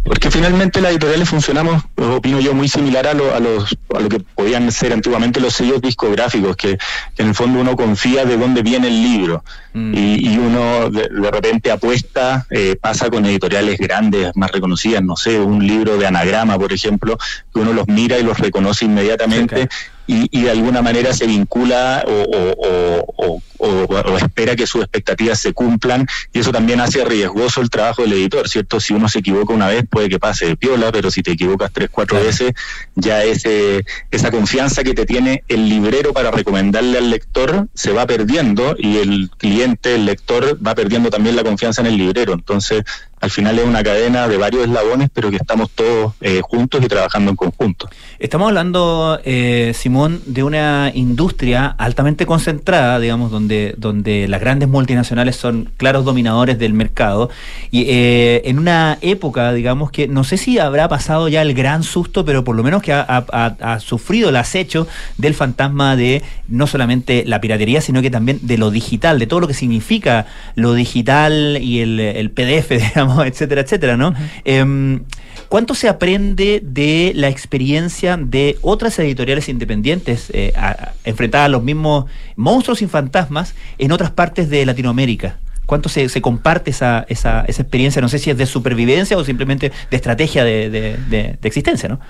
Porque 0.04 0.32
finalmente 0.32 0.80
las 0.80 0.90
editoriales 0.90 1.28
funcionamos, 1.28 1.84
pues, 1.94 2.08
opino 2.08 2.40
yo, 2.40 2.54
muy 2.54 2.68
similar 2.68 3.06
a 3.06 3.14
lo, 3.14 3.32
a, 3.34 3.38
los, 3.38 3.76
a 3.94 4.00
lo 4.00 4.08
que 4.08 4.18
podían 4.18 4.70
ser 4.72 4.92
antiguamente 4.92 5.38
los 5.40 5.54
sellos 5.54 5.80
discográficos, 5.80 6.56
que, 6.56 6.76
que 7.14 7.22
en 7.22 7.28
el 7.28 7.34
fondo 7.36 7.60
uno 7.60 7.76
confía 7.76 8.24
de 8.24 8.36
dónde 8.36 8.62
viene 8.62 8.88
el 8.88 9.00
libro 9.02 9.44
y, 9.74 10.28
y 10.28 10.38
uno 10.38 10.90
de, 10.90 11.08
de 11.08 11.30
repente 11.30 11.70
apuesta, 11.70 12.46
eh, 12.50 12.76
pasa 12.80 13.10
con 13.10 13.24
editoriales 13.26 13.78
grandes, 13.78 14.32
más 14.34 14.50
reconocidas, 14.50 15.02
no 15.02 15.14
sé, 15.16 15.38
un 15.38 15.64
libro 15.66 15.96
de 15.96 16.06
anagrama, 16.06 16.58
por 16.58 16.72
ejemplo, 16.72 17.16
que 17.54 17.60
uno 17.60 17.72
los 17.72 17.86
mira 17.86 18.18
y 18.18 18.24
los 18.24 18.38
reconoce 18.38 18.84
inmediatamente. 18.86 19.68
Y, 20.08 20.26
y 20.36 20.42
de 20.42 20.50
alguna 20.50 20.82
manera 20.82 21.14
se 21.14 21.26
vincula 21.28 22.04
o, 22.06 22.10
o- 22.10 22.54
o- 22.58 23.14
o- 23.34 23.42
o- 23.64 23.84
o 24.12 24.16
espera 24.18 24.56
que 24.56 24.66
sus 24.66 24.82
expectativas 24.82 25.38
se 25.38 25.52
cumplan 25.52 26.06
y 26.32 26.40
eso 26.40 26.50
también 26.52 26.80
hace 26.80 27.04
riesgoso 27.04 27.60
el 27.60 27.70
trabajo 27.70 28.02
del 28.02 28.12
editor, 28.14 28.48
¿cierto? 28.48 28.80
Si 28.80 28.92
uno 28.92 29.08
se 29.08 29.20
equivoca 29.20 29.52
una 29.54 29.68
vez 29.68 29.84
puede 29.88 30.08
que 30.08 30.18
pase 30.18 30.46
de 30.46 30.56
piola, 30.56 30.90
pero 30.92 31.10
si 31.10 31.22
te 31.22 31.32
equivocas 31.32 31.70
tres, 31.72 31.88
cuatro 31.90 32.20
veces, 32.22 32.52
ya 32.94 33.22
ese, 33.24 33.84
esa 34.10 34.30
confianza 34.30 34.82
que 34.82 34.94
te 34.94 35.06
tiene 35.06 35.44
el 35.48 35.68
librero 35.68 36.12
para 36.12 36.30
recomendarle 36.30 36.98
al 36.98 37.10
lector 37.10 37.68
se 37.74 37.92
va 37.92 38.06
perdiendo 38.06 38.74
y 38.78 38.98
el 38.98 39.30
cliente, 39.36 39.94
el 39.94 40.04
lector, 40.06 40.58
va 40.66 40.74
perdiendo 40.74 41.10
también 41.10 41.36
la 41.36 41.44
confianza 41.44 41.80
en 41.82 41.86
el 41.88 41.96
librero. 41.96 42.32
Entonces, 42.32 42.82
al 43.20 43.30
final 43.30 43.58
es 43.60 43.64
una 43.64 43.82
cadena 43.84 44.26
de 44.26 44.36
varios 44.36 44.64
eslabones, 44.64 45.08
pero 45.14 45.30
que 45.30 45.36
estamos 45.36 45.70
todos 45.70 46.14
eh, 46.20 46.40
juntos 46.42 46.82
y 46.84 46.88
trabajando 46.88 47.30
en 47.30 47.36
conjunto. 47.36 47.88
Estamos 48.18 48.48
hablando, 48.48 49.20
eh, 49.24 49.72
Simón, 49.76 50.20
de 50.26 50.42
una 50.42 50.90
industria 50.92 51.66
altamente 51.78 52.26
concentrada, 52.26 52.98
digamos, 52.98 53.30
donde, 53.30 53.51
donde 53.78 54.26
las 54.28 54.40
grandes 54.40 54.68
multinacionales 54.68 55.36
son 55.36 55.70
claros 55.76 56.04
dominadores 56.04 56.58
del 56.58 56.72
mercado. 56.74 57.30
Y 57.70 57.84
eh, 57.88 58.42
en 58.44 58.58
una 58.58 58.98
época, 59.00 59.52
digamos, 59.52 59.90
que 59.90 60.08
no 60.08 60.24
sé 60.24 60.36
si 60.36 60.58
habrá 60.58 60.88
pasado 60.88 61.28
ya 61.28 61.42
el 61.42 61.54
gran 61.54 61.82
susto, 61.82 62.24
pero 62.24 62.44
por 62.44 62.56
lo 62.56 62.62
menos 62.62 62.82
que 62.82 62.92
ha, 62.92 63.00
ha- 63.08 63.26
ha- 63.32 63.74
ha 63.74 63.80
sufrido 63.80 64.28
el 64.28 64.36
acecho 64.36 64.86
del 65.18 65.34
fantasma 65.34 65.96
de 65.96 66.22
no 66.48 66.66
solamente 66.66 67.24
la 67.26 67.40
piratería, 67.40 67.80
sino 67.80 68.02
que 68.02 68.10
también 68.10 68.38
de 68.42 68.58
lo 68.58 68.70
digital, 68.70 69.18
de 69.18 69.26
todo 69.26 69.40
lo 69.40 69.48
que 69.48 69.54
significa 69.54 70.26
lo 70.54 70.74
digital 70.74 71.58
y 71.60 71.80
el, 71.80 71.98
el 72.00 72.30
PDF, 72.30 72.70
digamos, 72.88 73.26
etcétera, 73.26 73.60
etcétera, 73.62 73.96
¿no? 73.96 74.14
Em, 74.44 75.02
¿Cuánto 75.48 75.74
se 75.74 75.86
aprende 75.88 76.62
de 76.64 77.12
la 77.14 77.28
experiencia 77.28 78.16
de 78.16 78.56
otras 78.62 78.98
editoriales 78.98 79.50
independientes 79.50 80.30
eh, 80.32 80.52
a- 80.56 80.68
a- 80.70 80.92
enfrentadas 81.04 81.46
a 81.46 81.48
los 81.50 81.62
mismos 81.62 82.06
monstruos 82.36 82.80
y 82.80 82.86
fantasmas 82.86 83.41
en 83.78 83.92
otras 83.92 84.10
partes 84.10 84.48
de 84.50 84.64
Latinoamérica? 84.66 85.38
¿Cuánto 85.66 85.88
se, 85.88 86.08
se 86.08 86.20
comparte 86.20 86.70
esa, 86.70 87.06
esa, 87.08 87.44
esa 87.46 87.62
experiencia? 87.62 88.02
No 88.02 88.08
sé 88.08 88.18
si 88.18 88.30
es 88.30 88.36
de 88.36 88.46
supervivencia 88.46 89.16
o 89.16 89.24
simplemente 89.24 89.70
de 89.90 89.96
estrategia 89.96 90.44
de, 90.44 90.68
de- 90.70 90.96
de- 91.08 91.38
de 91.40 91.48
existencia, 91.48 91.88
¿no? 91.88 92.00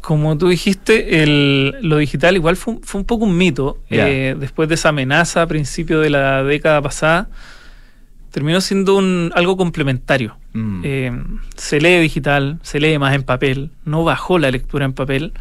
Como 0.00 0.38
tú 0.38 0.48
dijiste, 0.48 1.22
el, 1.22 1.74
lo 1.82 1.96
digital 1.96 2.36
igual 2.36 2.56
fue, 2.56 2.74
un- 2.74 2.82
fue 2.82 3.00
un 3.00 3.04
poco 3.06 3.24
un 3.24 3.36
mito. 3.36 3.78
Eh, 3.90 4.36
después 4.38 4.68
de 4.68 4.76
esa 4.76 4.90
amenaza 4.90 5.42
a 5.42 5.46
principios 5.46 6.02
de 6.02 6.10
la 6.10 6.44
década 6.44 6.80
pasada, 6.80 7.28
terminó 8.30 8.60
siendo 8.60 8.96
un, 8.96 9.32
algo 9.34 9.56
complementario. 9.56 10.36
Mm. 10.52 10.80
Eh, 10.84 11.12
se 11.56 11.80
lee 11.80 11.98
digital, 11.98 12.58
se 12.62 12.78
lee 12.78 12.98
más 12.98 13.14
en 13.14 13.22
papel, 13.22 13.70
no 13.84 14.04
bajó 14.04 14.38
la 14.38 14.50
lectura 14.50 14.84
en 14.84 14.92
papel. 14.92 15.32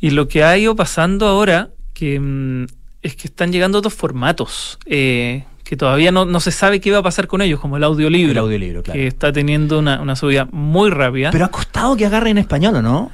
Y 0.00 0.10
lo 0.10 0.28
que 0.28 0.44
ha 0.44 0.56
ido 0.56 0.76
pasando 0.76 1.26
ahora 1.26 1.70
que, 1.94 2.20
mm, 2.20 2.66
es 3.02 3.16
que 3.16 3.28
están 3.28 3.52
llegando 3.52 3.78
otros 3.78 3.94
formatos 3.94 4.78
eh, 4.86 5.44
que 5.64 5.76
todavía 5.76 6.12
no, 6.12 6.24
no 6.24 6.38
se 6.40 6.50
sabe 6.52 6.80
qué 6.80 6.90
va 6.90 6.98
a 6.98 7.02
pasar 7.02 7.26
con 7.26 7.40
ellos, 7.42 7.58
como 7.60 7.76
el 7.76 7.84
audiolibro. 7.84 8.32
El 8.32 8.38
audiolibro, 8.38 8.82
claro. 8.82 8.98
Que 8.98 9.06
está 9.06 9.32
teniendo 9.32 9.78
una, 9.78 10.00
una 10.00 10.16
subida 10.16 10.46
muy 10.52 10.90
rápida. 10.90 11.30
Pero 11.30 11.44
ha 11.44 11.50
costado 11.50 11.96
que 11.96 12.06
agarre 12.06 12.30
en 12.30 12.38
español, 12.38 12.76
¿o 12.76 12.82
no? 12.82 13.10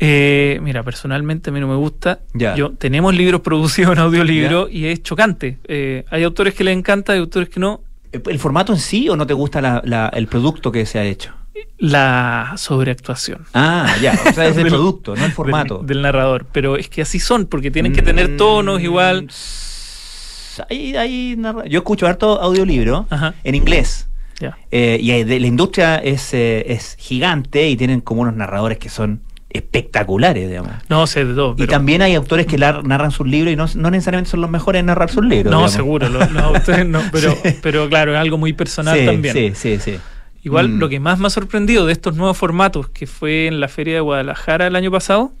Eh, 0.00 0.58
mira, 0.62 0.82
personalmente 0.82 1.50
a 1.50 1.52
mí 1.52 1.60
no 1.60 1.68
me 1.68 1.76
gusta. 1.76 2.20
Ya. 2.34 2.54
Yo, 2.56 2.72
tenemos 2.72 3.14
libros 3.14 3.40
producidos 3.40 3.92
en 3.92 4.00
audiolibro 4.00 4.68
y 4.68 4.86
es 4.86 5.02
chocante. 5.02 5.58
Eh, 5.68 6.04
hay 6.10 6.24
autores 6.24 6.54
que 6.54 6.64
les 6.64 6.76
encanta, 6.76 7.12
hay 7.12 7.20
autores 7.20 7.48
que 7.48 7.60
no. 7.60 7.80
¿El 8.12 8.38
formato 8.38 8.72
en 8.72 8.78
sí 8.78 9.08
o 9.08 9.16
no 9.16 9.26
te 9.26 9.34
gusta 9.34 9.60
la- 9.60 9.82
la- 9.84 10.08
el 10.08 10.26
producto 10.26 10.70
que 10.70 10.84
se 10.86 10.98
ha 10.98 11.04
hecho? 11.04 11.32
La 11.78 12.52
sobreactuación. 12.56 13.44
Ah, 13.54 13.94
ya. 14.00 14.18
O 14.28 14.32
sea, 14.32 14.46
es 14.46 14.56
el 14.56 14.66
producto, 14.68 15.14
no 15.16 15.24
el 15.24 15.32
formato. 15.32 15.78
Del, 15.78 15.86
del 15.88 16.02
narrador. 16.02 16.46
Pero 16.52 16.76
es 16.76 16.88
que 16.88 17.02
así 17.02 17.18
son, 17.18 17.46
porque 17.46 17.70
tienen 17.70 17.92
que 17.92 18.02
tener 18.02 18.36
tonos 18.36 18.80
igual. 18.80 19.28
Hay- 20.70 20.94
hay 20.96 21.34
narra- 21.36 21.66
Yo 21.66 21.78
escucho 21.80 22.06
harto 22.06 22.40
audiolibro 22.40 23.06
en 23.42 23.54
inglés. 23.54 24.06
Ya. 24.40 24.56
Eh, 24.70 24.98
y 25.00 25.22
de- 25.24 25.40
la 25.40 25.46
industria 25.46 25.96
es, 25.96 26.32
eh, 26.34 26.64
es 26.72 26.96
gigante 26.98 27.68
y 27.68 27.76
tienen 27.76 28.00
como 28.00 28.22
unos 28.22 28.34
narradores 28.34 28.78
que 28.78 28.88
son 28.88 29.20
espectaculares, 29.50 30.48
digamos. 30.48 30.72
No 30.88 31.06
sé 31.06 31.24
de 31.24 31.34
todo. 31.34 31.54
Y 31.58 31.66
también 31.66 32.02
hay 32.02 32.14
autores 32.14 32.46
que 32.46 32.56
narran 32.58 33.10
sus 33.12 33.26
libros 33.26 33.52
y 33.52 33.56
no, 33.56 33.66
no 33.76 33.90
necesariamente 33.90 34.30
son 34.30 34.40
los 34.40 34.50
mejores 34.50 34.80
en 34.80 34.86
narrar 34.86 35.10
sus 35.10 35.24
libros. 35.24 35.50
No, 35.52 35.58
digamos. 35.58 35.72
seguro, 35.72 36.08
los, 36.08 36.30
los 36.32 36.42
autores 36.42 36.86
no, 36.86 37.00
pero, 37.12 37.36
pero 37.62 37.88
claro, 37.88 38.12
es 38.14 38.18
algo 38.20 38.36
muy 38.38 38.52
personal 38.52 38.98
Sí, 38.98 39.06
también. 39.06 39.34
Sí, 39.34 39.52
sí, 39.54 39.78
sí. 39.78 39.98
Igual 40.44 40.68
Mm. 40.68 40.78
lo 40.78 40.88
que 40.88 41.00
más 41.00 41.18
me 41.18 41.26
ha 41.26 41.30
sorprendido 41.30 41.86
de 41.86 41.92
estos 41.92 42.14
nuevos 42.14 42.36
formatos 42.36 42.88
que 42.90 43.06
fue 43.06 43.46
en 43.48 43.58
la 43.60 43.66
Feria 43.68 43.94
de 43.94 44.00
Guadalajara 44.00 44.66
el 44.68 44.76
año 44.76 44.90
pasado, 44.90 45.32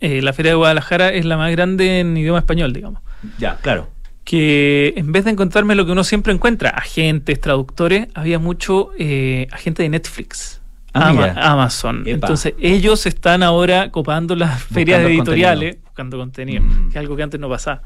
eh, 0.00 0.20
la 0.22 0.32
Feria 0.32 0.52
de 0.52 0.56
Guadalajara 0.56 1.12
es 1.12 1.24
la 1.24 1.36
más 1.36 1.50
grande 1.52 2.00
en 2.00 2.16
idioma 2.16 2.38
español, 2.38 2.72
digamos. 2.72 3.00
Ya, 3.38 3.56
claro. 3.56 3.88
Que 4.24 4.92
en 4.96 5.12
vez 5.12 5.24
de 5.24 5.30
encontrarme 5.30 5.74
lo 5.74 5.84
que 5.86 5.92
uno 5.92 6.04
siempre 6.04 6.32
encuentra, 6.32 6.70
agentes, 6.70 7.40
traductores, 7.40 8.08
había 8.14 8.38
mucho 8.38 8.90
eh, 8.98 9.48
agente 9.52 9.82
de 9.82 9.88
Netflix. 9.88 10.60
Ah, 10.92 11.08
Ama- 11.08 11.20
mira. 11.28 11.50
Amazon. 11.50 12.00
Epa. 12.02 12.10
Entonces, 12.10 12.54
ellos 12.60 13.04
están 13.06 13.42
ahora 13.42 13.90
copando 13.90 14.36
las 14.36 14.62
ferias 14.62 15.00
Buscando 15.00 15.22
editoriales, 15.22 15.78
buscando 15.82 16.18
contenido, 16.18 16.62
que 16.84 16.90
es 16.90 16.96
algo 16.96 17.16
que 17.16 17.22
antes 17.22 17.40
no 17.40 17.48
pasaba. 17.48 17.82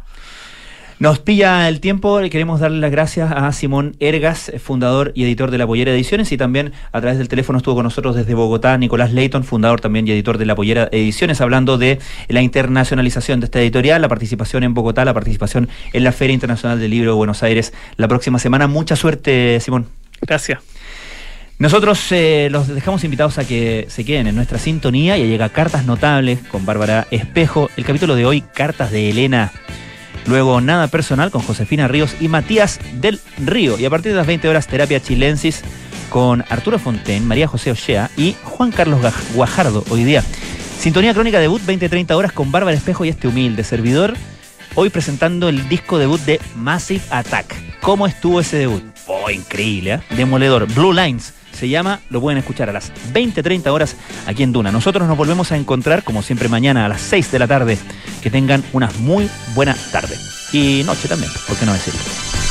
Nos 1.00 1.20
pilla 1.20 1.68
el 1.68 1.78
tiempo, 1.78 2.20
le 2.20 2.28
queremos 2.28 2.58
darle 2.58 2.80
las 2.80 2.90
gracias 2.90 3.30
a 3.30 3.52
Simón 3.52 3.94
Ergas, 4.00 4.48
eh, 4.48 4.58
fundador 4.58 5.12
y 5.14 5.22
editor 5.22 5.52
de 5.52 5.58
La 5.58 5.64
Pollera 5.64 5.92
Ediciones, 5.92 6.32
y 6.32 6.36
también 6.36 6.72
a 6.90 7.00
través 7.00 7.18
del 7.18 7.28
teléfono 7.28 7.58
estuvo 7.58 7.76
con 7.76 7.84
nosotros 7.84 8.16
desde 8.16 8.34
Bogotá 8.34 8.76
Nicolás 8.78 9.12
Leighton, 9.12 9.44
fundador 9.44 9.80
también 9.80 10.08
y 10.08 10.10
editor 10.10 10.38
de 10.38 10.46
La 10.46 10.56
Pollera 10.56 10.88
Ediciones, 10.90 11.40
hablando 11.40 11.78
de 11.78 12.00
la 12.26 12.42
internacionalización 12.42 13.38
de 13.38 13.44
esta 13.44 13.60
editorial, 13.60 14.02
la 14.02 14.08
participación 14.08 14.64
en 14.64 14.74
Bogotá, 14.74 15.04
la 15.04 15.14
participación 15.14 15.68
en 15.92 16.02
la 16.02 16.10
Feria 16.10 16.34
Internacional 16.34 16.80
del 16.80 16.90
Libro 16.90 17.12
de 17.12 17.16
Buenos 17.16 17.44
Aires 17.44 17.72
la 17.96 18.08
próxima 18.08 18.40
semana. 18.40 18.66
Mucha 18.66 18.96
suerte, 18.96 19.60
Simón. 19.60 19.86
Gracias. 20.20 20.58
Nosotros 21.60 22.10
eh, 22.10 22.48
los 22.50 22.66
dejamos 22.66 23.04
invitados 23.04 23.38
a 23.38 23.46
que 23.46 23.86
se 23.88 24.04
queden 24.04 24.26
en 24.26 24.34
nuestra 24.34 24.58
sintonía 24.58 25.16
y 25.16 25.28
llega 25.28 25.48
Cartas 25.48 25.86
Notables 25.86 26.40
con 26.50 26.66
Bárbara 26.66 27.06
Espejo. 27.12 27.70
El 27.76 27.84
capítulo 27.84 28.16
de 28.16 28.26
hoy, 28.26 28.40
Cartas 28.40 28.90
de 28.90 29.10
Elena. 29.10 29.52
Luego 30.28 30.60
Nada 30.60 30.88
Personal 30.88 31.30
con 31.30 31.42
Josefina 31.42 31.88
Ríos 31.88 32.14
y 32.20 32.28
Matías 32.28 32.78
del 32.92 33.18
Río. 33.38 33.78
Y 33.78 33.86
a 33.86 33.90
partir 33.90 34.12
de 34.12 34.18
las 34.18 34.26
20 34.26 34.46
horas 34.48 34.66
Terapia 34.66 35.00
Chilensis 35.00 35.62
con 36.10 36.44
Arturo 36.50 36.78
Fonten, 36.78 37.26
María 37.26 37.48
José 37.48 37.70
Ochea 37.70 38.10
y 38.16 38.36
Juan 38.44 38.70
Carlos 38.70 39.00
Guajardo 39.34 39.84
hoy 39.88 40.04
día. 40.04 40.22
Sintonía 40.78 41.14
Crónica 41.14 41.40
debut 41.40 41.62
20-30 41.62 42.14
horas 42.14 42.32
con 42.32 42.52
Bárbara 42.52 42.76
Espejo 42.76 43.06
y 43.06 43.08
este 43.08 43.26
humilde 43.26 43.64
servidor. 43.64 44.14
Hoy 44.74 44.90
presentando 44.90 45.48
el 45.48 45.66
disco 45.68 45.98
debut 45.98 46.20
de 46.20 46.40
Massive 46.56 47.02
Attack. 47.10 47.54
¿Cómo 47.80 48.06
estuvo 48.06 48.40
ese 48.40 48.58
debut? 48.58 48.82
Oh, 49.06 49.30
increíble, 49.30 49.94
¿eh? 49.94 50.00
Demoledor. 50.14 50.66
Blue 50.72 50.92
Lines 50.92 51.32
se 51.58 51.68
llama, 51.68 52.00
lo 52.10 52.20
pueden 52.20 52.38
escuchar 52.38 52.70
a 52.70 52.72
las 52.72 52.92
20-30 53.12 53.66
horas 53.68 53.96
aquí 54.26 54.44
en 54.44 54.52
Duna. 54.52 54.70
Nosotros 54.70 55.08
nos 55.08 55.16
volvemos 55.16 55.50
a 55.50 55.56
encontrar, 55.56 56.04
como 56.04 56.22
siempre, 56.22 56.48
mañana 56.48 56.86
a 56.86 56.88
las 56.88 57.00
6 57.00 57.32
de 57.32 57.38
la 57.38 57.48
tarde. 57.48 57.78
Que 58.22 58.30
tengan 58.30 58.62
una 58.72 58.90
muy 59.00 59.28
buena 59.54 59.76
tarde. 59.92 60.16
Y 60.52 60.82
noche 60.84 61.08
también, 61.08 61.30
¿por 61.46 61.56
qué 61.56 61.66
no 61.66 61.72
decirlo? 61.72 62.47